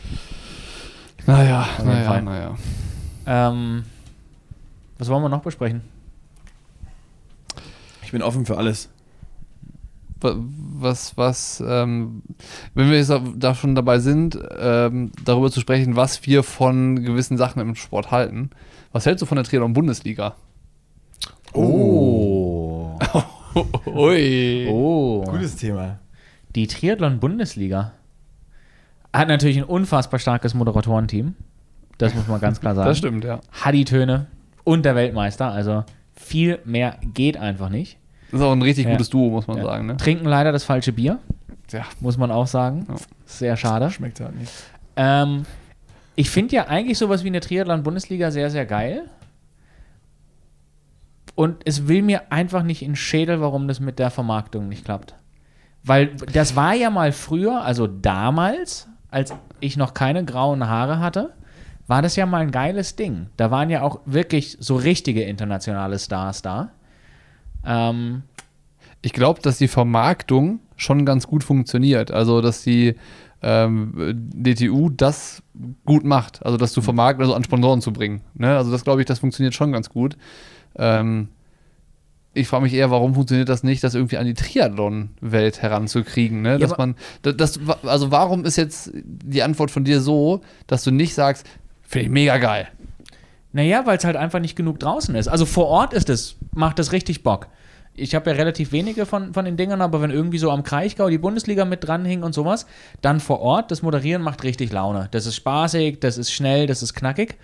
Naja, 1.30 1.66
naja, 1.84 2.20
naja. 2.20 2.54
Ähm, 3.26 3.84
was 4.98 5.08
wollen 5.08 5.22
wir 5.22 5.28
noch 5.28 5.42
besprechen? 5.42 5.82
Ich 8.02 8.10
bin 8.12 8.22
offen 8.22 8.44
für 8.46 8.56
alles. 8.58 8.88
Wa- 10.20 10.34
Was, 10.36 11.16
was, 11.16 11.62
ähm, 11.66 12.22
wenn 12.74 12.90
wir 12.90 12.96
jetzt 12.98 13.12
da 13.36 13.54
schon 13.54 13.74
dabei 13.74 14.00
sind, 14.00 14.38
ähm, 14.58 15.12
darüber 15.24 15.50
zu 15.50 15.60
sprechen, 15.60 15.94
was 15.94 16.26
wir 16.26 16.42
von 16.42 17.02
gewissen 17.04 17.36
Sachen 17.38 17.60
im 17.60 17.74
Sport 17.76 18.10
halten. 18.10 18.50
Was 18.92 19.06
hältst 19.06 19.22
du 19.22 19.26
von 19.26 19.36
der 19.36 19.44
Triathlon-Bundesliga? 19.44 20.34
Oh. 21.52 22.98
Ui. 23.86 24.66
Oh. 24.68 25.22
Gutes 25.24 25.56
Thema. 25.56 26.00
Die 26.56 26.66
Triathlon-Bundesliga 26.66 27.92
hat 29.12 29.28
natürlich 29.28 29.58
ein 29.58 29.64
unfassbar 29.64 30.18
starkes 30.20 30.54
Moderatorenteam. 30.54 31.34
Das 31.98 32.14
muss 32.14 32.28
man 32.28 32.40
ganz 32.40 32.60
klar 32.60 32.74
sagen. 32.76 32.88
Das 32.88 32.98
stimmt, 32.98 33.24
ja. 33.24 33.40
Hat 33.52 33.74
die 33.74 33.84
Töne 33.84 34.26
und 34.64 34.84
der 34.84 34.94
Weltmeister. 34.94 35.50
Also 35.50 35.84
viel 36.14 36.58
mehr 36.64 36.96
geht 37.14 37.36
einfach 37.36 37.68
nicht. 37.68 37.98
Das 38.30 38.40
ist 38.40 38.46
auch 38.46 38.52
ein 38.52 38.62
richtig 38.62 38.84
Ja. 38.86 38.92
gutes 38.92 39.10
Duo, 39.10 39.30
muss 39.30 39.46
man 39.46 39.58
Ja. 39.58 39.64
sagen. 39.64 39.86
Ne? 39.86 39.96
Trinken 39.96 40.26
leider 40.26 40.52
das 40.52 40.64
falsche 40.64 40.92
Bier, 40.92 41.18
Ja. 41.72 41.84
muss 42.00 42.16
man 42.16 42.30
auch 42.30 42.46
sagen. 42.46 42.86
Ja. 42.88 42.94
Sehr 43.26 43.56
schade. 43.56 43.90
Schmeckt 43.90 44.20
halt 44.20 44.36
nicht. 44.38 44.52
Ähm, 44.96 45.44
ich 46.14 46.30
finde 46.30 46.54
ja 46.56 46.66
eigentlich 46.68 46.98
sowas 46.98 47.24
wie 47.24 47.28
eine 47.28 47.40
Triathlon-Bundesliga 47.40 48.30
sehr, 48.30 48.50
sehr 48.50 48.66
geil. 48.66 49.04
Und 51.34 51.62
es 51.64 51.88
will 51.88 52.02
mir 52.02 52.30
einfach 52.32 52.62
nicht 52.62 52.82
in 52.82 52.90
den 52.90 52.96
Schädel, 52.96 53.40
warum 53.40 53.66
das 53.68 53.80
mit 53.80 53.98
der 53.98 54.10
Vermarktung 54.10 54.68
nicht 54.68 54.84
klappt. 54.84 55.14
Weil 55.82 56.14
das 56.32 56.56
war 56.56 56.74
ja 56.74 56.90
mal 56.90 57.12
früher, 57.12 57.62
also 57.64 57.86
damals, 57.86 58.86
als 59.10 59.34
ich 59.60 59.76
noch 59.76 59.94
keine 59.94 60.24
grauen 60.24 60.66
Haare 60.68 60.98
hatte, 61.00 61.32
war 61.86 62.02
das 62.02 62.16
ja 62.16 62.24
mal 62.26 62.42
ein 62.42 62.52
geiles 62.52 62.94
Ding. 62.96 63.26
Da 63.36 63.50
waren 63.50 63.68
ja 63.68 63.82
auch 63.82 64.00
wirklich 64.06 64.56
so 64.60 64.76
richtige 64.76 65.22
internationale 65.22 65.98
Stars 65.98 66.42
da. 66.42 66.70
Ähm, 67.64 68.22
Ich 69.02 69.12
glaube, 69.12 69.40
dass 69.40 69.58
die 69.58 69.68
Vermarktung 69.68 70.60
schon 70.76 71.04
ganz 71.04 71.26
gut 71.26 71.42
funktioniert. 71.42 72.10
Also, 72.10 72.40
dass 72.40 72.62
die 72.62 72.94
ähm, 73.42 73.92
DTU 74.34 74.90
das 74.90 75.42
gut 75.84 76.04
macht. 76.04 76.44
Also, 76.44 76.56
das 76.58 76.72
zu 76.72 76.82
vermarkten, 76.82 77.22
also 77.22 77.34
an 77.34 77.42
Sponsoren 77.44 77.80
zu 77.80 77.92
bringen. 77.92 78.20
Ne? 78.34 78.56
Also, 78.56 78.70
das 78.70 78.84
glaube 78.84 79.00
ich, 79.00 79.06
das 79.06 79.18
funktioniert 79.18 79.54
schon 79.54 79.72
ganz 79.72 79.90
gut. 79.90 80.16
Ähm, 80.76 81.28
ich 82.32 82.46
frage 82.48 82.62
mich 82.62 82.74
eher, 82.74 82.90
warum 82.90 83.14
funktioniert 83.14 83.48
das 83.48 83.62
nicht, 83.64 83.82
das 83.82 83.94
irgendwie 83.94 84.16
an 84.18 84.26
die 84.26 84.34
Triathlon-Welt 84.34 85.62
heranzukriegen, 85.62 86.42
ne? 86.42 86.58
Dass 86.58 86.72
aber- 86.72 86.86
man, 86.86 86.96
da- 87.22 87.32
das, 87.32 87.58
also 87.84 88.10
warum 88.10 88.44
ist 88.44 88.56
jetzt 88.56 88.90
die 88.94 89.42
Antwort 89.42 89.70
von 89.70 89.84
dir 89.84 90.00
so, 90.00 90.40
dass 90.66 90.84
du 90.84 90.90
nicht 90.90 91.14
sagst, 91.14 91.46
finde 91.82 92.04
ich 92.06 92.10
mega 92.10 92.38
geil. 92.38 92.68
Naja, 93.52 93.84
weil 93.84 93.98
es 93.98 94.04
halt 94.04 94.14
einfach 94.16 94.38
nicht 94.38 94.54
genug 94.54 94.78
draußen 94.78 95.14
ist. 95.16 95.26
Also 95.26 95.44
vor 95.44 95.66
Ort 95.66 95.92
ist 95.92 96.08
es, 96.08 96.36
macht 96.54 96.78
es 96.78 96.92
richtig 96.92 97.24
Bock. 97.24 97.48
Ich 97.94 98.14
habe 98.14 98.30
ja 98.30 98.36
relativ 98.36 98.70
wenige 98.70 99.06
von, 99.06 99.34
von 99.34 99.44
den 99.44 99.56
Dingern, 99.56 99.82
aber 99.82 100.00
wenn 100.00 100.12
irgendwie 100.12 100.38
so 100.38 100.52
am 100.52 100.62
Kraichgau 100.62 101.08
die 101.10 101.18
Bundesliga 101.18 101.64
mit 101.64 101.82
dranhing 101.82 102.22
und 102.22 102.32
sowas, 102.32 102.66
dann 103.02 103.18
vor 103.18 103.40
Ort, 103.40 103.72
das 103.72 103.82
Moderieren 103.82 104.22
macht 104.22 104.44
richtig 104.44 104.70
Laune. 104.70 105.08
Das 105.10 105.26
ist 105.26 105.34
spaßig, 105.34 105.98
das 105.98 106.16
ist 106.16 106.30
schnell, 106.32 106.68
das 106.68 106.84
ist 106.84 106.94
knackig. 106.94 107.36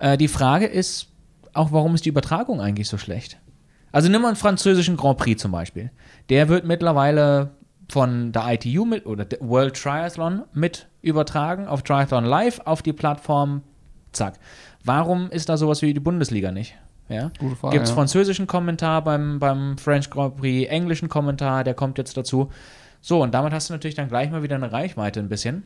Äh, 0.00 0.16
die 0.18 0.26
Frage 0.26 0.66
ist 0.66 1.06
auch, 1.52 1.70
warum 1.70 1.94
ist 1.94 2.04
die 2.04 2.08
Übertragung 2.08 2.60
eigentlich 2.60 2.88
so 2.88 2.98
schlecht? 2.98 3.38
Also 3.94 4.08
nimm 4.08 4.22
mal 4.22 4.28
einen 4.28 4.36
französischen 4.36 4.96
Grand 4.96 5.18
Prix 5.18 5.40
zum 5.40 5.52
Beispiel. 5.52 5.92
Der 6.28 6.48
wird 6.48 6.64
mittlerweile 6.64 7.50
von 7.88 8.32
der 8.32 8.52
ITU 8.54 8.84
mit 8.84 9.06
oder 9.06 9.24
der 9.24 9.38
World 9.40 9.80
Triathlon 9.80 10.42
mit 10.52 10.88
übertragen 11.00 11.68
auf 11.68 11.84
Triathlon 11.84 12.24
Live 12.24 12.60
auf 12.64 12.82
die 12.82 12.92
Plattform. 12.92 13.62
Zack. 14.10 14.40
Warum 14.84 15.30
ist 15.30 15.48
da 15.48 15.56
sowas 15.56 15.80
wie 15.80 15.94
die 15.94 16.00
Bundesliga 16.00 16.50
nicht? 16.50 16.74
Ja? 17.08 17.30
Gute 17.38 17.54
Frage, 17.54 17.74
Gibt 17.74 17.84
es 17.84 17.90
ja. 17.90 17.94
französischen 17.94 18.48
Kommentar 18.48 19.04
beim, 19.04 19.38
beim 19.38 19.78
French 19.78 20.10
Grand 20.10 20.38
Prix, 20.38 20.68
englischen 20.68 21.08
Kommentar, 21.08 21.62
der 21.62 21.74
kommt 21.74 21.96
jetzt 21.96 22.16
dazu. 22.16 22.50
So, 23.00 23.22
und 23.22 23.32
damit 23.32 23.52
hast 23.52 23.70
du 23.70 23.74
natürlich 23.74 23.94
dann 23.94 24.08
gleich 24.08 24.28
mal 24.28 24.42
wieder 24.42 24.56
eine 24.56 24.72
Reichweite 24.72 25.20
ein 25.20 25.28
bisschen. 25.28 25.62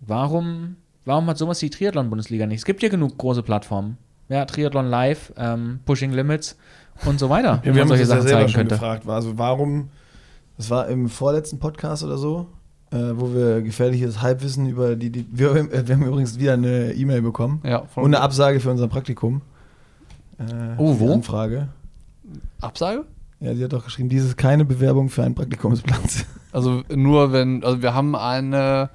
Warum, 0.00 0.78
warum 1.04 1.28
hat 1.28 1.38
sowas 1.38 1.60
die 1.60 1.70
Triathlon-Bundesliga 1.70 2.46
nicht? 2.46 2.58
Es 2.58 2.64
gibt 2.64 2.82
ja 2.82 2.88
genug 2.88 3.18
große 3.18 3.44
Plattformen. 3.44 3.98
Ja, 4.28 4.44
Triathlon 4.46 4.88
Live, 4.88 5.32
ähm, 5.36 5.78
Pushing 5.86 6.12
Limits 6.12 6.58
und 7.04 7.18
so 7.18 7.28
weiter. 7.30 7.62
Ja, 7.64 7.74
wir 7.74 7.82
haben 7.82 7.90
uns 7.90 8.00
das 8.00 8.08
ja 8.08 8.20
selber 8.20 8.48
schon 8.48 8.60
könnte. 8.60 8.74
gefragt. 8.74 9.06
War 9.06 9.16
also 9.16 9.36
warum, 9.38 9.88
das 10.56 10.70
war 10.70 10.88
im 10.88 11.08
vorletzten 11.08 11.58
Podcast 11.58 12.02
oder 12.04 12.18
so, 12.18 12.46
äh, 12.90 12.96
wo 13.14 13.32
wir 13.34 13.62
gefährliches 13.62 14.22
Halbwissen 14.22 14.66
über 14.68 14.96
die, 14.96 15.10
die 15.10 15.26
wir, 15.30 15.54
äh, 15.56 15.86
wir 15.86 15.94
haben 15.96 16.04
übrigens 16.06 16.38
wieder 16.38 16.54
eine 16.54 16.92
E-Mail 16.92 17.22
bekommen 17.22 17.60
Ja, 17.64 17.84
und 17.96 18.06
eine 18.14 18.20
Absage 18.20 18.60
für 18.60 18.70
unser 18.70 18.88
Praktikum. 18.88 19.42
Äh, 20.38 20.44
Oh, 20.78 20.98
wo? 20.98 21.12
Anfrage. 21.12 21.68
Absage? 22.60 23.04
Ja, 23.40 23.54
sie 23.54 23.62
hat 23.62 23.72
doch 23.72 23.84
geschrieben, 23.84 24.08
dies 24.08 24.24
ist 24.24 24.36
keine 24.36 24.64
Bewerbung 24.64 25.08
für 25.08 25.22
einen 25.22 25.34
Praktikumsplatz. 25.34 26.24
Also 26.50 26.82
nur 26.92 27.30
wenn, 27.30 27.62
also 27.62 27.82
wir 27.82 27.92
haben 27.92 28.16
eine 28.16 28.88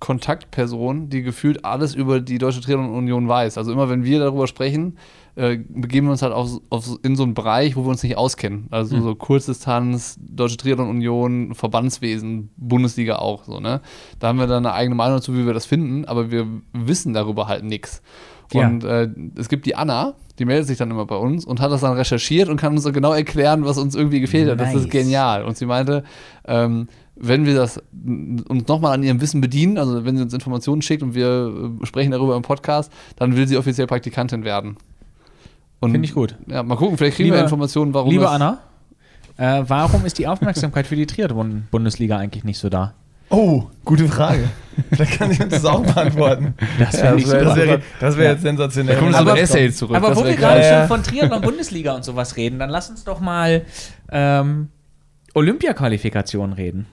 Kontaktperson, 0.00 1.08
die 1.10 1.22
gefühlt 1.22 1.64
alles 1.64 1.94
über 1.94 2.20
die 2.20 2.38
Deutsche 2.38 2.60
Triathlon 2.60 2.92
Union 2.92 3.28
weiß. 3.28 3.56
Also 3.56 3.72
immer 3.72 3.88
wenn 3.88 4.02
wir 4.02 4.18
darüber 4.18 4.48
sprechen, 4.48 4.98
äh, 5.38 5.56
begeben 5.68 6.08
wir 6.08 6.10
uns 6.10 6.22
halt 6.22 6.32
auf, 6.32 6.60
auf, 6.68 6.98
in 7.02 7.14
so 7.14 7.22
einen 7.22 7.34
Bereich, 7.34 7.76
wo 7.76 7.84
wir 7.84 7.90
uns 7.90 8.02
nicht 8.02 8.16
auskennen. 8.16 8.66
Also 8.70 8.96
Hm. 8.96 9.02
so 9.04 9.14
Kurzdistanz, 9.14 10.18
Deutsche 10.20 10.56
Triathlon 10.56 10.88
Union, 10.88 11.54
Verbandswesen, 11.54 12.50
Bundesliga 12.56 13.16
auch 13.16 13.44
so, 13.44 13.60
ne? 13.60 13.80
Da 14.18 14.28
haben 14.28 14.38
wir 14.40 14.48
dann 14.48 14.66
eine 14.66 14.74
eigene 14.74 14.96
Meinung 14.96 15.18
dazu, 15.18 15.34
wie 15.34 15.46
wir 15.46 15.54
das 15.54 15.64
finden, 15.64 16.04
aber 16.06 16.32
wir 16.32 16.46
wissen 16.72 17.14
darüber 17.14 17.46
halt 17.46 17.62
nichts. 17.62 18.02
Ja. 18.52 18.66
Und 18.66 18.82
äh, 18.82 19.08
es 19.36 19.48
gibt 19.48 19.66
die 19.66 19.76
Anna, 19.76 20.14
die 20.38 20.44
meldet 20.44 20.66
sich 20.66 20.78
dann 20.78 20.90
immer 20.90 21.06
bei 21.06 21.16
uns 21.16 21.44
und 21.44 21.60
hat 21.60 21.70
das 21.70 21.82
dann 21.82 21.92
recherchiert 21.92 22.48
und 22.48 22.56
kann 22.56 22.72
uns 22.72 22.82
so 22.82 22.92
genau 22.92 23.12
erklären, 23.12 23.64
was 23.64 23.78
uns 23.78 23.94
irgendwie 23.94 24.20
gefehlt 24.20 24.50
hat. 24.50 24.58
Das 24.58 24.74
ist 24.74 24.90
genial. 24.90 25.44
Und 25.44 25.56
sie 25.56 25.66
meinte, 25.66 26.02
ähm, 26.46 26.88
wenn 27.14 27.46
wir 27.46 27.54
das 27.54 27.82
uns 28.00 28.66
nochmal 28.66 28.94
an 28.94 29.02
ihrem 29.02 29.20
Wissen 29.20 29.40
bedienen, 29.40 29.78
also 29.78 30.04
wenn 30.04 30.16
sie 30.16 30.22
uns 30.22 30.32
Informationen 30.32 30.82
schickt 30.82 31.02
und 31.02 31.14
wir 31.14 31.72
äh, 31.82 31.86
sprechen 31.86 32.12
darüber 32.12 32.36
im 32.36 32.42
Podcast, 32.42 32.92
dann 33.16 33.36
will 33.36 33.46
sie 33.46 33.56
offiziell 33.56 33.86
Praktikantin 33.86 34.44
werden. 34.44 34.76
Und 35.80 35.92
Finde 35.92 36.06
ich 36.06 36.14
gut. 36.14 36.34
Ja, 36.48 36.62
mal 36.62 36.76
gucken, 36.76 36.96
vielleicht 36.98 37.16
kriegen 37.16 37.28
wir 37.30 37.36
Liebe- 37.36 37.44
Informationen, 37.44 37.94
warum 37.94 38.10
Liebe 38.10 38.28
Anna, 38.28 38.58
äh, 39.36 39.62
warum 39.66 40.04
ist 40.04 40.18
die 40.18 40.26
Aufmerksamkeit 40.26 40.86
für 40.86 40.96
die 40.96 41.06
Triathlon-Bundesliga 41.06 42.16
eigentlich 42.16 42.42
nicht 42.44 42.58
so 42.58 42.68
da? 42.68 42.94
Oh, 43.30 43.64
gute 43.84 44.08
Frage. 44.08 44.48
Vielleicht 44.90 45.18
kann 45.18 45.30
sie 45.32 45.42
uns 45.42 45.52
das 45.52 45.64
auch 45.66 45.82
beantworten. 45.84 46.54
Das 46.78 46.98
Ja, 46.98 47.14
ich 47.14 47.24
das 47.24 47.32
wär- 47.32 47.56
wäre 47.56 47.82
das 48.00 48.16
wär 48.16 48.30
jetzt 48.32 48.42
sensationell. 48.42 48.94
Da 48.94 49.00
kommen 49.00 49.12
so 49.12 49.18
Aber- 49.18 49.32
eine 49.32 49.40
Essay 49.40 49.70
zurück. 49.70 49.96
Aber 49.96 50.16
wo 50.16 50.20
wär 50.22 50.30
wir 50.30 50.36
gerade 50.36 50.60
Ja, 50.62 50.66
ja. 50.66 50.78
schon 50.80 50.88
von 50.88 51.02
Triathlon-Bundesliga 51.04 51.94
und 51.94 52.04
sowas 52.04 52.36
reden, 52.36 52.58
dann 52.58 52.70
lass 52.70 52.88
uns 52.90 53.04
doch 53.04 53.20
mal 53.20 53.62
ähm, 54.10 54.68
Olympia-Qualifikation 55.34 56.54
reden. 56.54 56.86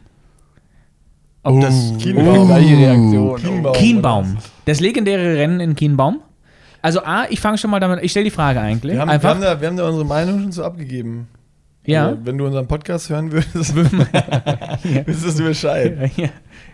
Ob 1.44 1.62
das 1.62 1.94
Kienbaum. 2.00 2.52
Reaktion. 2.52 3.36
Kienbaum. 3.40 3.74
Kienbaum. 3.74 4.38
Das 4.66 4.80
legendäre 4.80 5.38
Rennen 5.38 5.60
in 5.60 5.76
Kienbaum. 5.76 6.20
Also 6.86 7.02
A, 7.04 7.26
ich 7.32 7.40
fange 7.40 7.58
schon 7.58 7.72
mal 7.72 7.80
damit, 7.80 8.04
ich 8.04 8.12
stelle 8.12 8.26
die 8.26 8.30
Frage 8.30 8.60
eigentlich. 8.60 8.94
Wir 8.94 9.02
haben, 9.02 9.10
wir, 9.10 9.28
haben 9.28 9.42
da, 9.42 9.60
wir 9.60 9.68
haben 9.68 9.76
da 9.76 9.88
unsere 9.88 10.06
Meinung 10.06 10.40
schon 10.40 10.52
so 10.52 10.64
abgegeben. 10.64 11.28
ja. 11.84 12.10
Also, 12.10 12.20
wenn 12.26 12.38
du 12.38 12.46
unseren 12.46 12.68
Podcast 12.68 13.10
hören 13.10 13.32
würdest, 13.32 13.76
wüsstest 15.08 15.40
du 15.40 15.46
Bescheid. 15.46 16.12
Ja. 16.16 16.30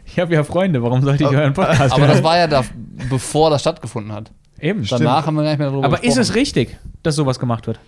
Ich 0.05 0.19
habe 0.19 0.33
ja 0.33 0.43
Freunde, 0.43 0.83
warum 0.83 1.01
sollte 1.01 1.23
ich 1.23 1.29
euren 1.29 1.53
Podcast 1.53 1.93
Aber 1.93 2.01
hören? 2.01 2.11
das 2.11 2.23
war 2.23 2.37
ja 2.37 2.47
da, 2.47 2.65
bevor 3.09 3.51
das 3.51 3.61
stattgefunden 3.61 4.11
hat. 4.11 4.31
Eben. 4.59 4.85
Danach 4.85 5.25
haben 5.25 5.35
wir 5.35 5.43
gar 5.43 5.51
nicht 5.51 5.59
mehr 5.59 5.69
darüber 5.69 5.85
Aber 5.85 6.03
ist 6.03 6.17
es 6.17 6.27
gesprochen. 6.27 6.39
richtig, 6.39 6.77
dass 7.03 7.15
sowas 7.15 7.39
gemacht 7.39 7.65
wird? 7.67 7.79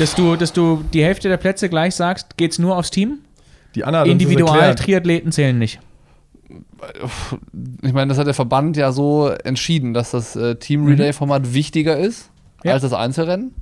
Dass 0.00 0.16
du, 0.16 0.34
dass 0.34 0.52
du 0.52 0.82
die 0.92 1.04
Hälfte 1.04 1.28
der 1.28 1.36
Plätze 1.36 1.68
gleich 1.68 1.94
sagst, 1.94 2.36
geht's 2.36 2.58
nur 2.58 2.76
aufs 2.76 2.90
Team? 2.90 3.18
Die 3.76 3.84
Anna 3.84 4.00
hat 4.00 4.08
uns 4.08 4.14
das 4.20 4.28
erklärt. 4.28 4.40
Individual-Triathleten 4.40 5.30
zählen 5.30 5.56
nicht. 5.56 5.78
Ich 7.82 7.92
meine, 7.92 8.08
das 8.08 8.18
hat 8.18 8.26
der 8.26 8.34
Verband 8.34 8.76
ja 8.76 8.92
so 8.92 9.28
entschieden, 9.28 9.94
dass 9.94 10.12
das 10.12 10.36
äh, 10.36 10.56
Team-Relay-Format 10.56 11.52
wichtiger 11.54 11.96
ist 11.96 12.30
Ja. 12.64 12.72
als 12.72 12.82
das 12.82 12.92
Einzelrennen. 12.92 13.54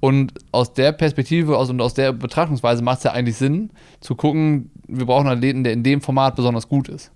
Und 0.00 0.32
aus 0.52 0.72
der 0.74 0.92
Perspektive 0.92 1.56
aus, 1.58 1.70
und 1.70 1.80
aus 1.80 1.92
der 1.94 2.12
Betrachtungsweise 2.12 2.82
macht 2.82 2.98
es 2.98 3.04
ja 3.04 3.12
eigentlich 3.12 3.36
Sinn, 3.36 3.70
zu 4.00 4.14
gucken, 4.14 4.70
wir 4.86 5.06
brauchen 5.06 5.26
einen 5.26 5.38
Athleten, 5.38 5.64
der 5.64 5.72
in 5.72 5.82
dem 5.82 6.00
Format 6.00 6.36
besonders 6.36 6.68
gut 6.68 6.88
ist. 6.88 7.10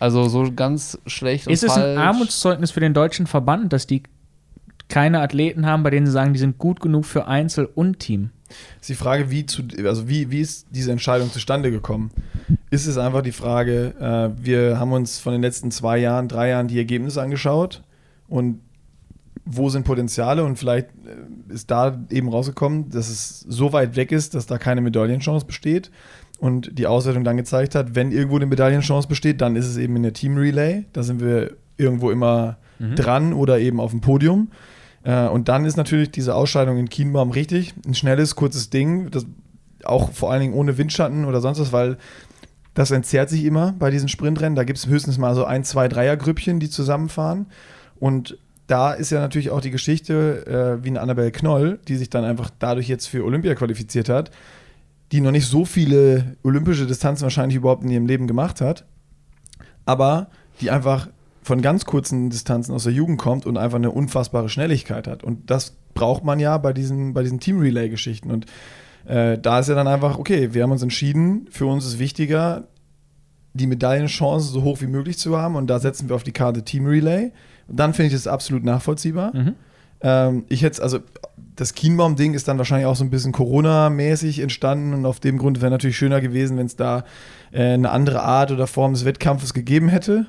Also 0.00 0.28
so 0.28 0.50
ganz 0.54 0.98
schlecht 1.06 1.46
Ist 1.46 1.62
und 1.62 1.70
es 1.70 1.76
ein 1.76 1.82
falsch. 1.82 1.98
Armutszeugnis 1.98 2.70
für 2.70 2.80
den 2.80 2.94
deutschen 2.94 3.26
Verband, 3.26 3.72
dass 3.72 3.86
die 3.86 4.02
keine 4.88 5.20
Athleten 5.20 5.66
haben, 5.66 5.82
bei 5.82 5.90
denen 5.90 6.06
sie 6.06 6.12
sagen, 6.12 6.32
die 6.32 6.38
sind 6.38 6.58
gut 6.58 6.80
genug 6.80 7.04
für 7.04 7.26
Einzel 7.26 7.66
und 7.66 7.98
Team? 8.00 8.30
Ist 8.80 8.88
die 8.88 8.94
Frage, 8.94 9.30
wie, 9.30 9.46
zu, 9.46 9.62
also 9.84 10.08
wie, 10.08 10.30
wie 10.30 10.40
ist 10.40 10.66
diese 10.70 10.92
Entscheidung 10.92 11.30
zustande 11.32 11.70
gekommen? 11.70 12.10
Ist 12.70 12.86
es 12.86 12.98
einfach 12.98 13.22
die 13.22 13.32
Frage, 13.32 13.94
äh, 14.00 14.44
wir 14.44 14.78
haben 14.78 14.92
uns 14.92 15.18
von 15.18 15.32
den 15.32 15.42
letzten 15.42 15.70
zwei 15.70 15.98
Jahren, 15.98 16.28
drei 16.28 16.50
Jahren 16.50 16.68
die 16.68 16.78
Ergebnisse 16.78 17.22
angeschaut 17.22 17.82
und 18.28 18.60
wo 19.46 19.68
sind 19.68 19.84
Potenziale 19.84 20.44
und 20.44 20.56
vielleicht 20.56 20.88
äh, 21.06 21.52
ist 21.52 21.70
da 21.70 21.98
eben 22.10 22.28
rausgekommen, 22.28 22.90
dass 22.90 23.08
es 23.08 23.40
so 23.40 23.72
weit 23.72 23.96
weg 23.96 24.12
ist, 24.12 24.34
dass 24.34 24.46
da 24.46 24.58
keine 24.58 24.80
Medaillenchance 24.80 25.46
besteht 25.46 25.90
und 26.38 26.78
die 26.78 26.86
Auswertung 26.86 27.24
dann 27.24 27.36
gezeigt 27.36 27.74
hat, 27.74 27.94
wenn 27.94 28.12
irgendwo 28.12 28.36
eine 28.36 28.46
Medaillenchance 28.46 29.08
besteht, 29.08 29.40
dann 29.40 29.56
ist 29.56 29.66
es 29.66 29.76
eben 29.76 29.96
in 29.96 30.02
der 30.02 30.12
Team 30.12 30.36
Relay, 30.36 30.84
da 30.92 31.02
sind 31.02 31.20
wir 31.20 31.56
irgendwo 31.76 32.10
immer 32.10 32.58
dran 32.96 33.32
oder 33.32 33.58
eben 33.58 33.80
auf 33.80 33.92
dem 33.92 34.00
Podium. 34.00 34.48
Äh, 35.04 35.28
und 35.28 35.48
dann 35.48 35.64
ist 35.64 35.76
natürlich 35.76 36.10
diese 36.10 36.34
Ausscheidung 36.34 36.78
in 36.78 36.88
Kienbaum 36.88 37.30
richtig. 37.30 37.74
Ein 37.86 37.94
schnelles, 37.94 38.34
kurzes 38.34 38.70
Ding, 38.70 39.10
das 39.10 39.26
auch 39.84 40.12
vor 40.12 40.32
allen 40.32 40.40
Dingen 40.40 40.54
ohne 40.54 40.76
Windschatten 40.78 41.26
oder 41.26 41.40
sonst 41.40 41.60
was, 41.60 41.72
weil 41.72 41.98
das 42.72 42.90
entzerrt 42.90 43.28
sich 43.28 43.44
immer 43.44 43.74
bei 43.78 43.90
diesen 43.90 44.08
Sprintrennen. 44.08 44.56
Da 44.56 44.64
gibt 44.64 44.78
es 44.78 44.86
höchstens 44.86 45.18
mal 45.18 45.34
so 45.34 45.44
ein, 45.44 45.62
zwei 45.62 45.88
Dreiergrüppchen, 45.88 46.58
die 46.58 46.70
zusammenfahren. 46.70 47.46
Und 48.00 48.38
da 48.66 48.92
ist 48.92 49.10
ja 49.10 49.20
natürlich 49.20 49.50
auch 49.50 49.60
die 49.60 49.70
Geschichte 49.70 50.78
äh, 50.80 50.84
wie 50.84 50.88
eine 50.88 51.00
Annabelle 51.00 51.30
Knoll, 51.30 51.78
die 51.86 51.96
sich 51.96 52.10
dann 52.10 52.24
einfach 52.24 52.50
dadurch 52.58 52.88
jetzt 52.88 53.06
für 53.06 53.24
Olympia 53.24 53.54
qualifiziert 53.54 54.08
hat, 54.08 54.30
die 55.12 55.20
noch 55.20 55.30
nicht 55.30 55.46
so 55.46 55.64
viele 55.64 56.36
olympische 56.42 56.86
Distanzen 56.86 57.24
wahrscheinlich 57.24 57.56
überhaupt 57.56 57.84
in 57.84 57.90
ihrem 57.90 58.06
Leben 58.06 58.26
gemacht 58.26 58.60
hat, 58.60 58.86
aber 59.84 60.28
die 60.60 60.70
einfach 60.70 61.08
von 61.44 61.60
ganz 61.60 61.84
kurzen 61.84 62.30
Distanzen 62.30 62.74
aus 62.74 62.84
der 62.84 62.92
Jugend 62.92 63.18
kommt 63.18 63.44
und 63.44 63.58
einfach 63.58 63.76
eine 63.76 63.90
unfassbare 63.90 64.48
Schnelligkeit 64.48 65.06
hat. 65.06 65.22
Und 65.22 65.50
das 65.50 65.76
braucht 65.92 66.24
man 66.24 66.40
ja 66.40 66.56
bei 66.56 66.72
diesen, 66.72 67.12
bei 67.12 67.22
diesen 67.22 67.38
Team-Relay-Geschichten. 67.38 68.30
Und 68.30 68.46
äh, 69.06 69.38
da 69.38 69.58
ist 69.58 69.68
ja 69.68 69.74
dann 69.74 69.86
einfach, 69.86 70.18
okay, 70.18 70.54
wir 70.54 70.62
haben 70.62 70.72
uns 70.72 70.82
entschieden, 70.82 71.46
für 71.50 71.66
uns 71.66 71.84
ist 71.84 71.98
wichtiger, 71.98 72.64
die 73.52 73.66
Medaillenchancen 73.66 74.52
so 74.52 74.62
hoch 74.62 74.80
wie 74.80 74.86
möglich 74.86 75.18
zu 75.18 75.36
haben. 75.36 75.54
Und 75.54 75.68
da 75.68 75.78
setzen 75.78 76.08
wir 76.08 76.16
auf 76.16 76.22
die 76.22 76.32
Karte 76.32 76.62
Team 76.62 76.86
Relay. 76.86 77.30
Und 77.68 77.78
dann 77.78 77.92
finde 77.92 78.08
ich 78.08 78.14
das 78.14 78.26
absolut 78.26 78.64
nachvollziehbar. 78.64 79.32
Ähm, 80.00 80.44
ich 80.48 80.62
hätte 80.62 80.82
also 80.82 81.00
das 81.56 81.74
Kienbaum-Ding 81.74 82.32
ist 82.32 82.48
dann 82.48 82.58
wahrscheinlich 82.58 82.86
auch 82.86 82.96
so 82.96 83.04
ein 83.04 83.10
bisschen 83.10 83.32
Corona-mäßig 83.32 84.40
entstanden 84.40 84.94
und 84.94 85.06
auf 85.06 85.20
dem 85.20 85.38
Grund 85.38 85.60
wäre 85.60 85.70
natürlich 85.70 85.96
schöner 85.96 86.20
gewesen, 86.20 86.56
wenn 86.56 86.66
es 86.66 86.76
da 86.76 87.04
äh, 87.52 87.74
eine 87.74 87.90
andere 87.90 88.22
Art 88.22 88.50
oder 88.50 88.66
Form 88.66 88.94
des 88.94 89.04
Wettkampfes 89.04 89.54
gegeben 89.54 89.88
hätte. 89.88 90.26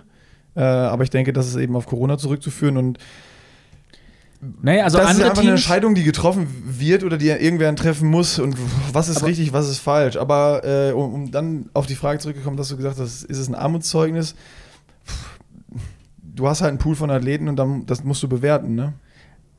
Äh, 0.55 0.61
aber 0.61 1.03
ich 1.03 1.09
denke, 1.09 1.33
das 1.33 1.47
ist 1.47 1.55
eben 1.57 1.75
auf 1.75 1.85
Corona 1.85 2.17
zurückzuführen 2.17 2.77
und 2.77 2.97
Naja, 4.61 4.83
also 4.85 4.97
das 4.97 5.11
ist 5.11 5.21
einfach 5.21 5.31
eine 5.31 5.49
Teams. 5.49 5.61
Entscheidung, 5.61 5.95
die 5.95 6.03
getroffen 6.03 6.47
wird 6.65 7.03
oder 7.03 7.17
die 7.17 7.27
irgendwer 7.27 7.75
treffen 7.75 8.09
muss 8.09 8.39
und 8.39 8.55
was 8.93 9.09
ist 9.09 9.23
richtig, 9.25 9.53
was 9.53 9.69
ist 9.69 9.79
falsch. 9.79 10.17
Aber 10.17 10.63
äh, 10.63 10.91
um, 10.93 11.13
um 11.13 11.31
dann 11.31 11.69
auf 11.73 11.87
die 11.87 11.95
Frage 11.95 12.19
zurückgekommen, 12.19 12.57
dass 12.57 12.69
du 12.69 12.77
gesagt 12.77 12.99
hast, 12.99 13.23
ist 13.23 13.37
es 13.37 13.47
ein 13.47 13.55
Armutszeugnis? 13.55 14.35
Du 16.21 16.47
hast 16.47 16.61
halt 16.61 16.69
einen 16.69 16.79
Pool 16.79 16.95
von 16.95 17.09
Athleten 17.09 17.47
und 17.47 17.55
dann, 17.55 17.85
das 17.85 18.03
musst 18.03 18.21
du 18.23 18.27
bewerten, 18.27 18.75
ne? 18.75 18.93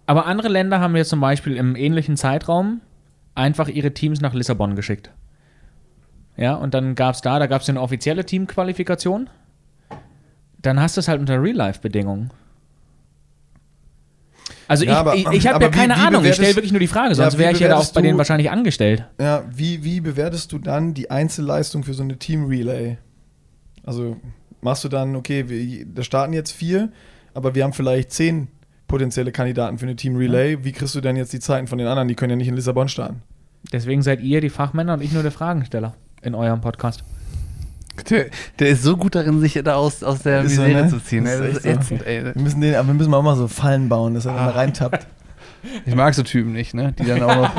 Aber 0.06 0.26
andere 0.26 0.48
Länder 0.48 0.78
haben 0.78 0.94
jetzt 0.94 1.08
zum 1.08 1.20
Beispiel 1.20 1.56
im 1.56 1.74
ähnlichen 1.74 2.16
Zeitraum 2.16 2.80
einfach 3.34 3.68
ihre 3.68 3.92
Teams 3.92 4.20
nach 4.20 4.34
Lissabon 4.34 4.76
geschickt. 4.76 5.10
Ja, 6.36 6.54
und 6.54 6.74
dann 6.74 6.94
gab 6.94 7.14
es 7.14 7.22
da, 7.22 7.38
da 7.38 7.46
gab 7.46 7.62
es 7.62 7.68
eine 7.68 7.80
offizielle 7.80 8.24
Teamqualifikation. 8.24 9.28
Dann 10.66 10.80
hast 10.80 10.96
du 10.96 11.00
es 11.00 11.08
halt 11.08 11.20
unter 11.20 11.40
Real-Life-Bedingungen. 11.40 12.30
Also 14.68 14.84
Ja, 14.84 14.90
ich, 14.92 14.96
aber- 14.98 15.14
ich, 15.14 15.26
ich 15.32 15.46
habe 15.46 15.64
ja 15.64 15.72
wie- 15.72 15.76
keine 15.76 15.94
wie 15.94 16.00
Ahnung, 16.00 16.24
ich 16.24 16.34
stelle 16.34 16.54
wirklich 16.56 16.72
nur 16.72 16.80
die 16.80 16.88
Frage, 16.88 17.10
Ja, 17.10 17.14
sonst 17.14 17.34
wie 17.34 17.38
wäre 17.38 17.52
ich 17.52 17.60
ja 17.60 17.68
da 17.68 17.76
auch 17.76 17.92
bei 17.92 18.02
denen 18.02 18.18
wahrscheinlich 18.18 18.50
angestellt. 18.50 19.04
Ja, 19.20 19.44
wie, 19.54 19.84
wie 19.84 20.00
bewertest 20.00 20.50
du 20.52 20.58
dann 20.58 20.92
die 20.94 21.10
Einzelleistung 21.10 21.84
für 21.84 21.94
so 21.94 22.02
eine 22.02 22.16
Team-Relay? 22.18 22.98
Also 23.84 24.16
machst 24.60 24.82
du 24.82 24.88
dann, 24.88 25.14
okay, 25.14 25.48
wir, 25.48 25.86
da 25.86 26.02
starten 26.02 26.32
jetzt 26.32 26.50
vier, 26.50 26.90
aber 27.34 27.54
wir 27.54 27.62
haben 27.62 27.72
vielleicht 27.72 28.10
zehn 28.10 28.48
potenzielle 28.88 29.30
Kandidaten 29.30 29.78
für 29.78 29.86
eine 29.86 29.94
Team-Relay. 29.96 30.64
Wie 30.64 30.72
kriegst 30.72 30.94
du 30.96 31.00
denn 31.00 31.14
jetzt 31.16 31.32
die 31.32 31.40
Zeiten 31.40 31.68
von 31.68 31.78
den 31.78 31.86
anderen? 31.86 32.08
Die 32.08 32.14
können 32.16 32.30
ja 32.30 32.36
nicht 32.36 32.48
in 32.48 32.56
Lissabon 32.56 32.88
starten. 32.88 33.22
Deswegen 33.72 34.02
seid 34.02 34.20
ihr 34.20 34.40
die 34.40 34.50
Fachmänner 34.50 34.94
und 34.94 35.02
ich 35.02 35.12
nur 35.12 35.22
der 35.22 35.32
Fragensteller 35.32 35.94
in 36.22 36.34
eurem 36.34 36.60
Podcast. 36.60 37.04
Der, 38.10 38.26
der 38.58 38.68
ist 38.68 38.82
so 38.82 38.96
gut 38.96 39.14
darin, 39.14 39.40
sich 39.40 39.54
da 39.64 39.74
aus, 39.74 40.02
aus 40.02 40.20
der 40.22 40.42
Ist 40.42 40.56
so, 40.56 40.62
Misere 40.62 40.82
ne? 40.84 40.88
zu 40.90 41.00
ziehen. 41.00 41.24
Das 41.24 41.40
ey. 41.40 41.48
ist 41.48 41.56
Das 41.56 41.64
ist 41.64 41.66
echt 41.66 41.74
so. 41.84 41.94
ätzend, 41.94 42.06
ey. 42.06 42.24
Wir 42.34 42.42
müssen, 42.42 42.60
den, 42.60 42.74
aber 42.74 42.88
wir 42.88 42.94
müssen 42.94 43.14
auch 43.14 43.22
mal 43.22 43.36
so 43.36 43.48
Fallen 43.48 43.88
bauen, 43.88 44.14
dass 44.14 44.26
er 44.26 44.32
Ah. 44.32 44.36
dann 44.36 44.46
da 44.46 44.52
reintappt. 44.52 45.06
Ich 45.84 45.94
mag 45.96 46.14
so 46.14 46.22
Typen 46.22 46.52
nicht, 46.52 46.74
ne? 46.74 46.92
Die 46.96 47.04
dann 47.04 47.22
auch 47.22 47.34
noch, 47.36 47.50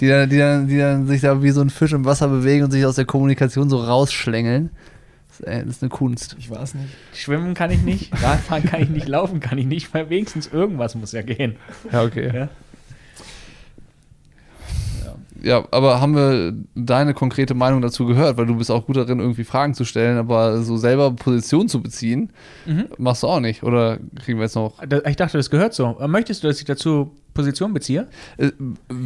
die 0.00 0.08
dann, 0.08 0.28
die 0.28 0.36
dann, 0.38 0.68
die 0.68 0.76
dann 0.76 1.06
sich 1.06 1.22
da 1.22 1.42
wie 1.42 1.50
so 1.50 1.62
ein 1.62 1.70
Fisch 1.70 1.92
im 1.92 2.04
Wasser 2.04 2.28
bewegen 2.28 2.64
und 2.64 2.70
sich 2.70 2.84
aus 2.84 2.96
der 2.96 3.06
Kommunikation 3.06 3.70
so 3.70 3.78
rausschlängeln. 3.78 4.70
Das 5.28 5.40
ist, 5.40 5.46
ey, 5.46 5.60
das 5.64 5.76
ist 5.76 5.82
eine 5.82 5.88
Kunst. 5.88 6.36
Ich 6.38 6.50
weiß 6.50 6.74
nicht. 6.74 6.88
Schwimmen 7.14 7.54
kann 7.54 7.70
ich 7.70 7.80
nicht, 7.82 8.12
Radfahren 8.22 8.64
kann 8.64 8.82
ich 8.82 8.90
nicht, 8.90 9.08
laufen 9.08 9.40
kann 9.40 9.56
ich 9.58 9.64
nicht, 9.66 9.92
weil 9.94 10.10
wenigstens 10.10 10.46
irgendwas 10.48 10.94
muss 10.94 11.12
ja 11.12 11.22
gehen. 11.22 11.56
Ja, 11.90 12.02
okay. 12.02 12.30
Ja. 12.34 12.48
Ja, 15.44 15.64
aber 15.70 16.00
haben 16.00 16.14
wir 16.16 16.54
deine 16.74 17.12
konkrete 17.12 17.54
Meinung 17.54 17.82
dazu 17.82 18.06
gehört? 18.06 18.36
Weil 18.38 18.46
du 18.46 18.56
bist 18.56 18.70
auch 18.70 18.86
gut 18.86 18.96
darin, 18.96 19.20
irgendwie 19.20 19.44
Fragen 19.44 19.74
zu 19.74 19.84
stellen, 19.84 20.16
aber 20.16 20.62
so 20.62 20.76
selber 20.76 21.10
Position 21.12 21.68
zu 21.68 21.82
beziehen, 21.82 22.30
Mhm. 22.66 22.86
machst 22.98 23.22
du 23.22 23.26
auch 23.28 23.40
nicht. 23.40 23.62
Oder 23.62 23.98
kriegen 24.24 24.38
wir 24.38 24.44
jetzt 24.44 24.54
noch. 24.56 24.82
Ich 25.06 25.16
dachte, 25.16 25.36
das 25.36 25.50
gehört 25.50 25.74
so. 25.74 25.96
Möchtest 26.06 26.42
du, 26.42 26.48
dass 26.48 26.58
ich 26.58 26.64
dazu 26.64 27.14
Position 27.34 27.74
beziehe? 27.74 28.08
Äh, 28.38 28.52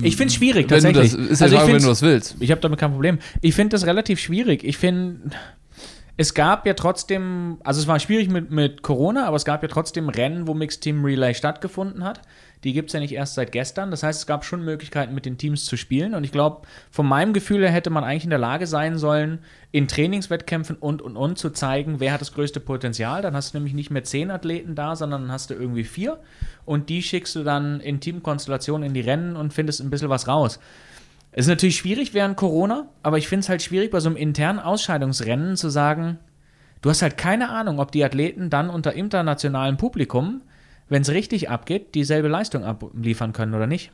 Ich 0.02 0.16
finde 0.16 0.28
es 0.30 0.34
schwierig, 0.34 0.70
wenn 0.70 0.78
du 0.82 0.92
tatsächlich. 0.92 1.12
das, 1.12 1.30
ist 1.32 1.40
ja 1.40 1.44
Also 1.46 1.56
Frage, 1.56 1.72
wenn 1.72 1.82
du 1.82 1.88
das 1.88 2.02
willst. 2.02 2.36
Ich 2.40 2.50
habe 2.52 2.60
damit 2.60 2.78
kein 2.78 2.92
Problem. 2.92 3.18
Ich 3.40 3.54
finde 3.54 3.70
das 3.70 3.84
relativ 3.86 4.20
schwierig. 4.20 4.62
Ich 4.64 4.76
finde, 4.78 5.30
es 6.16 6.34
gab 6.34 6.66
ja 6.66 6.74
trotzdem, 6.74 7.58
also 7.64 7.80
es 7.80 7.86
war 7.86 7.98
schwierig 8.00 8.28
mit, 8.28 8.50
mit 8.50 8.82
Corona, 8.82 9.26
aber 9.26 9.36
es 9.36 9.44
gab 9.44 9.62
ja 9.62 9.68
trotzdem 9.68 10.08
Rennen, 10.08 10.46
wo 10.46 10.54
Mixed 10.54 10.82
Team 10.82 11.04
Relay 11.04 11.32
stattgefunden 11.34 12.04
hat. 12.04 12.20
Die 12.64 12.72
gibt 12.72 12.90
es 12.90 12.92
ja 12.92 13.00
nicht 13.00 13.12
erst 13.12 13.34
seit 13.34 13.52
gestern. 13.52 13.90
Das 13.90 14.02
heißt, 14.02 14.20
es 14.20 14.26
gab 14.26 14.44
schon 14.44 14.64
Möglichkeiten, 14.64 15.14
mit 15.14 15.26
den 15.26 15.38
Teams 15.38 15.64
zu 15.64 15.76
spielen. 15.76 16.14
Und 16.14 16.24
ich 16.24 16.32
glaube, 16.32 16.66
von 16.90 17.06
meinem 17.06 17.32
Gefühl 17.32 17.62
her 17.62 17.70
hätte 17.70 17.90
man 17.90 18.04
eigentlich 18.04 18.24
in 18.24 18.30
der 18.30 18.38
Lage 18.38 18.66
sein 18.66 18.98
sollen, 18.98 19.38
in 19.70 19.86
Trainingswettkämpfen 19.86 20.76
und 20.76 21.00
und 21.02 21.16
und 21.16 21.38
zu 21.38 21.50
zeigen, 21.50 22.00
wer 22.00 22.12
hat 22.12 22.20
das 22.20 22.32
größte 22.32 22.60
Potenzial. 22.60 23.22
Dann 23.22 23.34
hast 23.34 23.54
du 23.54 23.58
nämlich 23.58 23.74
nicht 23.74 23.90
mehr 23.90 24.04
zehn 24.04 24.30
Athleten 24.30 24.74
da, 24.74 24.96
sondern 24.96 25.22
dann 25.22 25.32
hast 25.32 25.50
du 25.50 25.54
irgendwie 25.54 25.84
vier. 25.84 26.18
Und 26.64 26.88
die 26.88 27.02
schickst 27.02 27.36
du 27.36 27.44
dann 27.44 27.80
in 27.80 28.00
Teamkonstellationen 28.00 28.88
in 28.88 28.94
die 28.94 29.00
Rennen 29.00 29.36
und 29.36 29.52
findest 29.52 29.80
ein 29.80 29.90
bisschen 29.90 30.08
was 30.10 30.26
raus. 30.26 30.58
Es 31.32 31.46
ist 31.46 31.50
natürlich 31.50 31.76
schwierig 31.76 32.14
während 32.14 32.36
Corona, 32.36 32.88
aber 33.02 33.18
ich 33.18 33.28
finde 33.28 33.40
es 33.40 33.48
halt 33.48 33.62
schwierig, 33.62 33.90
bei 33.90 34.00
so 34.00 34.08
einem 34.08 34.16
internen 34.16 34.58
Ausscheidungsrennen 34.58 35.56
zu 35.56 35.68
sagen, 35.68 36.18
du 36.80 36.90
hast 36.90 37.02
halt 37.02 37.18
keine 37.18 37.50
Ahnung, 37.50 37.78
ob 37.78 37.92
die 37.92 38.02
Athleten 38.02 38.50
dann 38.50 38.70
unter 38.70 38.94
internationalem 38.94 39.76
Publikum, 39.76 40.40
wenn 40.88 41.02
es 41.02 41.10
richtig 41.10 41.50
abgeht, 41.50 41.94
dieselbe 41.94 42.28
Leistung 42.28 42.64
abliefern 42.64 43.32
können 43.32 43.54
oder 43.54 43.66
nicht. 43.66 43.90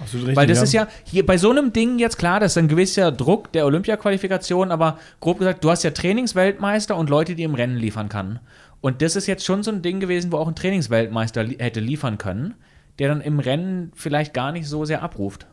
Absolut 0.00 0.28
richtig. 0.28 0.36
Weil 0.36 0.46
das 0.46 0.62
ist 0.62 0.72
ja 0.72 0.88
hier 1.04 1.26
bei 1.26 1.38
so 1.38 1.50
einem 1.50 1.72
Ding 1.72 1.98
jetzt 1.98 2.18
klar, 2.18 2.40
das 2.40 2.52
ist 2.52 2.58
ein 2.58 2.68
gewisser 2.68 3.10
Druck 3.10 3.52
der 3.52 3.66
Olympia-Qualifikation, 3.66 4.70
aber 4.70 4.98
grob 5.20 5.38
gesagt, 5.38 5.64
du 5.64 5.70
hast 5.70 5.82
ja 5.82 5.90
Trainingsweltmeister 5.90 6.96
und 6.96 7.10
Leute, 7.10 7.34
die 7.34 7.42
im 7.42 7.54
Rennen 7.54 7.76
liefern 7.76 8.08
kann. 8.08 8.40
Und 8.80 9.02
das 9.02 9.16
ist 9.16 9.26
jetzt 9.26 9.44
schon 9.44 9.62
so 9.62 9.72
ein 9.72 9.82
Ding 9.82 9.98
gewesen, 9.98 10.30
wo 10.30 10.36
auch 10.36 10.46
ein 10.46 10.54
Trainingsweltmeister 10.54 11.42
li 11.42 11.56
hätte 11.58 11.80
liefern 11.80 12.18
können, 12.18 12.54
der 12.98 13.08
dann 13.08 13.20
im 13.20 13.40
Rennen 13.40 13.92
vielleicht 13.94 14.34
gar 14.34 14.52
nicht 14.52 14.68
so 14.68 14.84
sehr 14.84 15.02
abruft. 15.02 15.46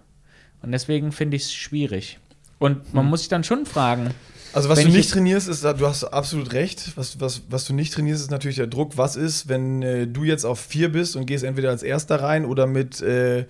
Und 0.61 0.71
deswegen 0.71 1.11
finde 1.11 1.37
ich 1.37 1.43
es 1.43 1.53
schwierig. 1.53 2.19
Und 2.59 2.93
man 2.93 3.05
muss 3.07 3.21
sich 3.21 3.29
dann 3.29 3.43
schon 3.43 3.65
fragen, 3.65 4.11
Also 4.55 4.69
was 4.69 4.77
Wenn 4.77 4.85
du 4.85 4.91
ich 4.91 4.97
nicht 4.97 5.11
trainierst, 5.11 5.49
ist, 5.49 5.65
du 5.65 5.85
hast 5.85 6.05
absolut 6.05 6.53
recht. 6.53 6.93
Was, 6.95 7.19
was, 7.19 7.41
was 7.49 7.65
du 7.65 7.73
nicht 7.73 7.93
trainierst, 7.93 8.21
ist 8.21 8.31
natürlich 8.31 8.55
der 8.55 8.67
Druck. 8.67 8.97
Was 8.97 9.17
ist, 9.17 9.49
wenn 9.49 9.83
äh, 9.83 10.07
du 10.07 10.23
jetzt 10.23 10.45
auf 10.45 10.61
vier 10.61 10.89
bist 10.89 11.17
und 11.17 11.25
gehst 11.25 11.43
entweder 11.43 11.71
als 11.71 11.83
Erster 11.83 12.21
rein 12.21 12.45
oder 12.45 12.65
mit 12.65 13.01
äh, 13.01 13.47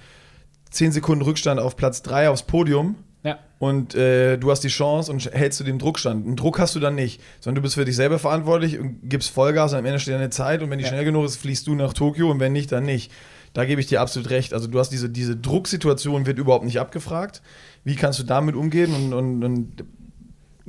zehn 0.71 0.91
Sekunden 0.91 1.23
Rückstand 1.23 1.59
auf 1.59 1.75
Platz 1.75 2.01
drei 2.01 2.27
aufs 2.27 2.41
Podium 2.41 2.95
ja, 3.23 3.37
und 3.59 3.93
äh, 3.93 4.37
du 4.37 4.49
hast 4.49 4.61
die 4.61 4.67
Chance 4.69 5.11
und 5.11 5.23
hältst 5.31 5.59
du 5.59 5.63
den 5.63 5.77
Druckstand. 5.77 6.25
Einen 6.25 6.37
Druck 6.37 6.57
hast 6.57 6.73
du 6.73 6.79
dann 6.79 6.95
nicht, 6.95 7.21
sondern 7.39 7.57
du 7.57 7.61
bist 7.61 7.75
für 7.75 7.85
dich 7.85 7.95
selber 7.95 8.17
verantwortlich 8.17 8.79
und 8.79 8.99
gibst 9.03 9.29
Vollgas 9.29 9.73
und 9.73 9.79
am 9.79 9.85
Ende 9.85 9.99
steht 9.99 10.15
deine 10.15 10.31
Zeit 10.31 10.63
und 10.63 10.71
wenn 10.71 10.79
die 10.79 10.85
Ja. 10.85 10.89
schnell 10.89 11.05
genug 11.05 11.25
ist, 11.25 11.35
fliegst 11.37 11.67
du 11.67 11.75
nach 11.75 11.93
Tokio 11.93 12.31
und 12.31 12.39
wenn 12.39 12.51
nicht, 12.51 12.71
dann 12.71 12.83
nicht. 12.83 13.11
Da 13.53 13.63
gebe 13.65 13.79
ich 13.79 13.85
dir 13.85 14.01
absolut 14.01 14.31
recht. 14.31 14.55
Also 14.55 14.65
du 14.65 14.79
hast 14.79 14.89
diese, 14.89 15.09
diese 15.09 15.35
Drucksituation 15.35 16.25
wird 16.25 16.39
überhaupt 16.39 16.65
nicht 16.65 16.79
abgefragt. 16.79 17.43
Wie 17.83 17.95
kannst 17.95 18.17
du 18.17 18.23
damit 18.23 18.55
umgehen 18.55 18.91
und, 18.93 19.13
und, 19.13 19.43
und 19.43 19.83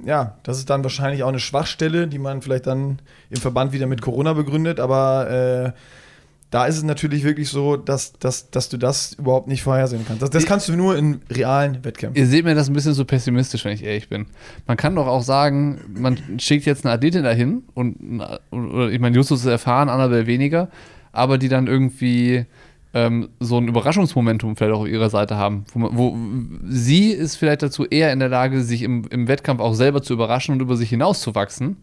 ja, 0.04 0.36
das 0.42 0.58
ist 0.58 0.70
dann 0.70 0.82
wahrscheinlich 0.82 1.22
auch 1.22 1.28
eine 1.28 1.40
Schwachstelle, 1.40 2.06
die 2.06 2.18
man 2.18 2.42
vielleicht 2.42 2.66
dann 2.66 3.00
im 3.30 3.40
Verband 3.40 3.72
wieder 3.72 3.86
mit 3.86 4.02
Corona 4.02 4.32
begründet, 4.34 4.80
aber 4.80 5.74
äh, 5.74 5.80
da 6.50 6.66
ist 6.66 6.76
es 6.76 6.84
natürlich 6.84 7.24
wirklich 7.24 7.48
so, 7.48 7.76
dass, 7.76 8.12
dass, 8.18 8.50
dass 8.50 8.68
du 8.68 8.76
das 8.76 9.14
überhaupt 9.14 9.48
nicht 9.48 9.62
vorhersehen 9.62 10.04
kannst. 10.06 10.22
Das, 10.22 10.30
das 10.30 10.46
kannst 10.46 10.68
du 10.68 10.76
nur 10.76 10.96
in 10.96 11.20
realen 11.30 11.84
Wettkämpfen. 11.84 12.16
Ihr 12.20 12.28
seht 12.28 12.44
mir 12.44 12.54
das 12.54 12.68
ein 12.68 12.72
bisschen 12.72 12.94
so 12.94 13.04
pessimistisch, 13.04 13.64
wenn 13.64 13.72
ich 13.72 13.82
ehrlich 13.82 14.08
bin. 14.08 14.26
Man 14.66 14.76
kann 14.76 14.94
doch 14.94 15.06
auch 15.06 15.22
sagen, 15.22 15.80
man 15.92 16.18
schickt 16.38 16.64
jetzt 16.64 16.84
eine 16.84 16.94
Athletin 16.94 17.24
dahin 17.24 17.64
und, 17.74 18.22
oder 18.50 18.90
ich 18.90 19.00
meine, 19.00 19.16
Justus 19.16 19.40
ist 19.40 19.46
erfahren, 19.46 19.88
Annabelle 19.88 20.26
weniger, 20.26 20.68
aber 21.12 21.36
die 21.36 21.48
dann 21.48 21.66
irgendwie 21.66 22.46
ähm, 22.96 23.28
so 23.40 23.58
ein 23.58 23.68
Überraschungsmomentum 23.68 24.56
vielleicht 24.56 24.74
auch 24.74 24.80
auf 24.80 24.88
ihrer 24.88 25.10
Seite 25.10 25.36
haben. 25.36 25.66
Wo, 25.74 25.90
wo 25.92 26.16
sie 26.66 27.10
ist 27.10 27.36
vielleicht 27.36 27.62
dazu 27.62 27.84
eher 27.84 28.10
in 28.10 28.20
der 28.20 28.30
Lage, 28.30 28.62
sich 28.62 28.82
im, 28.82 29.04
im 29.10 29.28
Wettkampf 29.28 29.60
auch 29.60 29.74
selber 29.74 30.02
zu 30.02 30.14
überraschen 30.14 30.54
und 30.54 30.62
über 30.62 30.76
sich 30.76 30.88
hinauszuwachsen 30.88 31.76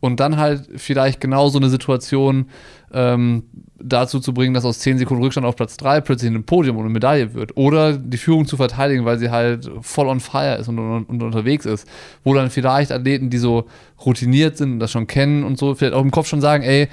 und 0.00 0.18
dann 0.18 0.38
halt 0.38 0.68
vielleicht 0.74 1.20
genau 1.20 1.48
so 1.50 1.58
eine 1.60 1.68
Situation 1.68 2.46
ähm, 2.92 3.44
dazu 3.78 4.18
zu 4.18 4.34
bringen, 4.34 4.54
dass 4.54 4.64
aus 4.64 4.80
10 4.80 4.98
Sekunden 4.98 5.22
Rückstand 5.22 5.46
auf 5.46 5.54
Platz 5.54 5.76
3 5.76 6.00
plötzlich 6.00 6.32
ein 6.32 6.42
Podium 6.42 6.78
und 6.78 6.84
eine 6.84 6.92
Medaille 6.92 7.32
wird. 7.34 7.56
Oder 7.56 7.96
die 7.96 8.16
Führung 8.16 8.46
zu 8.46 8.56
verteidigen, 8.56 9.04
weil 9.04 9.18
sie 9.18 9.30
halt 9.30 9.70
voll 9.82 10.08
on 10.08 10.18
fire 10.18 10.56
ist 10.56 10.66
und, 10.66 10.80
und, 10.80 11.04
und 11.04 11.22
unterwegs 11.22 11.64
ist. 11.64 11.86
Wo 12.24 12.34
dann 12.34 12.50
vielleicht 12.50 12.90
Athleten, 12.90 13.30
die 13.30 13.38
so 13.38 13.66
routiniert 14.04 14.56
sind 14.56 14.72
und 14.72 14.78
das 14.80 14.90
schon 14.90 15.06
kennen 15.06 15.44
und 15.44 15.58
so, 15.58 15.76
vielleicht 15.76 15.94
auch 15.94 16.02
im 16.02 16.10
Kopf 16.10 16.26
schon 16.26 16.40
sagen, 16.40 16.64
ey, 16.64 16.88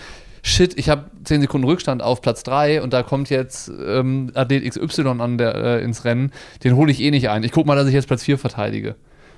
shit, 0.45 0.77
ich 0.77 0.89
habe 0.89 1.05
10 1.23 1.41
Sekunden 1.41 1.65
Rückstand 1.65 2.03
auf 2.03 2.21
Platz 2.21 2.43
3 2.43 2.81
und 2.83 2.93
da 2.93 3.01
kommt 3.01 3.29
jetzt 3.31 3.71
ähm, 3.83 4.29
Athlet 4.35 4.69
XY 4.69 5.07
an 5.19 5.37
der, 5.39 5.55
äh, 5.55 5.83
ins 5.83 6.03
Rennen, 6.05 6.31
den 6.63 6.75
hole 6.75 6.91
ich 6.91 6.99
eh 7.01 7.09
nicht 7.11 7.29
ein. 7.29 7.43
Ich 7.43 7.51
guck 7.53 7.65
mal, 7.65 7.75
dass 7.75 7.87
ich 7.87 7.93
jetzt 7.93 8.07
Platz 8.07 8.23
4 8.23 8.37
verteidige. 8.37 8.95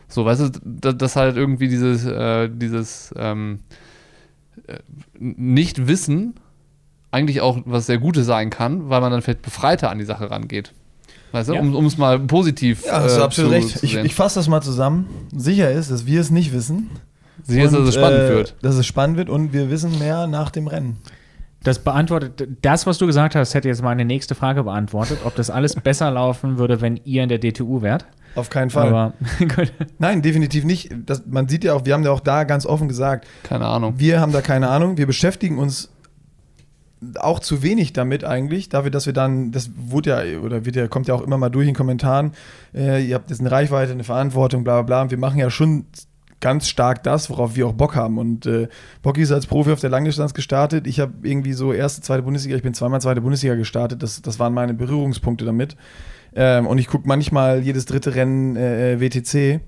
So, 0.08 0.26
weißt 0.26 0.42
du, 0.42 0.50
das, 0.64 0.98
das 0.98 1.16
halt 1.16 1.38
irgendwie 1.38 1.68
dieses, 1.68 2.06
äh, 2.06 2.50
dieses 2.52 3.14
ähm, 3.18 3.60
äh, 4.68 4.80
Nicht-Wissen 5.20 6.36
eigentlich 7.12 7.42
auch 7.42 7.60
was 7.66 7.86
sehr 7.86 7.98
Gutes 7.98 8.26
sein 8.26 8.50
kann, 8.50 8.90
weil 8.90 9.02
man 9.02 9.12
dann 9.12 9.22
vielleicht 9.22 9.42
befreiter 9.42 9.90
an 9.90 10.00
die 10.00 10.06
Sache 10.06 10.30
rangeht. 10.30 10.74
Weißt 11.32 11.50
du, 11.50 11.54
Ja. 11.54 11.62
um 11.62 11.86
es 11.86 11.98
mal 11.98 12.20
positiv 12.20 12.86
Ja, 12.86 13.02
hast 13.04 13.16
du 13.18 13.22
äh, 13.22 13.24
absolut 13.24 13.52
zu, 13.52 13.56
recht. 13.58 13.70
zu 13.80 13.86
Ich, 13.86 13.92
sehen. 13.94 14.06
ich 14.06 14.16
fasse 14.16 14.40
das 14.40 14.48
mal 14.48 14.62
zusammen. 14.62 15.08
Sicher 15.36 15.72
ist, 15.72 15.92
dass 15.92 16.06
wir 16.06 16.20
es 16.22 16.30
nicht 16.32 16.54
wissen. 16.54 16.90
Sicher 17.44 17.64
dass 17.64 17.74
es 17.74 17.96
spannend 17.96 18.20
äh, 18.20 18.30
wird. 18.30 18.56
Dass 18.62 18.76
es 18.76 18.86
spannend 18.86 19.18
wird 19.18 19.30
und 19.30 19.54
wir 19.54 19.70
wissen 19.70 19.98
mehr 20.00 20.28
nach 20.28 20.50
dem 20.50 20.68
Rennen. 20.68 20.98
Das 21.64 21.80
beantwortet, 21.80 22.48
das, 22.62 22.86
was 22.86 23.00
du 23.00 23.08
gesagt 23.08 23.34
hast, 23.34 23.56
hätte 23.56 23.68
jetzt 23.68 23.82
meine 23.82 24.06
nächste 24.06 24.36
Frage 24.36 24.64
beantwortet, 24.64 25.20
ob 25.26 25.36
das 25.36 25.50
alles 25.50 25.76
besser 25.76 26.12
laufen 26.12 26.60
würde, 26.60 26.80
wenn 26.80 27.00
ihr 27.06 27.24
in 27.24 27.30
der 27.30 27.40
DTU 27.40 27.82
wärt. 27.82 28.06
Auf 28.36 28.50
keinen 28.50 28.70
Fall. 28.70 28.90
Aber. 28.90 29.14
Nein, 29.98 30.22
definitiv 30.22 30.64
nicht. 30.64 30.94
Das, 31.06 31.24
man 31.26 31.48
sieht 31.48 31.64
ja 31.64 31.74
auch, 31.74 31.86
wir 31.86 31.94
haben 31.94 32.04
ja 32.04 32.12
auch 32.12 32.20
da 32.20 32.44
ganz 32.44 32.66
offen 32.66 32.88
gesagt, 32.88 33.26
Keine 33.44 33.66
Ahnung. 33.66 33.96
wir 33.98 34.20
haben 34.20 34.32
da 34.32 34.42
keine 34.42 34.70
Ahnung. 34.70 34.98
Wir 34.98 35.08
beschäftigen 35.08 35.58
uns 35.58 35.90
auch 37.20 37.40
zu 37.40 37.64
wenig 37.64 37.94
damit 37.94 38.24
eigentlich, 38.24 38.70
dafür, 38.70 38.92
dass 38.92 39.06
wir 39.06 39.14
dann, 39.14 39.52
das 39.52 39.72
wurde 39.76 40.10
ja, 40.12 40.40
oder 40.40 40.66
wird 40.66 40.76
ja, 40.76 40.88
kommt 40.88 41.08
ja 41.08 41.14
auch 41.14 41.22
immer 41.22 41.38
mal 41.38 41.50
durch 41.50 41.68
in 41.68 41.76
Kommentaren, 41.76 42.32
äh, 42.74 43.04
ihr 43.04 43.16
habt 43.16 43.30
jetzt 43.30 43.40
eine 43.40 43.52
Reichweite, 43.52 43.92
eine 43.92 44.04
Verantwortung, 44.04 44.64
bla 44.64 44.82
bla 44.82 44.82
bla. 44.84 45.02
Und 45.04 45.12
wir 45.12 45.18
machen 45.18 45.40
ja 45.40 45.50
schon 45.50 45.86
ganz 46.46 46.68
stark 46.68 47.02
das, 47.02 47.32
worauf 47.32 47.56
wir 47.56 47.66
auch 47.66 47.74
Bock 47.74 47.96
haben. 47.96 48.20
Und 48.20 48.46
äh, 48.46 48.68
Bocky 49.02 49.24
ist 49.24 49.32
als 49.32 49.48
Profi 49.48 49.72
auf 49.72 49.80
der 49.80 49.90
Langdistanz 49.90 50.36
gestartet. 50.36 50.86
Ich 50.86 51.00
habe 51.00 51.12
irgendwie 51.24 51.54
so 51.54 51.74
erste, 51.74 52.04
zweite 52.04 52.22
Bundesliga, 52.22 52.56
ich 52.56 52.62
bin 52.62 52.76
zweimal 52.76 53.02
zweite 53.02 53.20
Bundesliga 53.22 53.56
gestartet. 53.56 54.04
Das, 54.04 54.22
das 54.22 54.38
waren 54.38 54.54
meine 54.54 54.76
Berührungspunkte 54.76 55.44
damit. 55.44 55.76
Ähm, 56.36 56.68
und 56.68 56.78
ich 56.78 56.86
gucke 56.86 57.08
manchmal 57.08 57.64
jedes 57.64 57.86
dritte 57.86 58.14
Rennen 58.14 58.58
äh, 58.58 59.02
WTC 59.02 59.60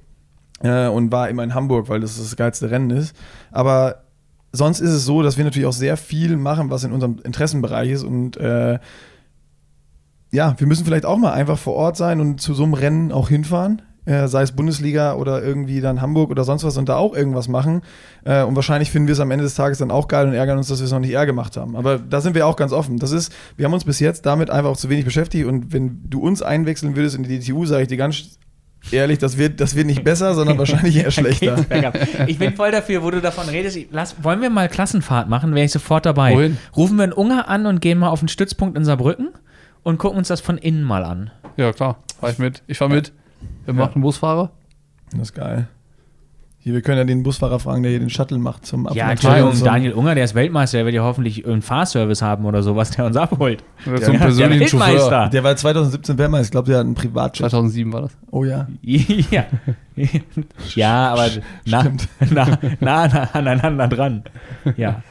äh, 0.61 0.87
und 0.87 1.11
war 1.11 1.29
immer 1.29 1.43
in 1.43 1.55
Hamburg, 1.55 1.89
weil 1.89 1.99
das 1.99 2.15
das 2.15 2.35
geilste 2.35 2.69
Rennen 2.69 2.91
ist. 2.91 3.15
Aber 3.51 4.03
sonst 4.51 4.79
ist 4.79 4.91
es 4.91 5.03
so, 5.03 5.23
dass 5.23 5.35
wir 5.35 5.45
natürlich 5.45 5.65
auch 5.65 5.73
sehr 5.73 5.97
viel 5.97 6.37
machen, 6.37 6.69
was 6.69 6.83
in 6.83 6.91
unserem 6.91 7.17
Interessenbereich 7.23 7.89
ist 7.89 8.03
und 8.03 8.37
äh, 8.37 8.77
ja, 10.29 10.55
wir 10.59 10.67
müssen 10.67 10.85
vielleicht 10.85 11.05
auch 11.05 11.17
mal 11.17 11.33
einfach 11.33 11.57
vor 11.57 11.73
Ort 11.73 11.97
sein 11.97 12.21
und 12.21 12.39
zu 12.39 12.53
so 12.53 12.65
einem 12.65 12.73
Rennen 12.73 13.11
auch 13.11 13.29
hinfahren. 13.29 13.81
Äh, 14.07 14.27
sei 14.29 14.41
es 14.41 14.53
Bundesliga 14.53 15.15
oder 15.15 15.43
irgendwie 15.43 15.81
dann 15.81 16.01
Hamburg 16.01 16.29
oder 16.31 16.45
sonst 16.45 16.63
was 16.63 16.77
und 16.77 16.87
da 16.87 16.95
auch 16.95 17.13
irgendwas 17.13 17.49
machen. 17.49 17.81
Äh, 18.23 18.43
und 18.43 18.55
wahrscheinlich 18.55 18.89
finden 18.89 19.07
wir 19.09 19.13
es 19.13 19.19
am 19.19 19.29
Ende 19.31 19.43
des 19.43 19.53
Tages 19.55 19.79
dann 19.79 19.91
auch 19.91 20.07
geil 20.07 20.27
und 20.27 20.33
ärgern 20.33 20.57
uns, 20.57 20.69
dass 20.69 20.79
wir 20.79 20.85
es 20.85 20.91
noch 20.93 20.99
nicht 21.01 21.11
eher 21.11 21.25
gemacht 21.25 21.57
haben. 21.57 21.75
Aber 21.75 21.99
da 21.99 22.21
sind 22.21 22.33
wir 22.33 22.47
auch 22.47 22.55
ganz 22.55 22.71
offen. 22.71 22.97
Das 22.99 23.11
ist, 23.11 23.33
wir 23.57 23.65
haben 23.65 23.73
uns 23.73 23.83
bis 23.83 23.99
jetzt 23.99 24.25
damit 24.25 24.49
einfach 24.49 24.69
auch 24.71 24.77
zu 24.77 24.89
wenig 24.89 25.03
beschäftigt 25.03 25.45
und 25.45 25.73
wenn 25.73 25.99
du 26.09 26.21
uns 26.21 26.41
einwechseln 26.41 26.95
würdest 26.95 27.17
in 27.17 27.23
die 27.23 27.37
DTU, 27.37 27.65
sage 27.65 27.81
ich 27.81 27.87
dir 27.89 27.97
ganz 27.97 28.37
ehrlich, 28.91 29.17
das 29.17 29.37
wird, 29.37 29.59
das 29.59 29.75
wird 29.75 29.87
nicht 29.87 30.05
besser, 30.05 30.33
sondern 30.35 30.57
wahrscheinlich 30.59 30.95
eher 30.95 31.11
schlechter. 31.11 31.65
Ich 32.27 32.39
bin 32.39 32.55
voll 32.55 32.71
dafür, 32.71 33.03
wo 33.03 33.11
du 33.11 33.19
davon 33.19 33.49
redest. 33.49 33.75
Ich- 33.75 33.89
Lass, 33.91 34.15
wollen 34.23 34.41
wir 34.41 34.49
mal 34.49 34.69
Klassenfahrt 34.69 35.27
machen? 35.27 35.53
Wäre 35.53 35.65
ich 35.65 35.71
sofort 35.73 36.05
dabei. 36.05 36.33
Wohin? 36.33 36.57
Rufen 36.77 36.95
wir 36.95 37.03
einen 37.03 37.11
Unger 37.11 37.49
an 37.49 37.65
und 37.65 37.81
gehen 37.81 37.97
mal 37.97 38.07
auf 38.07 38.19
den 38.19 38.29
Stützpunkt 38.29 38.77
in 38.77 38.85
Saarbrücken 38.85 39.31
und 39.83 39.97
gucken 39.97 40.17
uns 40.17 40.29
das 40.29 40.39
von 40.39 40.57
innen 40.57 40.83
mal 40.83 41.03
an. 41.03 41.29
Ja, 41.57 41.73
klar. 41.73 41.97
Fahr 42.21 42.29
ich 42.29 42.39
mit. 42.39 42.63
Ich 42.67 42.77
fahr 42.77 42.87
mit. 42.87 43.11
Wer 43.65 43.73
macht 43.73 43.95
einen 43.95 44.01
Busfahrer? 44.03 44.51
Das 45.11 45.21
ist 45.21 45.33
geil. 45.33 45.67
Hier, 46.59 46.73
wir 46.73 46.81
können 46.81 46.97
ja 46.97 47.03
den 47.05 47.23
Busfahrer 47.23 47.59
fragen, 47.59 47.81
der 47.83 47.91
hier 47.91 47.99
den 47.99 48.09
Shuttle 48.09 48.37
macht 48.39 48.65
zum 48.65 48.83
Ja, 48.85 48.89
Abfahrt. 48.91 49.11
Entschuldigung, 49.11 49.49
und 49.51 49.55
so. 49.55 49.63
Daniel 49.65 49.93
Unger, 49.93 50.15
der 50.15 50.25
ist 50.25 50.35
Weltmeister, 50.35 50.79
der 50.79 50.85
wird 50.85 50.95
ja 50.95 51.03
hoffentlich 51.03 51.45
einen 51.47 51.61
Fahrservice 51.61 52.21
haben 52.21 52.43
oder 52.45 52.61
sowas, 52.61 52.91
der 52.91 53.05
uns 53.05 53.15
abholt. 53.15 53.63
Oder 53.85 53.99
Ja, 53.99 54.03
zum 54.05 54.13
der 54.13 54.19
persönlichen 54.19 54.59
der 54.59 54.67
Chauffeur. 54.67 54.87
Weltmeister. 54.87 55.29
Der 55.29 55.43
war 55.45 55.55
2017 55.55 56.17
Wärmer, 56.17 56.41
ich 56.41 56.51
glaube, 56.51 56.67
der 56.67 56.79
hat 56.79 56.85
einen 56.85 56.95
Privatjet. 56.95 57.37
2007 57.49 57.93
war 57.93 58.01
das. 58.01 58.17
Oh 58.31 58.43
ja. 58.43 58.67
ja. 58.81 59.45
ja, 60.75 61.13
aber 61.13 61.27
nah, 61.65 61.83
nah, 62.31 62.57
nah, 62.81 63.07
nah 63.07 63.23
aneinander 63.31 63.87
dran. 63.87 64.23
Ja, 64.75 65.03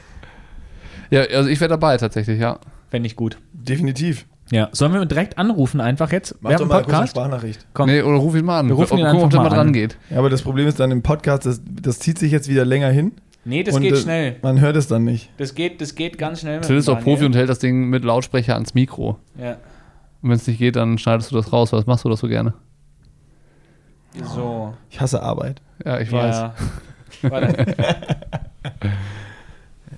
Ja, 1.11 1.23
also 1.23 1.49
ich 1.49 1.59
wäre 1.61 1.71
dabei 1.71 1.97
tatsächlich, 1.97 2.39
ja. 2.39 2.59
fände 2.91 3.07
ich 3.07 3.17
gut. 3.17 3.39
Definitiv. 3.55 4.27
Ja, 4.51 4.69
sollen 4.73 4.93
wir 4.93 5.05
direkt 5.07 5.39
anrufen 5.39 5.81
einfach 5.81 6.13
jetzt? 6.13 6.37
Mach 6.41 6.53
doch 6.53 6.61
mal 6.61 6.67
kurz 6.67 6.73
eine 6.75 6.83
Podcast? 6.85 7.11
Sprachnachricht. 7.11 7.67
Komm. 7.75 7.91
Nee, 7.91 8.03
oder 8.03 8.19
ruf 8.19 8.37
ihn 8.37 8.45
mal 8.45 8.61
an. 8.61 8.69
Wir 8.69 8.75
rufen 8.75 8.99
ihn 8.99 9.05
Gucken, 9.05 9.19
ob 9.19 9.25
einfach 9.25 9.31
der 9.31 9.39
mal 9.41 9.49
mal 9.51 9.57
dran 9.57 9.67
an. 9.69 9.73
geht. 9.73 9.99
Ja, 10.11 10.19
aber 10.19 10.31
das 10.31 10.43
Problem 10.43 10.69
ist 10.69 10.79
dann 10.79 10.93
im 10.93 11.03
Podcast, 11.03 11.47
das, 11.47 11.61
das 11.65 11.99
zieht 11.99 12.19
sich 12.19 12.31
jetzt 12.31 12.49
wieder 12.49 12.65
länger 12.65 12.89
hin. 12.89 13.13
Nee, 13.45 13.63
das 13.63 13.75
und, 13.75 13.83
geht 13.83 13.95
äh, 13.95 13.97
schnell. 13.97 14.37
Man 14.43 14.61
hört 14.61 14.77
es 14.77 14.87
dann 14.89 15.05
nicht. 15.05 15.31
Das 15.39 15.55
geht, 15.55 15.81
das 15.81 15.95
geht 15.95 16.19
ganz 16.19 16.41
schnell. 16.41 16.59
mit 16.59 16.67
Till 16.67 16.77
ist 16.77 16.89
auch 16.89 17.01
Profi 17.01 17.25
und 17.25 17.35
hält 17.35 17.49
das 17.49 17.59
Ding 17.59 17.89
mit 17.89 18.05
Lautsprecher 18.05 18.55
ans 18.55 18.75
Mikro. 18.75 19.19
Ja. 19.41 19.53
Und 20.23 20.31
wenn 20.31 20.37
es 20.37 20.47
nicht 20.47 20.59
geht, 20.59 20.77
dann 20.77 20.99
schneidest 20.99 21.31
du 21.31 21.37
das 21.37 21.53
raus. 21.53 21.73
Was 21.73 21.87
machst 21.87 22.05
du 22.05 22.09
das 22.09 22.21
so 22.21 22.29
gerne? 22.29 22.55
So. 24.35 24.75
Ich 24.91 25.01
hasse 25.01 25.23
Arbeit. 25.23 25.61
Ja, 25.85 26.01
ich 26.01 26.11
weiß. 26.11 26.37
Ja. 26.37 26.55
Warte. 27.23 27.75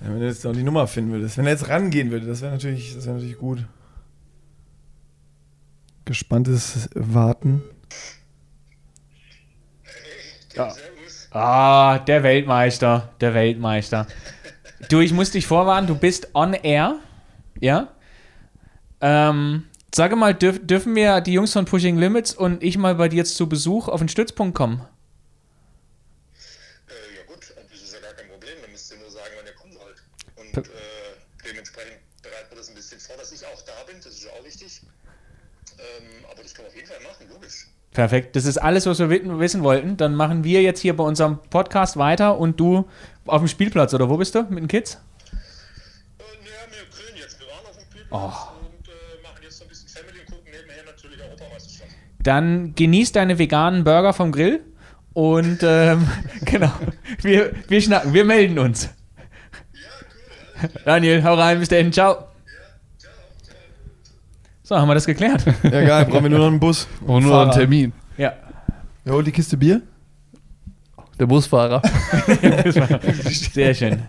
Ja, 0.00 0.12
wenn 0.12 0.20
du 0.20 0.26
jetzt 0.26 0.44
noch 0.44 0.52
die 0.52 0.62
Nummer 0.62 0.86
finden 0.86 1.12
würdest. 1.12 1.38
Wenn 1.38 1.46
er 1.46 1.52
jetzt 1.52 1.68
rangehen 1.68 2.10
würde, 2.10 2.26
das 2.26 2.40
wäre 2.40 2.52
natürlich, 2.52 2.94
das 2.94 3.06
wäre 3.06 3.16
natürlich 3.16 3.38
gut. 3.38 3.64
Gespanntes 6.08 6.88
Warten. 6.94 7.62
Ah, 11.30 11.98
der 11.98 12.22
Weltmeister, 12.22 13.12
der 13.20 13.34
Weltmeister. 13.34 14.06
Du, 14.88 15.00
ich 15.00 15.12
muss 15.12 15.32
dich 15.32 15.46
vorwarnen, 15.46 15.86
du 15.86 15.94
bist 15.94 16.34
on 16.34 16.54
air, 16.54 16.98
ja? 17.60 17.92
Ähm, 19.02 19.66
sage 19.94 20.16
mal, 20.16 20.32
dürf, 20.32 20.66
dürfen 20.66 20.96
wir 20.96 21.20
die 21.20 21.34
Jungs 21.34 21.52
von 21.52 21.66
Pushing 21.66 21.98
Limits 21.98 22.32
und 22.32 22.62
ich 22.62 22.78
mal 22.78 22.94
bei 22.94 23.10
dir 23.10 23.18
jetzt 23.18 23.36
zu 23.36 23.46
Besuch 23.46 23.88
auf 23.88 24.00
den 24.00 24.08
Stützpunkt 24.08 24.56
kommen? 24.56 24.80
Äh, 26.88 27.18
ja 27.18 27.24
gut, 27.26 27.52
das 27.70 27.82
ist 27.82 27.92
ja 27.92 28.00
gar 28.00 28.14
kein 28.14 28.28
Problem. 28.30 28.56
Dann 28.62 28.72
müsst 28.72 28.90
ihr 28.90 28.96
nur 28.96 29.10
sagen, 29.10 29.34
wann 29.36 29.44
ihr 29.44 29.52
kommen 29.52 29.74
wollt. 29.74 30.02
Und 30.36 30.56
äh, 30.56 30.70
dementsprechend 31.44 31.98
bereiten 32.22 32.48
wir 32.48 32.56
das 32.56 32.70
ein 32.70 32.76
bisschen 32.76 32.98
vor, 32.98 33.18
dass 33.18 33.30
ich 33.30 33.44
auch 33.44 33.60
da 33.60 33.84
bin. 33.86 33.96
Das 34.02 34.14
ist 34.14 34.24
ja 34.24 34.30
auch 34.30 34.44
wichtig. 34.46 34.80
Ähm, 35.78 36.24
aber 36.30 36.42
das 36.42 36.54
können 36.54 36.66
wir 36.66 36.70
auf 36.70 36.76
jeden 36.76 36.88
Fall 36.88 37.00
machen, 37.00 37.28
logisch. 37.28 37.66
Perfekt, 37.98 38.36
das 38.36 38.44
ist 38.44 38.58
alles, 38.58 38.86
was 38.86 39.00
wir 39.00 39.10
wi- 39.10 39.22
wissen 39.40 39.64
wollten. 39.64 39.96
Dann 39.96 40.14
machen 40.14 40.44
wir 40.44 40.62
jetzt 40.62 40.78
hier 40.78 40.96
bei 40.96 41.02
unserem 41.02 41.38
Podcast 41.50 41.96
weiter 41.96 42.38
und 42.38 42.60
du 42.60 42.86
auf 43.26 43.40
dem 43.42 43.48
Spielplatz, 43.48 43.92
oder 43.92 44.08
wo 44.08 44.16
bist 44.16 44.36
du 44.36 44.42
mit 44.44 44.60
den 44.60 44.68
Kids? 44.68 44.94
Äh, 44.94 46.22
naja, 46.44 46.52
wir 46.70 46.96
grillen 46.96 47.16
jetzt. 47.20 47.40
Wir 47.40 47.48
waren 47.48 47.66
auf 47.68 47.76
dem 47.76 47.82
Spielplatz 47.90 48.22
und 48.22 48.88
äh, 48.88 49.22
machen 49.24 49.42
jetzt 49.42 49.58
so 49.58 49.64
ein 49.64 49.68
bisschen 49.68 49.88
Family 49.88 50.20
und 50.20 50.26
gucken 50.26 50.44
nebenher 50.52 50.84
natürlich 50.86 51.20
Europameisterschaft. 51.20 51.90
Dann 52.22 52.72
genieß 52.76 53.10
deine 53.10 53.36
veganen 53.36 53.82
Burger 53.82 54.12
vom 54.12 54.30
Grill 54.30 54.60
und 55.12 55.58
ähm, 55.64 56.08
genau, 56.44 56.70
wir, 57.22 57.50
wir 57.66 57.80
schnacken, 57.82 58.14
wir 58.14 58.24
melden 58.24 58.60
uns. 58.60 58.90
Daniel, 60.84 61.24
hau 61.24 61.34
rein, 61.34 61.58
bis 61.58 61.68
dahin, 61.68 61.92
ciao. 61.92 62.27
So, 64.68 64.76
haben 64.76 64.86
wir 64.88 64.94
das 64.94 65.06
geklärt? 65.06 65.46
Ja, 65.62 65.70
geil, 65.82 66.04
brauchen 66.04 66.24
wir 66.24 66.28
nur 66.28 66.40
noch 66.40 66.46
einen 66.48 66.60
Bus. 66.60 66.86
Und 67.00 67.22
nur 67.24 67.40
einen 67.40 67.50
Fahrer. 67.50 67.50
Termin. 67.52 67.92
Ja. 68.18 68.34
Wer 69.02 69.14
holt 69.14 69.26
die 69.26 69.32
Kiste 69.32 69.56
Bier? 69.56 69.80
Der 71.18 71.24
Busfahrer. 71.24 71.80
Sehr 73.52 73.72
schön. 73.72 74.02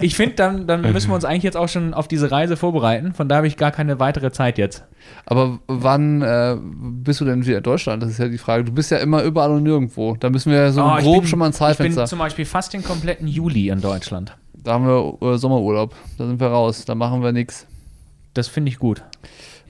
Ich 0.00 0.16
finde, 0.16 0.36
dann, 0.36 0.66
dann 0.66 0.80
müssen 0.80 1.10
wir 1.10 1.14
uns 1.14 1.26
eigentlich 1.26 1.42
jetzt 1.42 1.56
auch 1.58 1.68
schon 1.68 1.92
auf 1.92 2.08
diese 2.08 2.30
Reise 2.30 2.56
vorbereiten. 2.56 3.12
Von 3.12 3.28
da 3.28 3.36
habe 3.36 3.46
ich 3.46 3.58
gar 3.58 3.70
keine 3.72 4.00
weitere 4.00 4.32
Zeit 4.32 4.56
jetzt. 4.56 4.84
Aber 5.26 5.58
wann 5.66 6.22
äh, 6.22 6.56
bist 6.58 7.20
du 7.20 7.26
denn 7.26 7.44
wieder 7.44 7.58
in 7.58 7.62
Deutschland? 7.62 8.02
Das 8.02 8.08
ist 8.10 8.18
ja 8.18 8.28
die 8.28 8.38
Frage. 8.38 8.64
Du 8.64 8.72
bist 8.72 8.90
ja 8.90 8.96
immer 8.96 9.22
überall 9.22 9.50
und 9.50 9.64
nirgendwo. 9.64 10.16
Da 10.18 10.30
müssen 10.30 10.50
wir 10.50 10.58
ja 10.60 10.72
so 10.72 10.82
Oh, 10.82 10.96
grob 10.96 11.20
bin- 11.20 11.28
schon 11.28 11.38
mal 11.38 11.44
ein 11.44 11.50
Ich 11.52 11.58
bin 11.58 11.66
Zeitfenster. 11.66 12.06
zum 12.06 12.18
Beispiel 12.18 12.46
fast 12.46 12.72
den 12.72 12.82
kompletten 12.82 13.28
Juli 13.28 13.68
in 13.68 13.82
Deutschland. 13.82 14.34
Da 14.54 14.72
haben 14.72 14.86
wir 14.86 15.34
äh, 15.34 15.36
Sommerurlaub. 15.36 15.94
Da 16.16 16.26
sind 16.26 16.40
wir 16.40 16.46
raus. 16.48 16.86
Da 16.86 16.94
machen 16.94 17.22
wir 17.22 17.32
nichts. 17.32 17.66
Das 18.32 18.48
finde 18.48 18.70
ich 18.70 18.78
gut. 18.78 19.02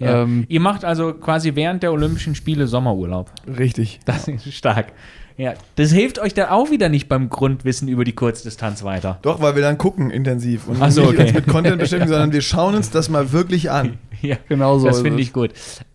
Ja. 0.00 0.22
Ähm, 0.22 0.44
Ihr 0.48 0.60
macht 0.60 0.84
also 0.84 1.12
quasi 1.12 1.54
während 1.54 1.82
der 1.82 1.92
Olympischen 1.92 2.34
Spiele 2.34 2.66
Sommerurlaub. 2.66 3.30
Richtig. 3.46 4.00
Das 4.06 4.26
ist 4.26 4.52
stark. 4.52 4.92
Ja, 5.36 5.54
das 5.76 5.90
hilft 5.90 6.18
euch 6.18 6.34
dann 6.34 6.50
auch 6.50 6.70
wieder 6.70 6.90
nicht 6.90 7.08
beim 7.08 7.30
Grundwissen 7.30 7.88
über 7.88 8.04
die 8.04 8.12
Kurzdistanz 8.12 8.82
weiter. 8.82 9.18
Doch, 9.22 9.40
weil 9.40 9.54
wir 9.54 9.62
dann 9.62 9.78
gucken 9.78 10.10
intensiv 10.10 10.68
und 10.68 10.76
so, 10.92 11.00
nicht 11.00 11.10
okay. 11.12 11.22
uns 11.22 11.32
mit 11.32 11.46
Content 11.46 11.78
beschäftigen, 11.78 12.08
sondern 12.12 12.32
wir 12.32 12.42
schauen 12.42 12.74
uns 12.74 12.90
das 12.90 13.08
mal 13.08 13.32
wirklich 13.32 13.70
an. 13.70 13.98
Ja, 14.22 14.36
Genau 14.50 14.78
so 14.78 14.86
Das 14.86 15.00
finde 15.00 15.22
ich 15.22 15.32
gut. 15.32 15.52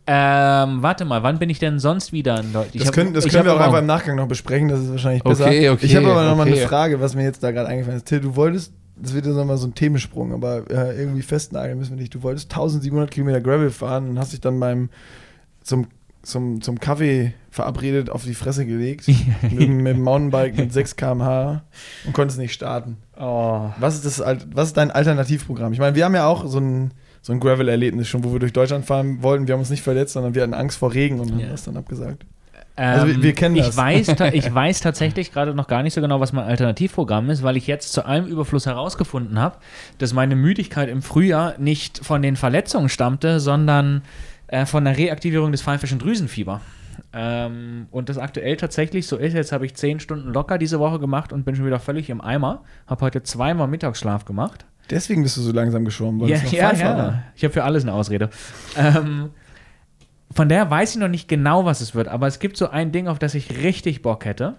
Ähm, 0.07 0.81
warte 0.81 1.05
mal, 1.05 1.21
wann 1.21 1.37
bin 1.37 1.51
ich 1.51 1.59
denn 1.59 1.77
sonst 1.77 2.11
wieder 2.11 2.39
in 2.39 2.53
Deutschland? 2.53 2.81
Das 2.81 2.91
können, 2.91 3.13
das 3.13 3.27
können 3.27 3.45
wir 3.45 3.53
auch 3.53 3.59
einfach 3.59 3.77
im 3.77 3.85
Nachgang 3.85 4.15
noch 4.15 4.27
besprechen, 4.27 4.67
das 4.67 4.79
ist 4.79 4.89
wahrscheinlich 4.89 5.21
besser. 5.21 5.45
Okay, 5.45 5.69
okay, 5.69 5.85
ich 5.85 5.95
habe 5.95 6.07
aber 6.07 6.23
noch 6.23 6.35
mal 6.35 6.47
eine 6.47 6.55
okay. 6.55 6.65
Frage, 6.65 6.99
was 6.99 7.13
mir 7.13 7.21
jetzt 7.21 7.43
da 7.43 7.51
gerade 7.51 7.67
eingefallen 7.67 7.97
ist. 7.97 8.07
Till, 8.07 8.21
du 8.21 8.35
wolltest, 8.35 8.73
das 8.97 9.13
wird 9.13 9.25
jetzt 9.25 9.35
nochmal 9.35 9.57
so 9.57 9.67
ein 9.67 9.75
Themensprung, 9.75 10.33
aber 10.33 10.69
äh, 10.69 10.97
irgendwie 10.97 11.21
festnageln 11.21 11.77
müssen 11.77 11.91
wir 11.95 12.01
nicht. 12.01 12.13
Du 12.15 12.23
wolltest 12.23 12.51
1700 12.51 13.11
Kilometer 13.11 13.41
Gravel 13.41 13.69
fahren 13.71 14.09
und 14.09 14.19
hast 14.19 14.33
dich 14.33 14.41
dann 14.41 14.59
beim 14.59 14.89
zum, 15.63 15.87
zum, 16.21 16.61
zum 16.61 16.79
Kaffee 16.79 17.33
verabredet 17.51 18.09
auf 18.09 18.23
die 18.23 18.33
Fresse 18.33 18.65
gelegt 18.65 19.07
mit, 19.41 19.59
dem- 19.61 19.77
mit 19.77 19.95
dem 19.97 20.01
Mountainbike 20.03 20.57
mit 20.57 20.71
6 20.73 20.95
km/h 20.95 21.63
und 22.05 22.13
konntest 22.13 22.39
nicht 22.39 22.53
starten. 22.53 22.97
Oh. 23.19 23.69
Was 23.79 23.95
ist, 23.95 24.05
das, 24.05 24.19
was 24.53 24.67
ist 24.69 24.77
dein 24.77 24.91
Alternativprogramm? 24.91 25.73
Ich 25.73 25.79
meine, 25.79 25.95
wir 25.95 26.05
haben 26.05 26.15
ja 26.15 26.27
auch 26.27 26.45
so 26.47 26.59
ein, 26.59 26.91
so 27.21 27.33
ein 27.33 27.39
Gravel-Erlebnis 27.39 28.07
schon, 28.07 28.23
wo 28.23 28.31
wir 28.33 28.39
durch 28.39 28.53
Deutschland 28.53 28.85
fahren 28.85 29.23
wollten. 29.23 29.47
Wir 29.47 29.53
haben 29.53 29.59
uns 29.61 29.69
nicht 29.69 29.81
verletzt, 29.83 30.13
sondern 30.13 30.35
wir 30.35 30.41
hatten 30.43 30.53
Angst 30.53 30.77
vor 30.77 30.93
Regen 30.93 31.19
und 31.19 31.31
haben 31.31 31.39
Ja. 31.39 31.47
das 31.49 31.63
dann 31.63 31.75
abgesagt. 31.77 32.25
Ähm, 32.77 32.85
Also 33.01 33.07
wir- 33.07 33.23
wir 33.23 33.33
kennen 33.33 33.55
das. 33.55 33.69
Ich 33.69 33.77
weiß, 33.77 34.07
ich 34.33 34.53
weiß 34.53 34.81
tatsächlich 34.81 35.31
gerade 35.31 35.53
noch 35.55 35.67
gar 35.67 35.81
nicht 35.83 35.93
so 35.93 36.01
genau, 36.01 36.19
was 36.19 36.33
mein 36.33 36.45
Alternativprogramm 36.45 37.29
ist, 37.29 37.41
weil 37.43 37.55
ich 37.57 37.67
jetzt 37.67 37.93
zu 37.93 38.05
allem 38.05 38.25
Überfluss 38.25 38.65
herausgefunden 38.65 39.39
habe, 39.39 39.57
dass 39.97 40.13
meine 40.13 40.35
Müdigkeit 40.35 40.89
im 40.89 41.01
Frühjahr 41.01 41.55
nicht 41.57 42.03
von 42.05 42.21
den 42.21 42.35
Verletzungen 42.35 42.89
stammte, 42.89 43.39
sondern 43.39 44.01
äh, 44.47 44.65
von 44.65 44.83
der 44.85 44.97
Reaktivierung 44.97 45.51
des 45.51 45.61
pfeifischen 45.61 45.99
Drüsenfieber. 45.99 46.61
Ähm, 47.13 47.87
und 47.91 48.09
das 48.09 48.17
aktuell 48.17 48.57
tatsächlich 48.57 49.07
so 49.07 49.15
ist. 49.17 49.33
Jetzt 49.33 49.51
habe 49.53 49.65
ich 49.65 49.73
zehn 49.75 49.99
Stunden 50.01 50.33
locker 50.33 50.57
diese 50.57 50.79
Woche 50.79 50.99
gemacht 50.99 51.31
und 51.31 51.45
bin 51.45 51.55
schon 51.55 51.65
wieder 51.65 51.79
völlig 51.79 52.09
im 52.09 52.19
Eimer. 52.21 52.63
Habe 52.87 53.05
heute 53.05 53.23
zweimal 53.23 53.67
Mittagsschlaf 53.67 54.25
gemacht. 54.25 54.65
Deswegen 54.89 55.23
bist 55.23 55.37
du 55.37 55.41
so 55.41 55.51
langsam 55.51 55.83
geschwommen, 55.85 56.21
weil 56.21 56.29
Ja, 56.29 56.35
es 56.37 56.43
noch 56.43 56.51
ja, 56.51 56.69
Pfeifer 56.69 56.85
war. 56.97 56.97
ja. 56.97 57.23
Ich 57.35 57.43
habe 57.43 57.53
für 57.53 57.63
alles 57.63 57.83
eine 57.83 57.93
Ausrede. 57.93 58.29
ähm, 58.77 59.29
von 60.35 60.47
daher 60.49 60.69
weiß 60.69 60.91
ich 60.91 60.97
noch 61.01 61.07
nicht 61.07 61.27
genau, 61.27 61.65
was 61.65 61.81
es 61.81 61.95
wird, 61.95 62.07
aber 62.07 62.27
es 62.27 62.37
gibt 62.39 62.57
so 62.57 62.69
ein 62.69 62.91
Ding, 62.91 63.07
auf 63.07 63.17
das 63.19 63.33
ich 63.33 63.57
richtig 63.63 64.01
Bock 64.03 64.25
hätte. 64.25 64.55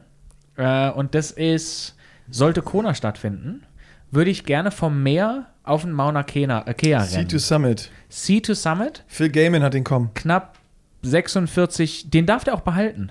Äh, 0.56 0.90
und 0.90 1.14
das 1.14 1.30
ist, 1.30 1.94
sollte 2.30 2.62
Kona 2.62 2.94
stattfinden, 2.94 3.62
würde 4.10 4.30
ich 4.30 4.44
gerne 4.44 4.70
vom 4.70 5.02
Meer 5.02 5.46
auf 5.62 5.82
den 5.82 5.92
Mauna 5.92 6.22
Kea, 6.22 6.62
äh, 6.66 6.74
Kea 6.74 7.00
Sea 7.04 7.18
rennen. 7.18 7.28
to 7.28 7.38
Summit. 7.38 7.90
Sea 8.08 8.40
to 8.40 8.54
Summit, 8.54 9.04
Phil 9.06 9.28
Gaiman 9.28 9.62
hat 9.62 9.74
den 9.74 9.84
kommen. 9.84 10.10
knapp 10.14 10.56
46, 11.02 12.10
den 12.10 12.26
darf 12.26 12.44
der 12.44 12.54
auch 12.54 12.60
behalten. 12.60 13.10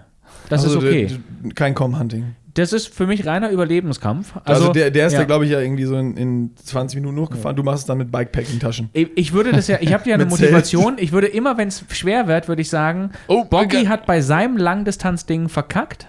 Das 0.49 0.63
Also 0.63 0.79
ist 0.79 0.83
okay. 0.85 1.19
kein 1.55 1.75
Com-Hunting. 1.75 2.35
Das 2.55 2.71
ist 2.71 2.93
für 2.93 3.05
mich 3.05 3.25
reiner 3.25 3.51
Überlebenskampf. 3.51 4.33
Also, 4.45 4.71
der, 4.71 4.89
der 4.89 5.07
ist 5.07 5.13
ja. 5.13 5.19
ja, 5.19 5.25
glaube 5.25 5.45
ich, 5.45 5.51
ja 5.51 5.59
irgendwie 5.59 5.83
so 5.83 5.97
in, 5.97 6.15
in 6.15 6.51
20 6.55 7.01
Minuten 7.01 7.19
hochgefahren. 7.19 7.55
Du 7.55 7.63
machst 7.63 7.81
es 7.81 7.85
dann 7.85 7.97
mit 7.97 8.11
Bikepacking-Taschen. 8.11 8.89
Ich 8.93 9.09
ich 9.15 9.33
würde 9.33 9.51
das 9.51 9.67
ja, 9.67 9.77
ich 9.81 9.93
habe 9.93 10.09
ja 10.09 10.15
eine 10.15 10.25
Motivation. 10.25 10.95
Ich 10.97 11.11
würde 11.11 11.27
immer, 11.27 11.57
wenn 11.57 11.67
es 11.67 11.83
schwer 11.91 12.27
wird, 12.27 12.47
würde 12.47 12.61
ich 12.61 12.69
sagen, 12.69 13.11
Oh, 13.27 13.43
Boggy 13.43 13.77
okay. 13.77 13.87
hat 13.89 14.05
bei 14.05 14.21
seinem 14.21 14.55
Langdistanzding 14.55 15.49
verkackt. 15.49 16.07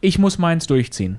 Ich 0.00 0.18
muss 0.18 0.38
meins 0.38 0.66
durchziehen. 0.66 1.18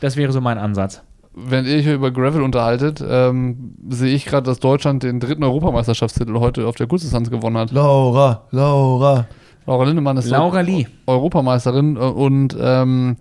Das 0.00 0.16
wäre 0.16 0.32
so 0.32 0.40
mein 0.40 0.56
Ansatz. 0.56 1.02
Wenn 1.34 1.66
ihr 1.66 1.76
euch 1.76 1.86
über 1.86 2.10
Gravel 2.10 2.42
unterhaltet, 2.42 3.02
ähm, 3.06 3.74
sehe 3.88 4.14
ich 4.14 4.24
gerade, 4.24 4.44
dass 4.46 4.58
Deutschland 4.58 5.02
den 5.02 5.20
dritten 5.20 5.44
Europameisterschaftstitel 5.44 6.34
heute 6.38 6.66
auf 6.66 6.76
der 6.76 6.86
Kurzdistanz 6.86 7.30
gewonnen 7.30 7.58
hat. 7.58 7.70
Laura, 7.72 8.46
Laura. 8.50 9.26
Laura 9.66 9.84
Lindemann 9.84 10.16
ist 10.16 10.28
Laura 10.28 10.60
Lee. 10.60 10.86
Europameisterin 11.06 11.96
äh, 11.96 12.00
und 12.00 12.56
ähm, 12.58 13.16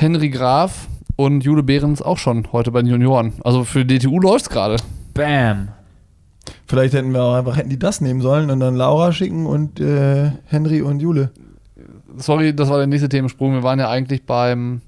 Henry 0.00 0.30
Graf 0.30 0.88
und 1.16 1.44
Jule 1.44 1.62
Behrens 1.62 2.00
auch 2.00 2.16
schon 2.18 2.48
heute 2.52 2.70
bei 2.70 2.80
den 2.82 2.90
Junioren. 2.90 3.34
Also 3.44 3.64
für 3.64 3.84
DTU 3.84 4.18
läuft 4.20 4.46
es 4.46 4.48
gerade. 4.48 4.76
Bam. 5.12 5.68
Vielleicht 6.66 6.94
hätten 6.94 7.12
wir 7.12 7.22
auch 7.22 7.34
einfach, 7.34 7.56
hätten 7.56 7.68
die 7.68 7.78
das 7.78 8.00
nehmen 8.00 8.20
sollen 8.22 8.50
und 8.50 8.60
dann 8.60 8.76
Laura 8.76 9.12
schicken 9.12 9.44
und 9.46 9.78
äh, 9.80 10.30
Henry 10.46 10.80
und 10.82 11.00
Jule. 11.00 11.30
Sorry, 12.16 12.54
das 12.56 12.68
war 12.70 12.78
der 12.78 12.86
nächste 12.86 13.08
Themensprung. 13.08 13.52
Wir 13.52 13.62
waren 13.62 13.78
ja 13.78 13.90
eigentlich 13.90 14.24
beim 14.24 14.80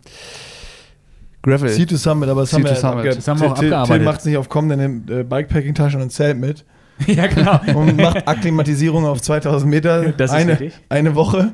Gravel. 1.43 1.69
Sea 1.69 1.87
to 1.87 1.97
Summit, 1.97 2.29
aber 2.29 2.43
das 2.43 2.51
Sea 2.51 2.59
haben 2.59 2.65
wir, 2.65 2.71
to 2.71 2.75
jetzt 2.75 2.81
Summit. 2.83 3.05
abge- 3.05 3.15
Das 3.17 3.29
haben 3.29 3.41
wir 3.41 3.51
auch 3.53 3.59
Till, 3.59 3.67
abgearbeitet. 3.75 3.97
Till 3.97 4.05
macht 4.05 4.19
es 4.21 4.25
nicht 4.27 4.37
auf 4.39 4.49
kommen, 4.49 4.69
der 4.69 4.79
nimmt 4.79 5.11
äh, 5.11 5.25
Bikepacking-Taschen 5.25 6.01
und 6.01 6.11
Zelt 6.11 6.39
mit 6.39 6.65
ja, 7.07 7.27
genau. 7.27 7.61
und 7.79 7.97
macht 7.97 8.27
Akklimatisierung 8.29 9.05
auf 9.07 9.21
2000 9.21 9.69
Meter 9.71 10.13
Das 10.13 10.31
ist 10.31 10.37
eine, 10.37 10.53
richtig. 10.53 10.73
eine 10.89 11.15
Woche, 11.15 11.53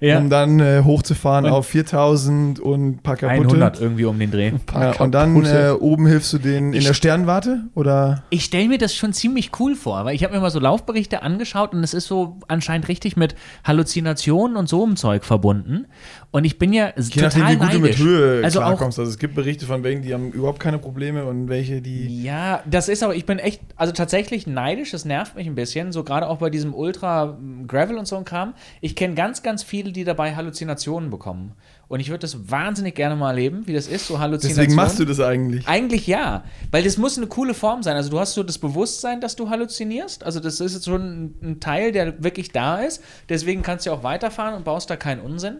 Ja. 0.00 0.18
um 0.18 0.30
dann 0.30 0.60
äh, 0.60 0.82
hochzufahren 0.84 1.46
Und- 1.46 1.52
auf 1.52 1.66
4000 1.66 2.60
und 2.60 2.88
ein 2.90 2.98
paar 2.98 3.16
kaputte. 3.16 3.48
100 3.48 3.80
irgendwie 3.80 4.04
um 4.04 4.18
den 4.18 4.30
Dreh. 4.30 4.52
Ja, 4.72 4.92
und 5.00 5.12
dann 5.12 5.44
äh, 5.44 5.70
oben 5.70 6.06
hilfst 6.06 6.32
du 6.32 6.38
denen 6.38 6.72
in 6.72 6.84
der 6.84 6.94
Sternwarte 6.94 7.62
oder 7.74 8.22
Ich 8.30 8.44
stelle 8.44 8.68
mir 8.68 8.78
das 8.78 8.94
schon 8.94 9.12
ziemlich 9.12 9.50
cool 9.58 9.74
vor, 9.74 10.04
weil 10.04 10.14
ich 10.14 10.22
habe 10.24 10.34
mir 10.34 10.40
mal 10.40 10.50
so 10.50 10.60
Laufberichte 10.60 11.22
angeschaut 11.22 11.72
und 11.72 11.82
es 11.82 11.94
ist 11.94 12.06
so 12.06 12.38
anscheinend 12.48 12.88
richtig 12.88 13.16
mit 13.16 13.34
Halluzinationen 13.64 14.56
und 14.56 14.68
so 14.68 14.84
einem 14.84 14.96
Zeug 14.96 15.24
verbunden. 15.24 15.86
Und 16.30 16.44
ich 16.44 16.58
bin 16.58 16.74
ja 16.74 16.92
je 16.94 17.22
nachdem, 17.22 17.40
total 17.40 17.52
wie 17.52 17.56
gut 17.56 17.72
du 17.72 17.78
mit 17.78 17.82
neidisch. 17.82 18.00
Höhe 18.00 18.44
also 18.44 18.60
auch 18.60 18.66
klarkommst. 18.66 18.98
Also 18.98 19.10
es 19.10 19.18
gibt 19.18 19.34
Berichte 19.34 19.64
von 19.64 19.82
welchen, 19.82 20.02
die 20.02 20.12
haben 20.12 20.30
überhaupt 20.30 20.60
keine 20.60 20.78
Probleme 20.78 21.24
und 21.24 21.48
welche, 21.48 21.80
die 21.80 22.22
Ja, 22.22 22.62
das 22.66 22.90
ist 22.90 23.02
aber, 23.02 23.14
ich 23.14 23.24
bin 23.24 23.38
echt, 23.38 23.62
also 23.76 23.94
tatsächlich 23.94 24.46
neidisch, 24.46 24.90
das 24.90 25.06
nervt 25.06 25.36
mich 25.36 25.46
ein 25.46 25.54
bisschen, 25.54 25.90
so 25.90 26.04
gerade 26.04 26.28
auch 26.28 26.36
bei 26.36 26.50
diesem 26.50 26.74
Ultra 26.74 27.38
mm, 27.40 27.66
Gravel 27.66 27.96
und 27.96 28.06
so 28.06 28.16
ein 28.16 28.26
Kram. 28.26 28.52
Ich 28.82 28.94
kenne 28.94 29.14
ganz, 29.14 29.42
ganz 29.42 29.62
viele, 29.62 29.90
die 29.90 30.04
dabei 30.04 30.36
Halluzinationen 30.36 31.08
bekommen. 31.08 31.52
Und 31.88 32.00
ich 32.00 32.10
würde 32.10 32.20
das 32.20 32.50
wahnsinnig 32.50 32.94
gerne 32.94 33.16
mal 33.16 33.30
erleben, 33.30 33.66
wie 33.66 33.72
das 33.72 33.88
ist, 33.88 34.06
so 34.06 34.18
Halluzinationen. 34.18 34.66
Deswegen 34.66 34.76
machst 34.76 34.98
du 34.98 35.06
das 35.06 35.20
eigentlich. 35.20 35.66
Eigentlich 35.66 36.06
ja, 36.06 36.44
weil 36.70 36.82
das 36.82 36.98
muss 36.98 37.16
eine 37.16 37.28
coole 37.28 37.54
Form 37.54 37.82
sein. 37.82 37.96
Also 37.96 38.10
du 38.10 38.20
hast 38.20 38.34
so 38.34 38.42
das 38.42 38.58
Bewusstsein, 38.58 39.22
dass 39.22 39.34
du 39.34 39.48
halluzinierst. 39.48 40.24
Also 40.24 40.40
das 40.40 40.60
ist 40.60 40.74
jetzt 40.74 40.84
schon 40.84 41.34
ein 41.42 41.60
Teil, 41.60 41.92
der 41.92 42.22
wirklich 42.22 42.52
da 42.52 42.82
ist. 42.82 43.02
Deswegen 43.30 43.62
kannst 43.62 43.86
du 43.86 43.92
auch 43.92 44.02
weiterfahren 44.02 44.54
und 44.54 44.66
baust 44.66 44.90
da 44.90 44.96
keinen 44.96 45.22
Unsinn. 45.22 45.56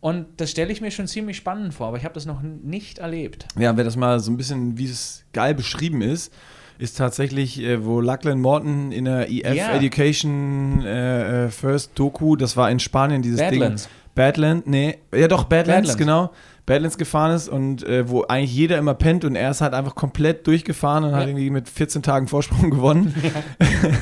Und 0.00 0.26
das 0.38 0.50
stelle 0.50 0.72
ich 0.72 0.80
mir 0.80 0.90
schon 0.90 1.06
ziemlich 1.06 1.36
spannend 1.36 1.74
vor, 1.74 1.88
aber 1.88 1.98
ich 1.98 2.04
habe 2.04 2.14
das 2.14 2.24
noch 2.24 2.40
nicht 2.42 2.98
erlebt. 3.00 3.46
Ja, 3.58 3.76
wer 3.76 3.84
das 3.84 3.96
mal 3.96 4.18
so 4.20 4.30
ein 4.30 4.36
bisschen, 4.38 4.78
wie 4.78 4.86
es 4.86 5.24
geil 5.34 5.54
beschrieben 5.54 6.00
ist, 6.00 6.32
ist 6.78 6.96
tatsächlich, 6.96 7.60
äh, 7.60 7.84
wo 7.84 8.00
Lachlan 8.00 8.40
Morton 8.40 8.92
in 8.92 9.04
der 9.04 9.30
EF 9.30 9.54
Ja. 9.54 9.74
Education 9.74 10.82
äh, 10.82 11.44
äh, 11.46 11.48
First 11.50 11.90
Doku, 11.96 12.36
das 12.36 12.56
war 12.56 12.70
in 12.70 12.80
Spanien, 12.80 13.20
dieses 13.20 13.40
Badlands. 13.40 13.82
Ding. 13.84 13.92
Badlands, 14.14 14.66
nee, 14.66 14.96
ja 15.14 15.28
doch, 15.28 15.44
Badlands, 15.44 15.90
Badlands. 15.92 15.96
genau. 15.98 16.30
Badlands 16.66 16.96
gefahren 16.98 17.32
ist 17.34 17.48
und 17.48 17.82
äh, 17.82 18.08
wo 18.08 18.22
eigentlich 18.22 18.54
jeder 18.54 18.78
immer 18.78 18.94
pennt 18.94 19.24
und 19.24 19.34
er 19.36 19.50
ist 19.50 19.60
halt 19.60 19.74
einfach 19.74 19.94
komplett 19.94 20.46
durchgefahren 20.46 21.04
und 21.04 21.12
hat 21.12 21.22
Ja. 21.22 21.28
irgendwie 21.28 21.50
mit 21.50 21.68
14 21.68 22.02
Tagen 22.02 22.26
Vorsprung 22.28 22.70
gewonnen. 22.70 23.14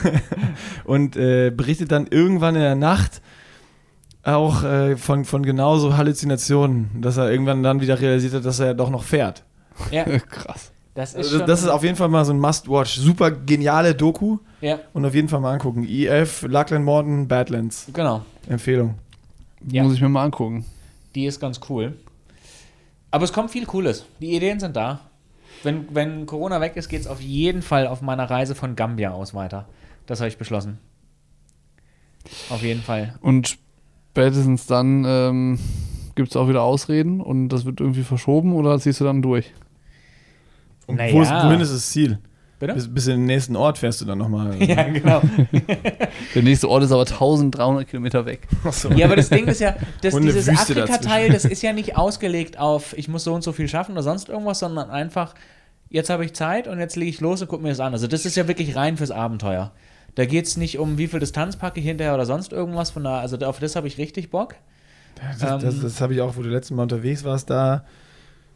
und 0.84 1.16
äh, 1.16 1.50
berichtet 1.50 1.92
dann 1.92 2.06
irgendwann 2.08 2.54
in 2.54 2.60
der 2.62 2.74
Nacht 2.74 3.20
auch 4.36 4.62
äh, 4.64 4.96
von, 4.96 5.24
von 5.24 5.42
genauso 5.42 5.96
Halluzinationen, 5.96 7.00
dass 7.00 7.16
er 7.16 7.30
irgendwann 7.30 7.62
dann 7.62 7.80
wieder 7.80 8.00
realisiert 8.00 8.34
hat, 8.34 8.44
dass 8.44 8.58
er 8.60 8.74
doch 8.74 8.90
noch 8.90 9.04
fährt. 9.04 9.44
Ja, 9.90 10.04
Krass. 10.30 10.72
das 10.94 11.10
ist 11.10 11.16
Also 11.16 11.38
schon. 11.38 11.46
das 11.46 11.62
ist 11.62 11.68
auf 11.68 11.82
jeden 11.84 11.96
Fall 11.96 12.08
mal 12.08 12.24
so 12.24 12.32
ein 12.32 12.40
Must-Watch. 12.40 12.96
Super 12.96 13.30
geniale 13.30 13.94
Doku 13.94 14.38
ja, 14.60 14.80
und 14.92 15.04
auf 15.04 15.14
jeden 15.14 15.28
Fall 15.28 15.40
mal 15.40 15.52
angucken. 15.52 15.84
EF, 15.88 16.42
Lachlan 16.48 16.82
Morton, 16.84 17.28
Badlands. 17.28 17.86
genau. 17.92 18.22
Empfehlung. 18.48 18.94
Ja. 19.70 19.82
Muss 19.82 19.94
ich 19.94 20.00
mir 20.00 20.08
mal 20.08 20.24
angucken. 20.24 20.64
Die 21.14 21.26
ist 21.26 21.40
ganz 21.40 21.60
cool. 21.68 21.94
Aber 23.10 23.24
es 23.24 23.32
kommt 23.32 23.50
viel 23.50 23.66
Cooles. 23.66 24.04
Die 24.20 24.34
Ideen 24.34 24.60
sind 24.60 24.76
da. 24.76 25.00
Wenn, 25.62 25.86
wenn 25.94 26.26
Corona 26.26 26.60
weg 26.60 26.76
ist, 26.76 26.88
geht 26.88 27.00
es 27.00 27.06
auf 27.06 27.20
jeden 27.20 27.62
Fall 27.62 27.86
auf 27.86 28.00
meiner 28.02 28.28
Reise 28.30 28.54
von 28.54 28.76
Gambia 28.76 29.10
aus 29.12 29.34
weiter. 29.34 29.66
Das 30.06 30.20
habe 30.20 30.28
ich 30.28 30.38
beschlossen. 30.38 30.78
Auf 32.50 32.62
jeden 32.62 32.82
Fall. 32.82 33.14
Und 33.20 33.58
spätestens 34.18 34.66
dann 34.66 35.04
ähm, 35.06 35.58
gibt 36.16 36.30
es 36.30 36.36
auch 36.36 36.48
wieder 36.48 36.62
Ausreden 36.62 37.20
und 37.20 37.50
das 37.50 37.64
wird 37.64 37.80
irgendwie 37.80 38.02
verschoben 38.02 38.52
oder 38.52 38.76
ziehst 38.80 39.00
du 39.00 39.04
dann 39.04 39.22
durch? 39.22 39.52
Und 40.86 40.96
Naja. 40.96 41.12
wo 41.12 41.22
ist, 41.22 41.30
wohin 41.30 41.60
ist 41.60 41.72
das 41.72 41.90
Ziel? 41.90 42.18
Bitte? 42.58 42.74
Bis, 42.74 42.92
bis 42.92 43.06
in 43.06 43.18
den 43.18 43.26
nächsten 43.26 43.54
Ort 43.54 43.78
fährst 43.78 44.00
du 44.00 44.04
dann 44.04 44.18
nochmal. 44.18 44.56
Ja, 44.60 44.82
genau. 44.82 45.22
Der 46.34 46.42
nächste 46.42 46.68
Ort 46.68 46.82
ist 46.82 46.90
aber 46.90 47.02
1300 47.02 47.86
Kilometer 47.86 48.26
weg. 48.26 48.48
Achso. 48.64 48.90
Ja, 48.90 49.06
aber 49.06 49.14
das 49.14 49.28
Ding 49.28 49.46
ist 49.46 49.60
ja, 49.60 49.76
dass 50.02 50.16
dieses 50.16 50.48
Afrika-Teil, 50.48 51.30
das 51.30 51.44
ist 51.44 51.62
ja 51.62 51.72
nicht 51.72 51.96
ausgelegt 51.96 52.58
auf, 52.58 52.98
ich 52.98 53.06
muss 53.06 53.22
so 53.22 53.32
und 53.34 53.44
so 53.44 53.52
viel 53.52 53.68
schaffen 53.68 53.92
oder 53.92 54.02
sonst 54.02 54.28
irgendwas, 54.28 54.58
sondern 54.58 54.90
einfach, 54.90 55.36
jetzt 55.90 56.10
habe 56.10 56.24
ich 56.24 56.32
Zeit 56.34 56.66
und 56.66 56.80
jetzt 56.80 56.96
lege 56.96 57.10
ich 57.10 57.20
los 57.20 57.40
und 57.40 57.46
gucke 57.46 57.62
mir 57.62 57.68
das 57.68 57.78
an. 57.78 57.92
Also 57.92 58.08
das 58.08 58.26
ist 58.26 58.34
ja 58.36 58.48
wirklich 58.48 58.74
rein 58.74 58.96
fürs 58.96 59.12
Abenteuer. 59.12 59.70
Da 60.18 60.26
geht 60.26 60.46
es 60.46 60.56
nicht 60.56 60.80
um, 60.80 60.98
wie 60.98 61.06
viel 61.06 61.20
Distanz 61.20 61.54
packe 61.54 61.78
ich 61.78 61.86
hinterher 61.86 62.12
oder 62.12 62.26
sonst 62.26 62.52
irgendwas. 62.52 62.90
Von 62.90 63.04
da, 63.04 63.20
also 63.20 63.36
auf 63.46 63.60
das 63.60 63.76
habe 63.76 63.86
ich 63.86 63.98
richtig 63.98 64.32
Bock. 64.32 64.56
Das, 65.14 65.60
das, 65.60 65.80
das 65.80 66.00
habe 66.00 66.12
ich 66.12 66.20
auch, 66.20 66.36
wo 66.36 66.42
du 66.42 66.48
letztes 66.48 66.76
Mal 66.76 66.82
unterwegs 66.82 67.22
warst, 67.22 67.50
da 67.50 67.70
habe 67.70 67.84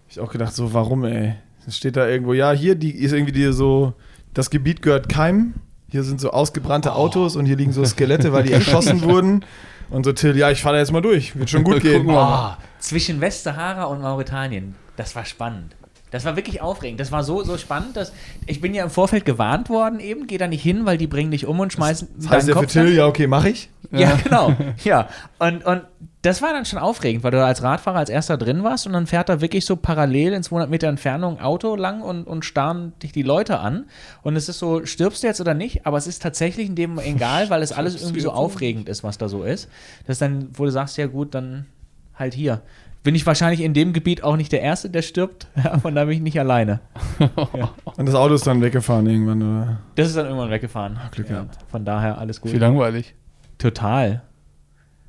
ich 0.09 0.19
auch 0.19 0.33
gedacht, 0.33 0.57
so, 0.57 0.75
warum, 0.75 1.05
ey? 1.05 1.37
Es 1.65 1.77
steht 1.77 1.95
da 1.95 2.09
irgendwo, 2.09 2.33
ja, 2.33 2.51
hier 2.51 2.75
die 2.75 2.91
ist 2.91 3.13
irgendwie 3.13 3.31
die 3.31 3.53
so, 3.53 3.95
das 4.35 4.51
Gebiet 4.51 4.83
gehört 4.83 5.09
Keim. 5.09 5.55
hier 5.89 6.03
sind 6.03 6.21
so 6.21 6.33
ausgebrannte 6.33 6.97
Autos 6.97 7.37
und 7.37 7.47
hier 7.47 7.57
liegen 7.57 7.73
so 7.73 7.85
Skelette, 7.85 8.33
weil 8.33 8.43
die 8.43 8.53
erschossen 8.53 9.03
wurden. 9.05 9.45
Und 9.89 10.03
so 10.03 10.13
Till, 10.13 10.37
ja, 10.37 10.51
ich 10.51 10.63
fahre 10.63 10.75
da 10.75 10.81
jetzt 10.81 10.91
mal 10.91 11.01
durch. 11.01 11.37
Wird 11.39 11.49
schon 11.49 11.63
gut 11.63 11.81
gehen. 11.83 12.11
Oh, 12.11 12.51
zwischen 12.81 13.21
Westsahara 13.21 13.85
und 13.85 14.01
Mauretanien. 14.01 14.75
Das 14.97 15.15
war 15.15 15.25
spannend. 15.25 15.77
Das 16.13 16.25
war 16.25 16.37
wirklich 16.37 16.61
aufregend. 16.61 17.01
Das 17.01 17.11
war 17.11 17.25
so, 17.25 17.43
so 17.43 17.59
spannend, 17.59 17.97
dass 17.97 18.13
ich 18.47 18.61
bin 18.61 18.75
ja 18.75 18.85
im 18.85 18.91
Vorfeld 18.91 19.25
gewarnt 19.25 19.69
worden 19.71 19.99
eben, 19.99 20.27
geh 20.27 20.39
da 20.39 20.47
nicht 20.47 20.63
hin, 20.63 20.85
weil 20.85 20.99
die 20.99 21.07
bringen 21.09 21.31
dich 21.31 21.47
um 21.47 21.59
und 21.59 21.73
schmeißen 21.73 22.09
Das 22.19 22.31
heißt 22.31 22.49
ja 22.49 22.55
für 22.55 22.67
Till, 22.67 22.95
ja, 22.95 23.07
okay, 23.07 23.27
mache 23.27 23.49
ich. 23.49 23.71
Ja, 23.91 24.17
genau. 24.23 24.55
Ja. 24.85 25.09
Und, 25.39 25.65
und 25.65 25.83
das 26.23 26.41
war 26.41 26.53
dann 26.53 26.65
schon 26.65 26.79
aufregend, 26.79 27.25
weil 27.25 27.31
du 27.31 27.39
da 27.39 27.47
als 27.47 27.63
Radfahrer 27.63 27.99
als 27.99 28.11
erster 28.11 28.37
drin 28.37 28.63
warst 28.63 28.87
und 28.87 28.93
dann 28.93 29.07
fährt 29.07 29.29
da 29.29 29.41
wirklich 29.41 29.65
so 29.65 29.75
parallel 29.75 30.35
in 30.35 30.43
200 30.43 30.71
Meter 30.71 30.89
Entfernung 30.89 31.39
ein 31.39 31.45
Auto 31.45 31.75
lang 31.75 32.03
und, 32.03 32.27
und 32.27 32.45
starren 32.45 32.93
dich 33.03 33.13
die 33.13 33.23
Leute 33.23 33.59
an. 33.59 33.87
Und 34.23 34.37
es 34.37 34.49
ist 34.49 34.59
so, 34.59 34.85
stirbst 34.85 35.23
du 35.23 35.27
jetzt 35.27 35.41
oder 35.41 35.55
nicht? 35.55 35.87
Aber 35.87 35.97
es 35.97 36.07
ist 36.07 36.23
tatsächlich 36.23 36.69
in 36.69 36.75
dem 36.75 36.99
egal, 36.99 37.51
weil 37.51 37.63
es 37.63 37.73
alles 37.73 38.01
irgendwie 38.01 38.21
so 38.21 38.31
aufregend 38.31 38.89
ist, 38.89 39.03
was 39.03 39.19
da 39.19 39.29
so 39.29 39.43
ist. 39.43 39.69
Das 40.07 40.15
ist 40.15 40.23
dann, 40.23 40.49
wo 40.53 40.65
du 40.65 40.71
sagst, 40.71 40.97
ja 40.97 41.07
gut, 41.07 41.35
dann 41.35 41.67
halt 42.15 42.35
hier. 42.35 42.63
Bin 43.03 43.17
ich 43.17 43.27
wahrscheinlich 43.27 43.61
in 43.63 43.75
dem 43.75 43.93
Gebiet 43.93 44.23
auch 44.23 44.37
nicht 44.37 44.53
der 44.53 44.61
Erste, 44.63 44.89
der 44.89 45.03
stirbt, 45.03 45.49
ja, 45.65 45.79
von 45.79 45.95
da 45.95 46.05
bin 46.05 46.15
ich 46.15 46.21
nicht 46.21 46.39
alleine. 46.39 46.81
Und 47.19 48.07
das 48.07 48.15
Auto 48.15 48.35
ist 48.35 48.47
dann 48.47 48.63
weggefahren 48.63 49.07
irgendwann, 49.07 49.43
oder? 49.43 49.79
Das 49.97 50.09
ist 50.09 50.17
dann 50.17 50.27
irgendwann 50.27 50.51
weggefahren. 50.51 50.99
Glück 51.11 51.29
ja, 51.29 51.35
gehabt. 51.37 51.59
Von 51.69 51.85
daher 51.85 52.19
alles 52.19 52.41
gut. 52.41 52.53
Wie 52.53 52.59
langweilig. 52.59 53.15
Total. 53.59 54.23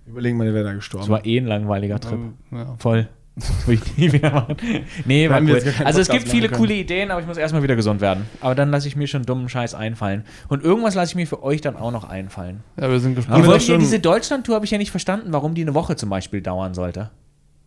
Überlegen 0.05 0.37
wir, 0.37 0.45
der 0.45 0.53
wäre 0.53 0.65
da 0.65 0.73
gestorben. 0.73 1.03
Das 1.03 1.09
war 1.09 1.25
eh 1.25 1.37
ein 1.37 1.45
langweiliger 1.45 1.99
Trip. 1.99 2.19
Ja. 2.51 2.75
Voll. 2.77 3.07
Das 3.35 3.67
würde 3.67 3.81
ich 3.83 3.97
nie 3.97 4.11
wieder 4.11 4.31
machen. 4.31 4.57
Nee, 5.05 5.27
war 5.29 5.41
cool. 5.41 5.59
Also 5.85 6.01
es 6.01 6.07
gibt 6.07 6.29
viele 6.29 6.49
coole 6.49 6.75
Ideen, 6.75 7.09
aber 7.09 7.19
ich 7.19 7.25
muss 7.25 7.37
erstmal 7.37 7.63
wieder 7.63 7.75
gesund 7.75 7.99
werden. 7.99 8.25
Aber 8.41 8.53
dann 8.53 8.69
lasse 8.69 8.87
ich 8.87 8.95
mir 8.95 9.07
schon 9.07 9.23
dummen 9.23 9.49
Scheiß 9.49 9.73
einfallen. 9.73 10.23
Und 10.49 10.63
irgendwas 10.63 10.93
lasse 10.93 11.11
ich 11.11 11.15
mir 11.15 11.25
für 11.25 11.41
euch 11.41 11.61
dann 11.61 11.75
auch 11.75 11.91
noch 11.91 12.03
einfallen. 12.03 12.63
ja, 12.79 12.89
wir 12.91 12.99
sind 12.99 13.15
gespannt. 13.15 13.39
Ihr 13.39 13.43
wir 13.45 13.51
wollt 13.51 13.61
ja 13.61 13.73
schon- 13.73 13.79
diese 13.79 13.99
Deutschland-Tour 13.99 14.53
habe 14.55 14.65
ich 14.65 14.71
ja 14.71 14.77
nicht 14.77 14.91
verstanden, 14.91 15.33
warum 15.33 15.55
die 15.55 15.63
eine 15.63 15.73
Woche 15.73 15.95
zum 15.95 16.09
Beispiel 16.09 16.41
dauern 16.41 16.73
sollte. 16.75 17.09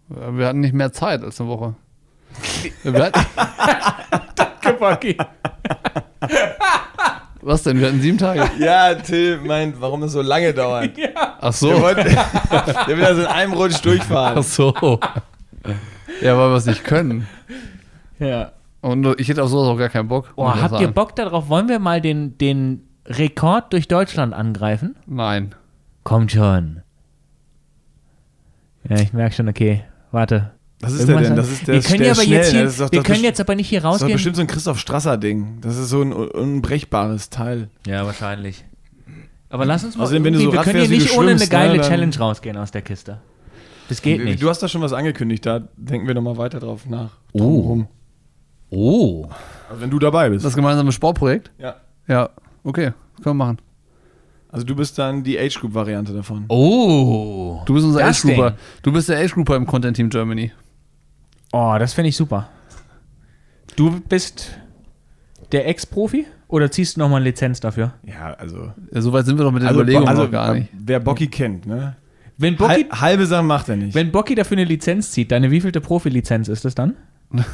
Wir 0.08 0.46
hatten 0.46 0.60
nicht 0.60 0.74
mehr 0.74 0.92
Zeit 0.92 1.22
als 1.22 1.40
eine 1.40 1.50
Woche. 1.50 1.74
Wir 2.82 3.04
hatten, 3.04 3.26
was 7.42 7.62
denn? 7.62 7.78
Wir 7.80 7.88
hatten 7.88 8.00
sieben 8.00 8.18
Tage. 8.18 8.48
Ja, 8.58 8.94
Till 8.94 9.38
meint, 9.38 9.80
warum 9.80 10.02
es 10.04 10.12
so 10.12 10.22
lange 10.22 10.52
dauert. 10.52 10.90
Ach 11.40 11.52
so. 11.52 11.68
Der, 11.68 11.80
wollte, 11.80 12.04
der 12.04 12.96
will 12.96 13.04
also 13.04 13.22
in 13.22 13.26
einem 13.28 13.52
Rutsch 13.52 13.80
durchfahren. 13.84 14.38
Ach 14.38 14.42
so. 14.42 14.74
Ja, 16.20 16.36
weil 16.36 16.50
wir 16.50 16.56
es 16.56 16.66
nicht 16.66 16.84
können. 16.84 17.26
Ja. 18.18 18.52
Und 18.80 19.18
ich 19.20 19.28
hätte 19.28 19.42
auf 19.42 19.50
sowas 19.50 19.68
auch 19.68 19.78
gar 19.78 19.88
keinen 19.88 20.08
Bock. 20.08 20.32
Oh, 20.36 20.50
ich 20.54 20.62
habt 20.62 20.80
ihr. 20.80 20.88
Bock 20.88 21.16
darauf? 21.16 21.48
Wollen 21.48 21.68
wir 21.68 21.78
mal 21.78 22.00
den, 22.00 22.38
den 22.38 22.86
Rekord 23.06 23.72
durch 23.72 23.88
Deutschland 23.88 24.34
angreifen? 24.34 24.96
Nein. 25.06 25.54
Kommt 26.04 26.32
schon. 26.32 26.82
Ja, 28.88 28.96
ich 28.98 29.12
merke 29.12 29.34
schon, 29.34 29.48
okay. 29.48 29.84
Warte. 30.16 30.52
Was 30.80 30.92
ist 30.94 31.08
der 31.08 31.16
Irgendwas 31.16 31.22
denn? 31.24 31.32
an- 31.32 31.36
Das 31.36 31.50
ist 31.50 31.66
der, 31.66 31.74
wir 31.74 31.82
können 31.82 31.98
der 32.02 32.12
aber 32.12 32.22
schnell, 32.22 32.36
jetzt 32.38 32.46
ne? 32.52 32.52
hier, 32.58 32.64
Das 32.64 32.72
ist 32.72 32.80
doch, 32.80 32.92
wir 32.92 32.98
das 33.02 33.06
können 33.06 33.24
jetzt 33.24 33.40
aber 33.40 33.54
nicht 33.54 33.68
hier 33.68 33.80
Das 33.80 33.84
ist 33.84 33.84
doch 33.84 33.92
rausgehen. 34.02 34.12
bestimmt 34.16 34.36
so 34.36 34.40
ein 34.42 34.46
Christoph 34.46 34.78
Strasser-Ding. 34.78 35.58
Das 35.60 35.76
ist 35.76 35.90
so 35.90 36.00
ein 36.00 36.12
un- 36.14 36.28
unbrechbares 36.28 37.28
Teil. 37.28 37.68
Ja, 37.86 38.06
wahrscheinlich. 38.06 38.64
Aber 39.50 39.66
lass 39.66 39.84
uns 39.84 39.94
mal. 39.96 40.04
Außerdem, 40.04 40.24
wenn 40.24 40.32
du 40.32 40.40
so 40.40 40.52
wir 40.52 40.60
können 40.62 40.80
hier 40.80 40.88
nicht 40.88 41.16
ohne 41.18 41.32
eine 41.32 41.46
geile 41.48 41.76
ne, 41.76 41.82
Challenge 41.82 42.16
rausgehen 42.18 42.56
aus 42.56 42.70
der 42.70 42.80
Kiste. 42.82 43.20
Das 43.90 44.00
geht 44.00 44.24
nicht. 44.24 44.42
Du 44.42 44.48
hast 44.48 44.62
da 44.62 44.68
schon 44.68 44.80
was 44.80 44.92
angekündigt, 44.94 45.44
da 45.44 45.60
denken 45.76 46.06
wir 46.06 46.14
nochmal 46.14 46.38
weiter 46.38 46.60
drauf 46.60 46.86
nach. 46.86 47.10
Oh. 47.32 47.84
Oh. 48.70 49.28
Also 49.68 49.80
wenn 49.82 49.90
du 49.90 49.98
dabei 49.98 50.30
bist. 50.30 50.44
Das 50.46 50.54
gemeinsame 50.54 50.92
Sportprojekt? 50.92 51.50
ja. 51.58 51.76
Ja. 52.08 52.30
Okay. 52.64 52.92
Können 53.22 53.24
wir 53.24 53.34
machen. 53.34 53.58
Also 54.50 54.64
du 54.64 54.74
bist 54.74 54.98
dann 54.98 55.22
die 55.22 55.38
Age-Group-Variante 55.38 56.12
davon. 56.12 56.44
Oh. 56.48 57.62
Du 57.66 57.74
bist 57.74 57.84
unser 57.84 58.00
Das 58.00 58.24
Age-Grouper. 58.24 58.50
Ding. 58.50 58.58
Du 58.82 58.92
bist 58.92 59.08
der 59.08 59.18
Age-Grouper 59.18 59.56
im 59.56 59.66
Content 59.66 59.96
Team 59.96 60.08
Germany. 60.08 60.52
Oh, 61.52 61.76
das 61.78 61.92
finde 61.94 62.08
ich 62.10 62.16
super. 62.16 62.48
Du 63.76 64.00
bist 64.00 64.50
der 65.52 65.68
Ex-Profi 65.68 66.26
oder 66.48 66.70
ziehst 66.70 66.96
du 66.96 67.00
nochmal 67.00 67.20
eine 67.20 67.30
Lizenz 67.30 67.60
dafür? 67.60 67.94
Ja, 68.04 68.34
also... 68.34 68.72
Ja, 68.92 69.00
Soweit 69.00 69.26
sind 69.26 69.36
wir 69.38 69.44
doch 69.44 69.52
mit 69.52 69.62
der 69.62 69.68
also, 69.68 69.80
Überlegung 69.80 70.08
also 70.08 70.24
noch 70.24 70.30
gar 70.30 70.54
nicht. 70.54 70.68
wer 70.72 71.00
Bocky 71.00 71.26
kennt, 71.28 71.66
ne? 71.66 71.96
Wenn 72.38 72.56
Bocky, 72.56 72.86
Hal 72.90 73.00
halbe 73.00 73.26
Sachen 73.26 73.46
macht 73.46 73.68
er 73.68 73.76
nicht. 73.76 73.94
wenn 73.94 74.12
Bocky 74.12 74.34
dafür 74.34 74.56
eine 74.58 74.64
Lizenz 74.64 75.10
zieht, 75.10 75.32
deine 75.32 75.50
wievielte 75.50 75.80
Profilizenz 75.80 76.48
ist 76.48 76.64
das 76.64 76.74
dann? 76.74 76.94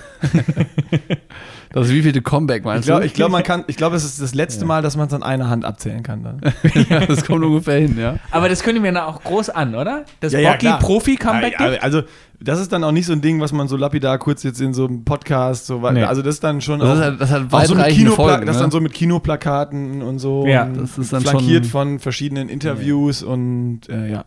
Das 1.74 1.86
ist 1.86 1.94
wievielte 1.94 2.20
Comeback 2.20 2.58
ich 2.60 2.64
meinst 2.66 2.86
glaube, 2.86 3.00
du? 3.00 3.06
ich 3.06 3.14
glaub, 3.14 3.30
man 3.30 3.42
kann, 3.42 3.64
ich 3.66 3.78
glaube, 3.78 3.96
es 3.96 4.04
ist 4.04 4.20
das 4.20 4.34
letzte 4.34 4.66
Mal, 4.66 4.82
dass 4.82 4.94
man 4.98 5.06
es 5.08 5.14
an 5.14 5.22
einer 5.22 5.48
Hand 5.48 5.64
abzählen 5.64 6.02
kann 6.02 6.22
dann. 6.22 6.40
ja, 6.90 7.00
das 7.06 7.24
kommt 7.24 7.42
ungefähr 7.42 7.78
hin, 7.80 7.96
ja. 7.98 8.16
Aber 8.30 8.50
das 8.50 8.62
wir 8.84 8.92
dann 8.92 9.02
auch 9.04 9.22
groß 9.22 9.48
an, 9.48 9.74
oder? 9.74 10.04
Das 10.20 10.34
Ja, 10.34 10.40
ja, 10.40 10.50
Bocky 10.50 10.66
klar. 10.66 10.78
Profi-Comeback 10.80 11.54
Ja, 11.58 11.66
also 11.80 12.02
das 12.40 12.60
ist 12.60 12.72
dann 12.72 12.84
auch 12.84 12.92
nicht 12.92 13.06
so 13.06 13.14
ein 13.14 13.22
Ding, 13.22 13.40
was 13.40 13.52
man 13.52 13.68
so 13.68 13.78
lapidar 13.78 14.18
kurz 14.18 14.42
jetzt 14.42 14.60
in 14.60 14.74
so 14.74 14.86
einem 14.86 15.04
Podcast 15.04 15.64
so 15.66 15.80
weit. 15.80 15.94
Nee. 15.94 16.02
Also 16.04 16.20
das 16.20 16.34
ist 16.34 16.44
dann 16.44 16.60
schon 16.60 16.80
Das 16.80 16.90
auch, 16.90 16.94
ist 16.94 17.00
halt- 17.00 17.20
das 17.22 17.30
hat 17.30 17.42
auch 17.50 17.64
so 17.64 17.74
mit 17.74 17.84
weitreichende 17.84 17.94
Kinopla 18.10 18.24
Folgen, 18.32 18.46
das 18.46 18.56
ne? 18.56 18.62
dann 18.62 18.70
so 18.70 18.80
mit 18.82 18.92
Kinoplakaten 18.92 20.02
und 20.02 20.18
so. 20.18 20.46
Ja, 20.46 20.64
und 20.64 20.76
das 20.78 20.98
ist 20.98 21.10
dann 21.14 21.22
flankiert 21.22 21.64
schon- 21.64 21.70
von 21.70 21.98
verschiedenen 22.00 22.50
Interviews 22.50 23.22
und 23.22 23.88
äh, 23.88 24.10
ja. 24.12 24.24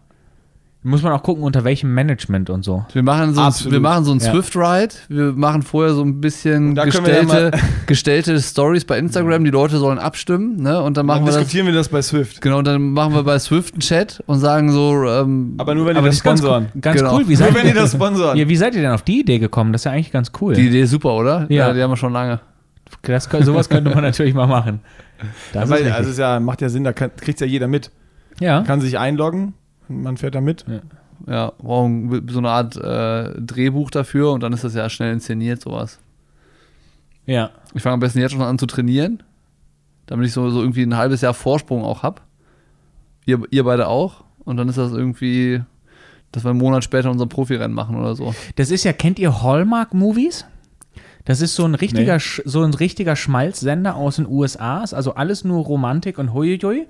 Muss 0.88 1.02
man 1.02 1.12
auch 1.14 1.24
gucken, 1.24 1.44
unter 1.44 1.64
welchem 1.64 1.94
Management 1.96 2.52
und 2.52 2.64
so. 2.64 2.86
Wir 2.94 3.02
machen 3.02 3.34
so, 3.34 3.42
ein, 3.42 3.48
Absolut. 3.48 3.74
wir 3.74 3.80
machen 3.80 4.06
so 4.06 4.12
ein 4.12 4.20
Ja. 4.20 4.32
Swift-Ride. 4.32 4.94
Wir 5.10 5.32
machen 5.34 5.64
vorher 5.64 5.94
so 5.96 6.04
ein 6.04 6.22
bisschen 6.22 6.76
wir 6.76 6.84
ja 6.84 6.86
gestellte, 6.86 7.52
gestellte 7.88 8.40
Stories 8.40 8.86
bei 8.86 9.00
Instagram. 9.00 9.44
Die 9.44 9.50
Leute 9.50 9.78
sollen 9.80 9.98
abstimmen. 9.98 10.62
Ne? 10.62 10.78
Und 10.82 10.96
dann 10.98 11.06
Dann 11.06 11.06
machen 11.08 11.22
wir 11.26 11.32
das. 11.32 11.38
diskutieren 11.40 11.66
wir 11.66 11.74
das 11.74 11.90
bei 11.90 12.02
Swift. 12.04 12.40
Genau, 12.40 12.60
und 12.60 12.68
dann 12.68 12.92
machen 12.92 13.16
wir 13.16 13.24
bei 13.24 13.40
Swift 13.40 13.74
einen 13.74 13.82
Chat 13.82 14.22
und 14.28 14.38
sagen 14.40 14.72
so, 14.72 14.94
ähm, 15.06 15.56
Aber 15.58 15.74
nur 15.74 15.88
wenn 15.88 15.96
die 15.96 15.98
Aber 15.98 16.08
das 16.08 16.18
das 16.18 16.20
ist 16.20 16.24
ganz, 16.24 16.40
sponsoren. 16.42 16.68
cool- 16.76 16.82
ganz 16.82 16.98
Genau. 17.00 17.16
cool. 17.16 17.24
Wie 17.24 17.28
Nur 17.30 17.38
seid, 17.38 17.56
wenn 17.56 17.62
die 17.64 17.68
ihr, 17.70 17.74
das 17.74 17.92
sponsoren. 17.92 18.38
ja, 18.38 18.48
wie 18.48 18.56
seid 18.56 18.76
ihr 18.76 18.82
denn 18.84 18.92
auf 18.92 19.02
die 19.02 19.22
Idee 19.22 19.40
gekommen? 19.40 19.72
Das 19.74 19.82
ist 19.82 19.86
ja 19.86 19.92
eigentlich 19.92 20.12
ganz 20.12 20.32
cool. 20.40 20.54
die 20.54 20.68
Idee 20.68 20.82
ist 20.82 20.92
super, 20.92 21.14
oder? 21.16 21.48
Ja. 21.50 21.74
Die 21.74 21.82
haben 21.82 21.90
wir 21.92 21.98
schon 21.98 22.14
lange. 22.14 22.42
Das, 23.02 23.24
sowas 23.42 23.70
könnte 23.70 23.90
man 23.90 24.04
natürlich 24.04 24.34
mal 24.36 24.48
machen. 24.48 24.82
Das 25.54 25.64
ist 25.64 25.70
Weil, 25.72 25.78
richtig. 25.78 25.94
also 25.96 26.08
es 26.10 26.14
ist 26.16 26.20
ja, 26.20 26.40
macht 26.42 26.62
ja 26.62 26.70
Sinn, 26.70 26.84
da 26.84 26.92
kriegt 26.94 27.40
ja 27.40 27.48
jeder 27.48 27.68
mit. 27.68 27.90
ja. 28.40 28.62
Kann 28.64 28.82
sich 28.82 29.00
einloggen 29.00 29.54
man 29.88 30.18
fährt 30.18 30.36
da 30.36 30.42
mit. 30.42 30.66
Ja, 31.28 31.52
brauchen 31.58 32.28
so 32.30 32.40
eine 32.40 32.50
Art 32.50 32.76
äh, 32.76 33.40
Drehbuch 33.42 33.90
dafür 33.90 34.32
und 34.32 34.44
dann 34.44 34.54
ist 34.54 34.64
das 34.64 34.74
ja 34.76 34.90
schnell 34.90 35.14
inszeniert, 35.14 35.62
sowas. 35.62 36.00
ja. 37.26 37.52
Ich 37.74 37.82
fange 37.82 37.96
am 37.96 38.00
besten 38.00 38.20
jetzt 38.20 38.32
schon 38.32 38.42
an 38.42 38.58
zu 38.60 38.66
trainieren, 38.68 39.22
damit 40.06 40.28
ich 40.28 40.34
so, 40.34 40.50
so 40.50 40.62
irgendwie 40.62 40.84
ein 40.84 40.96
halbes 40.98 41.22
Jahr 41.22 41.34
Vorsprung 41.34 41.84
auch 41.84 42.04
habe. 42.04 42.22
Ihr, 43.26 43.42
ihr 43.50 43.64
beide 43.64 43.88
auch. 43.88 44.24
Und 44.46 44.58
dann 44.58 44.70
ist 44.70 44.78
das 44.78 44.92
irgendwie, 44.92 45.62
dass 46.32 46.44
wir 46.46 46.52
einen 46.52 46.60
Monat 46.60 46.84
später 46.84 47.10
unser 47.12 47.26
Profirennen 47.28 47.74
machen 47.76 47.96
oder 47.98 48.16
so. 48.16 48.34
Das 48.56 48.70
ist 48.72 48.84
ja, 48.84 48.94
kennt 48.94 49.18
ihr 49.20 49.42
Hallmark-Movies? 49.42 50.46
Das 51.26 51.42
ist 51.42 51.56
so 51.56 51.66
ein 51.66 51.74
richtiger, 51.76 52.16
Sch- 52.18 52.44
so 52.46 52.62
ein 52.62 52.74
richtiger 52.76 53.16
Schmalzsender 53.16 53.96
aus 53.96 54.18
den 54.18 54.28
USA. 54.28 54.84
Ist 54.84 54.94
Also 54.94 55.16
alles 55.16 55.44
nur 55.44 55.64
Romantik 55.66 56.18
und 56.20 56.34
Huiuiui. 56.34 56.86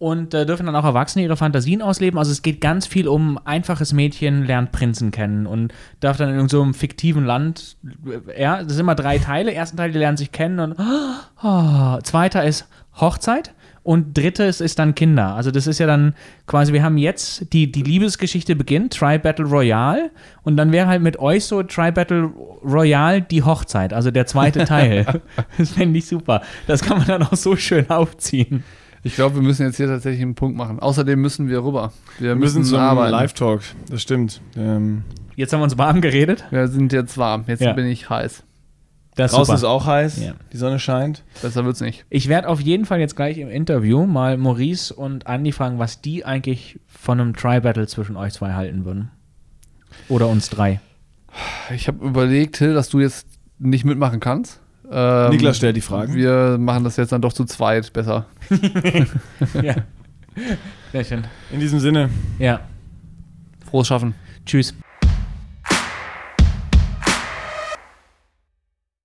Und 0.00 0.32
äh, 0.32 0.46
dürfen 0.46 0.64
dann 0.64 0.74
auch 0.76 0.84
Erwachsene 0.84 1.24
ihre 1.24 1.36
Fantasien 1.36 1.82
ausleben. 1.82 2.18
Also 2.18 2.32
es 2.32 2.40
geht 2.40 2.62
ganz 2.62 2.86
viel 2.86 3.06
um 3.06 3.38
einfaches 3.44 3.92
Mädchen 3.92 4.44
lernt 4.44 4.72
Prinzen 4.72 5.10
kennen 5.10 5.46
und 5.46 5.74
darf 6.00 6.16
dann 6.16 6.36
in 6.36 6.48
so 6.48 6.62
einem 6.62 6.72
fiktiven 6.72 7.26
Land, 7.26 7.76
äh, 8.06 8.42
ja, 8.42 8.62
das 8.62 8.72
sind 8.72 8.80
immer 8.80 8.94
drei 8.94 9.18
Teile. 9.18 9.52
Ersten 9.52 9.76
Teil, 9.76 9.92
die 9.92 9.98
lernen 9.98 10.16
sich 10.16 10.32
kennen 10.32 10.58
und 10.58 10.80
ah, 11.36 11.98
zweiter 12.02 12.44
ist 12.44 12.66
Hochzeit 12.98 13.52
und 13.82 14.16
drittes 14.16 14.60
ist 14.60 14.78
dann 14.78 14.94
Kinder. 14.94 15.34
Also 15.34 15.50
das 15.50 15.66
ist 15.66 15.78
ja 15.78 15.86
dann 15.86 16.14
quasi, 16.46 16.72
wir 16.72 16.82
haben 16.82 16.98
jetzt, 16.98 17.52
die, 17.52 17.70
die 17.70 17.82
Liebesgeschichte 17.82 18.56
beginnt, 18.56 18.94
Tri 18.94 19.18
Battle 19.18 19.46
Royale 19.46 20.10
und 20.42 20.56
dann 20.56 20.72
wäre 20.72 20.86
halt 20.86 21.02
mit 21.02 21.18
euch 21.18 21.44
so 21.44 21.62
Tri 21.62 21.90
Battle 21.90 22.30
Royale 22.64 23.22
die 23.22 23.42
Hochzeit, 23.42 23.92
also 23.92 24.10
der 24.10 24.26
zweite 24.26 24.64
Teil. 24.64 25.20
das 25.58 25.70
fände 25.70 25.98
ich 25.98 26.06
super. 26.06 26.42
Das 26.66 26.82
kann 26.82 26.98
man 26.98 27.06
dann 27.06 27.22
auch 27.22 27.34
so 27.34 27.56
schön 27.56 27.88
aufziehen. 27.90 28.64
Ich 29.02 29.14
glaube, 29.14 29.36
wir 29.36 29.42
müssen 29.42 29.64
jetzt 29.64 29.76
hier 29.76 29.86
tatsächlich 29.86 30.20
einen 30.22 30.34
Punkt 30.34 30.56
machen. 30.56 30.78
Außerdem 30.78 31.20
müssen 31.20 31.48
wir 31.48 31.64
rüber. 31.64 31.92
Wir 32.18 32.30
Wir 32.30 32.34
müssen 32.36 32.58
müssen 32.58 32.70
zum 32.70 32.78
arbeiten. 32.80 33.12
Live-Talk. 33.12 33.62
Das 33.88 34.02
stimmt. 34.02 34.40
Ähm, 34.56 35.04
Jetzt 35.36 35.52
haben 35.54 35.60
wir 35.60 35.64
uns 35.64 35.78
warm 35.78 36.00
geredet. 36.02 36.44
Wir 36.50 36.68
sind 36.68 36.92
jetzt 36.92 37.16
warm. 37.16 37.44
Jetzt 37.46 37.62
Ja. 37.62 37.72
bin 37.72 37.86
ich 37.86 38.10
heiß. 38.10 38.42
Das 39.16 39.32
ist 39.32 39.36
draußen 39.38 39.56
super. 39.56 39.56
ist 39.56 39.64
auch 39.64 39.86
heiß. 39.86 40.22
Ja. 40.22 40.34
Die 40.52 40.56
Sonne 40.58 40.78
scheint. 40.78 41.24
Besser 41.40 41.64
wird's 41.64 41.80
nicht. 41.80 42.04
Ich 42.10 42.28
werde 42.28 42.48
auf 42.48 42.60
jeden 42.60 42.84
Fall 42.84 43.00
jetzt 43.00 43.16
gleich 43.16 43.38
im 43.38 43.48
Interview 43.48 44.04
mal 44.06 44.36
Maurice 44.36 44.92
und 44.94 45.26
Andy 45.26 45.52
fragen, 45.52 45.78
was 45.78 46.00
die 46.02 46.24
eigentlich 46.26 46.78
von 46.86 47.20
einem 47.20 47.34
Tri-Battle 47.34 47.86
zwischen 47.86 48.16
euch 48.16 48.34
zwei 48.34 48.52
halten 48.52 48.84
würden. 48.84 49.10
Oder 50.08 50.28
uns 50.28 50.50
drei. 50.50 50.80
Ich 51.74 51.88
habe 51.88 52.04
überlegt, 52.04 52.56
Till, 52.56 52.74
dass 52.74 52.88
du 52.90 53.00
jetzt 53.00 53.26
nicht 53.58 53.84
mitmachen 53.84 54.20
kannst. 54.20 54.60
Ähm, 54.90 55.30
Niklas 55.30 55.56
stellt 55.56 55.76
die 55.76 55.80
Fragen. 55.80 56.14
Wir 56.14 56.58
machen 56.58 56.84
das 56.84 56.96
jetzt 56.96 57.12
dann 57.12 57.22
doch 57.22 57.32
zu 57.32 57.44
zweit 57.44 57.92
besser. 57.92 58.26
ja. 59.62 59.76
Sehr 60.92 61.04
schön. 61.04 61.24
In 61.52 61.60
diesem 61.60 61.78
Sinne. 61.78 62.10
Ja. 62.38 62.60
Frohes 63.70 63.86
Schaffen. 63.86 64.14
Tschüss. 64.44 64.74